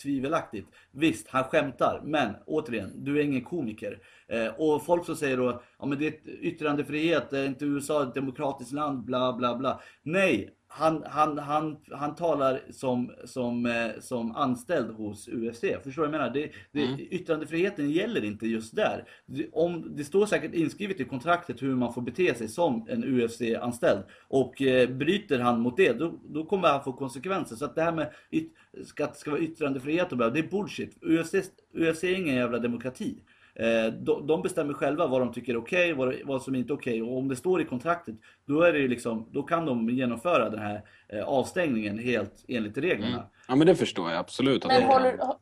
[0.02, 0.68] tvivelaktigt.
[0.91, 4.00] Visst, han skämtar, men återigen, du är ingen komiker.
[4.28, 8.16] Eh, och folk som säger då, ja men det är yttrandefrihet, är inte USA ett
[8.16, 9.82] demokratiskt land, bla bla bla.
[10.04, 15.60] Nej, han, han, han, han talar som, som, eh, som anställd hos UFC.
[15.60, 16.30] Förstår du vad jag menar?
[16.30, 17.00] Det, det, Mm.
[17.12, 19.04] Yttrandefriheten gäller inte just där.
[19.26, 23.04] Det, om, det står säkert inskrivet i kontraktet hur man får bete sig som en
[23.04, 24.04] UFC-anställd.
[24.28, 27.56] Och eh, bryter han mot det, då, då kommer han få konsekvenser.
[27.56, 28.54] Så att det här med yt,
[28.86, 30.98] ska, att det ska vara yttrandefrihet och bla, det är bullshit.
[31.02, 31.34] UFC,
[31.74, 33.22] UFC är ingen jävla demokrati.
[33.60, 33.94] Eh,
[34.27, 37.02] de, bestämmer själva vad de tycker är okej, vad, vad som inte är okej.
[37.02, 38.15] Och om det står i kontraktet,
[38.45, 43.14] då, är det liksom, då kan de genomföra den här eh, avstängningen helt enligt reglerna.
[43.14, 43.26] Mm.
[43.48, 44.65] Ja, men det förstår jag absolut.
[44.65, 45.36] Att Men håller, hå-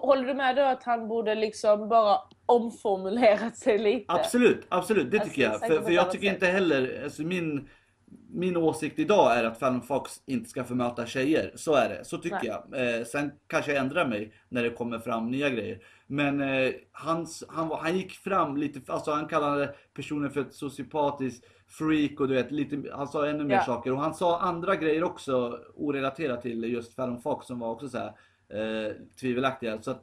[0.00, 4.12] håller du med då att han borde liksom bara omformulerat sig lite?
[4.12, 5.60] Absolut, absolut, det Alltså, tycker jag.
[5.60, 6.34] För, för jag tycker sätt.
[6.34, 7.68] inte heller, alltså min,
[8.32, 11.52] min åsikt idag är att Fallon Fox inte ska få möta tjejer.
[11.54, 12.52] Så är det, så tycker Nej.
[12.72, 12.98] jag.
[12.98, 15.78] Eh, sen kanske jag ändrar mig när det kommer fram nya grejer.
[16.10, 20.54] Men eh, hans, han, var- han gick fram lite, alltså han kallade personen för ett
[20.54, 23.62] sociopatiskt freak och du vet, lite, han sa ännu mer Ja.
[23.64, 23.92] saker.
[23.92, 27.98] Och han sa andra grejer också orelaterat till just Fallon Fox som var också så
[27.98, 28.12] här,
[28.88, 29.82] eh, tvivelaktiga.
[29.82, 30.02] Så att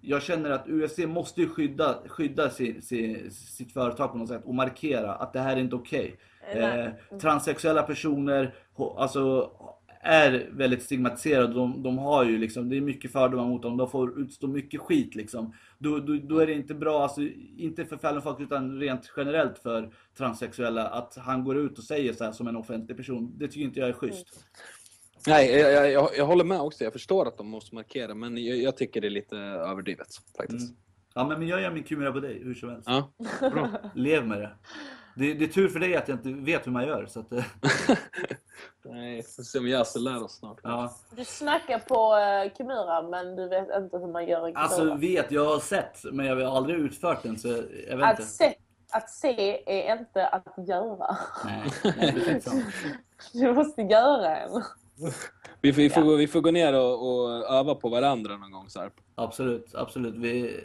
[0.00, 4.54] jag känner att UFC måste skydda, skydda sin, sin, sitt företag på något sätt och
[4.54, 6.16] markera att det här är inte okej.
[6.54, 6.92] Nej.
[7.12, 8.54] Eh, transsexuella personer
[8.96, 9.50] alltså,
[10.08, 11.54] är väldigt stigmatiserade.
[11.54, 13.76] De, de har ju liksom, det är mycket fördomar mot dem.
[13.76, 15.54] De får utstå mycket skit liksom.
[15.78, 17.20] Då, då, då är det inte bra, alltså,
[17.56, 22.24] inte för Fallon utan rent generellt för transsexuella att han går ut och säger så
[22.24, 23.32] här som en offentlig person.
[23.38, 24.44] Det tycker inte jag är schysst.
[25.26, 26.84] Nej, jag, jag, jag, jag håller med också.
[26.84, 30.70] Jag förstår att de måste markera, men jag, tycker det är lite överdrivet faktiskt.
[30.70, 30.76] Mm.
[31.14, 32.88] Ja men, men jag gör min kumera på dig hur som helst.
[32.88, 33.68] Ja, bra.
[33.94, 34.50] Lev med det.
[35.16, 35.34] det.
[35.34, 37.06] Det är tur för dig att jag inte vet hur man gör.
[37.06, 37.44] Så att, eh,
[38.90, 40.58] Nej, se om Yasse lär oss snart.
[40.62, 40.94] ja.
[41.10, 44.60] Du snackar på uh, Kimura men du vet inte hur man gör en Kimura.
[44.60, 47.48] Alltså vet, jag har sett men jag har aldrig utfört den så
[47.88, 48.22] jag vet att, inte.
[48.30, 48.54] se,
[48.92, 51.16] att se är inte att göra.
[51.44, 51.62] Nej,
[51.96, 52.40] nej.
[53.32, 54.62] Du måste göra en.
[55.60, 58.50] Vi, får- vi, får, gå- vi får gå ner och, och öva på varandra någon
[58.52, 58.68] gång.
[58.68, 58.90] Så här.
[59.14, 60.14] Absolut, absolut.
[60.14, 60.60] Vi,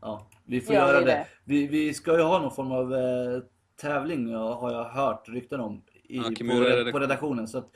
[0.00, 1.12] ja, vi får Ja, göra det det.
[1.12, 1.26] det.
[1.44, 3.42] Vi, vi ska ju ha någon form av eh,
[3.80, 7.48] tävling ja, har jag hört rykten om i, Ja, på, på redaktionen.
[7.48, 7.70] Så att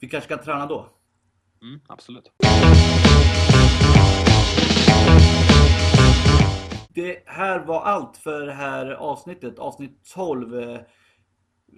[0.00, 0.88] vi kanske kan träna då.
[1.62, 2.32] Mm, absolut.
[6.94, 10.60] Det här var allt för det här avsnittet, avsnitt 12.
[10.60, 10.80] Eh,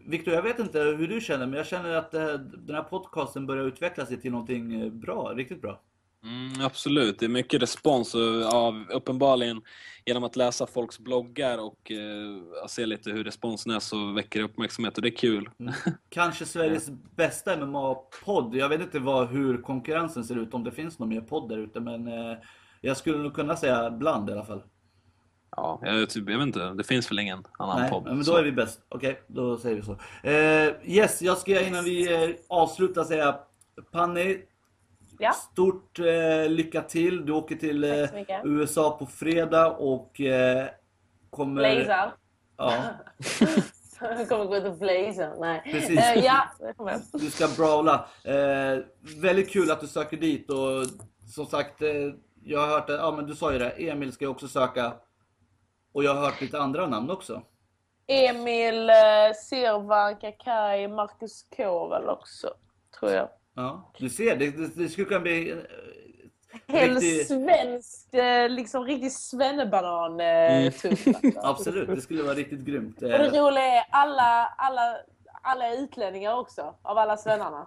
[0.06, 3.64] Viktor, jag vet inte hur du känner, men jag känner att den här podcasten börjar
[3.64, 5.80] utveckla sig till någonting bra, riktigt bra.
[6.24, 8.14] Mm, absolut, det är mycket respons
[8.52, 9.62] av, uppenbarligen
[10.06, 14.44] genom att läsa folks bloggar och eh, se lite hur responsen är så väcker det
[14.44, 15.50] uppmärksamhet och det är kul.
[16.08, 18.56] Kanske Sveriges bästa MMA-podd.
[18.56, 21.58] Jag vet inte vad, hur konkurrensen ser ut, om det finns någon mer podd där
[21.58, 22.36] ute, men eh,
[22.80, 24.62] jag skulle nog kunna säga bland i alla fall.
[25.56, 28.04] Ja, jag, typ, jag vet inte, det finns väl ingen annan Nej, podd.
[28.04, 28.36] men då så.
[28.36, 28.80] är vi bäst.
[28.88, 29.92] Okej, då säger vi så.
[30.28, 33.38] Eh, yes, jag ska innan vi eh, avslutar säga
[33.92, 34.42] Panni,
[35.18, 35.32] Ja.
[35.32, 37.26] stort eh, lycka till.
[37.26, 38.08] Du åker till eh.
[38.44, 40.66] USA på fredag och eh,
[41.30, 41.74] kommer...
[41.74, 42.14] Blazar.
[42.56, 42.74] Ja,
[44.00, 45.34] Jag kommer gå ut och blaza.
[45.38, 45.62] Nej.
[45.72, 45.98] Precis.
[45.98, 46.48] Eh, ja,
[47.12, 48.08] du ska brawla.
[48.24, 48.78] Eh,
[49.22, 50.86] väldigt kul att du söker dit och
[51.34, 51.88] som sagt, eh,
[52.44, 54.92] jag har hört det, ja men du sa ju det, Emil ska ju också söka.
[55.92, 57.42] Och jag har hört lite andra namn också.
[58.06, 62.54] Emil, eh, Sirvan, Kakai, Marcus K väl också.
[62.98, 63.28] Tror jag.
[63.58, 65.56] Ja, du ser, det, det, det skulle kunna bli eh,
[66.68, 70.66] Helt Riktig- svensk, eh, liksom riktig svennebanan Mm.
[70.66, 71.06] eh, tuff.
[71.42, 73.02] Absolut, det skulle vara riktigt grymt.
[73.02, 74.96] Och det roliga är alla, alla,
[75.42, 77.66] alla är utlänningar också, av alla svennarna.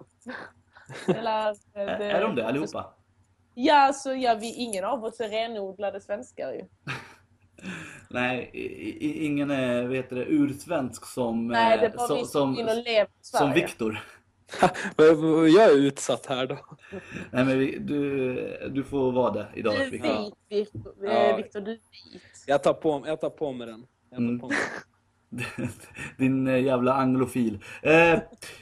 [1.08, 1.82] Eller, eh,
[2.16, 2.94] är, de det allihopa?
[3.54, 6.64] Ja, så ja, vi, ingen av oss är renodlade svenskar ju.
[8.10, 12.56] Nej, i, i, ingen är vet det, ursvensk som, Nej, det som, vi som
[13.20, 13.52] som.
[13.52, 14.02] Viktor.
[15.56, 16.58] Jag är utsatt här då.
[17.30, 20.94] Nej men vi, du, du får vara det idag Du är vit, Viktor.
[21.02, 21.10] Ja.
[21.10, 21.74] Eh, Viktor, du är
[22.12, 22.22] vit.
[22.46, 23.86] Jag tar på, jag tar på mig den.
[24.10, 24.40] Jag tar Mm.
[24.40, 24.56] på mig.
[26.18, 27.58] Din eh, jävla anglofil.
[27.82, 28.18] Eh,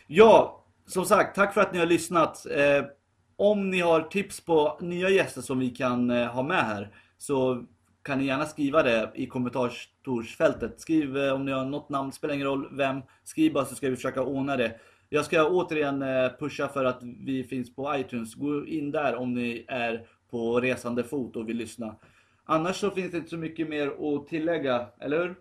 [0.07, 2.47] ja, som sagt, tack för att ni har lyssnat.
[2.47, 2.85] Eh,
[3.37, 7.65] om ni har tips på nya gäster som vi kan eh, ha med här så
[8.03, 10.81] kan ni gärna skriva det i kommentarsfältet.
[10.81, 13.03] Skriv eh, om ni har något namn, spelar ingen roll vem.
[13.25, 14.81] Skriv bara så ska vi försöka ordna det.
[15.13, 18.35] Jag ska återigen eh, pusha för att vi finns på iTunes.
[18.35, 21.97] Gå in där om ni är på resande fot och vill lyssna.
[22.45, 25.35] Annars så finns det inte så mycket mer att tillägga, eller hur?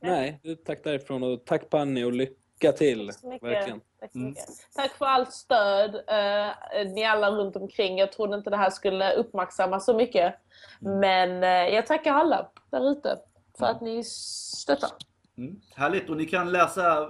[0.00, 3.06] Nej, tack därifrån och tack Panni och lycka till.
[3.06, 3.48] Tack så mycket.
[3.48, 3.80] Verkligen.
[4.00, 4.28] Tack, så Mm.
[4.30, 4.44] mycket.
[4.74, 7.98] Tack för allt stöd, eh, ni alla runt omkring.
[7.98, 10.34] Jag trodde inte det här skulle uppmärksammas så mycket.
[10.82, 10.98] Mm.
[10.98, 13.18] Men eh, jag tackar alla där ute
[13.58, 14.90] för att ni stöttar.
[15.38, 15.60] Mm.
[15.74, 17.08] Härligt, och ni kan läsa,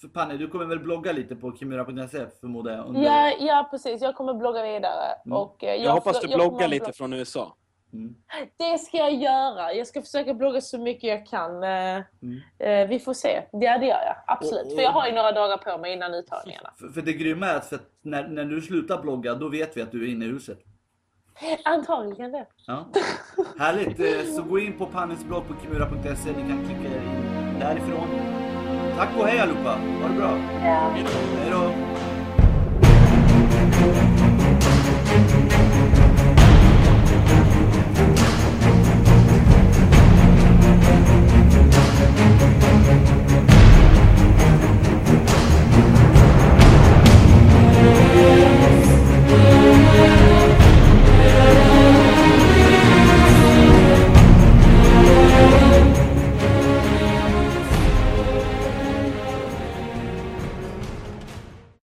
[0.00, 2.86] för Panne, du kommer väl blogga lite på kimura.se förmodar jag?
[2.86, 3.02] Under...
[3.02, 4.02] Ja, ja, precis.
[4.02, 5.12] Jag kommer blogga vidare.
[5.26, 5.38] Mm.
[5.38, 7.56] Och, eh, Jag hoppas du jag bloggar kommer lite blogga- från USA.
[7.92, 8.14] Mm.
[8.56, 9.72] Det ska jag göra.
[9.72, 11.62] Jag ska försöka blogga så mycket jag kan.
[11.62, 11.70] Eh,
[12.22, 12.40] Mm.
[12.58, 13.42] eh, vi får se.
[13.52, 14.16] Ja, det gör jag.
[14.26, 14.60] Absolut.
[14.66, 16.70] Och- och- För jag har ju några dagar på mig innan uttagningarna.
[16.78, 19.76] För, för det grymma är att, för att när, när du slutar blogga, då vet
[19.76, 20.58] vi att du är inne i huset.
[21.64, 22.46] Antagligen det.
[22.66, 22.86] Ja.
[23.58, 27.58] Härligt, eh, så gå in på Pannes blogg på kimura.se, ni kan klicka er in
[27.60, 28.08] därifrån.
[28.96, 29.70] Tack och hej allihopa,
[30.02, 30.38] ha det bra!
[30.62, 30.90] Ja.
[31.40, 31.85] Hej då!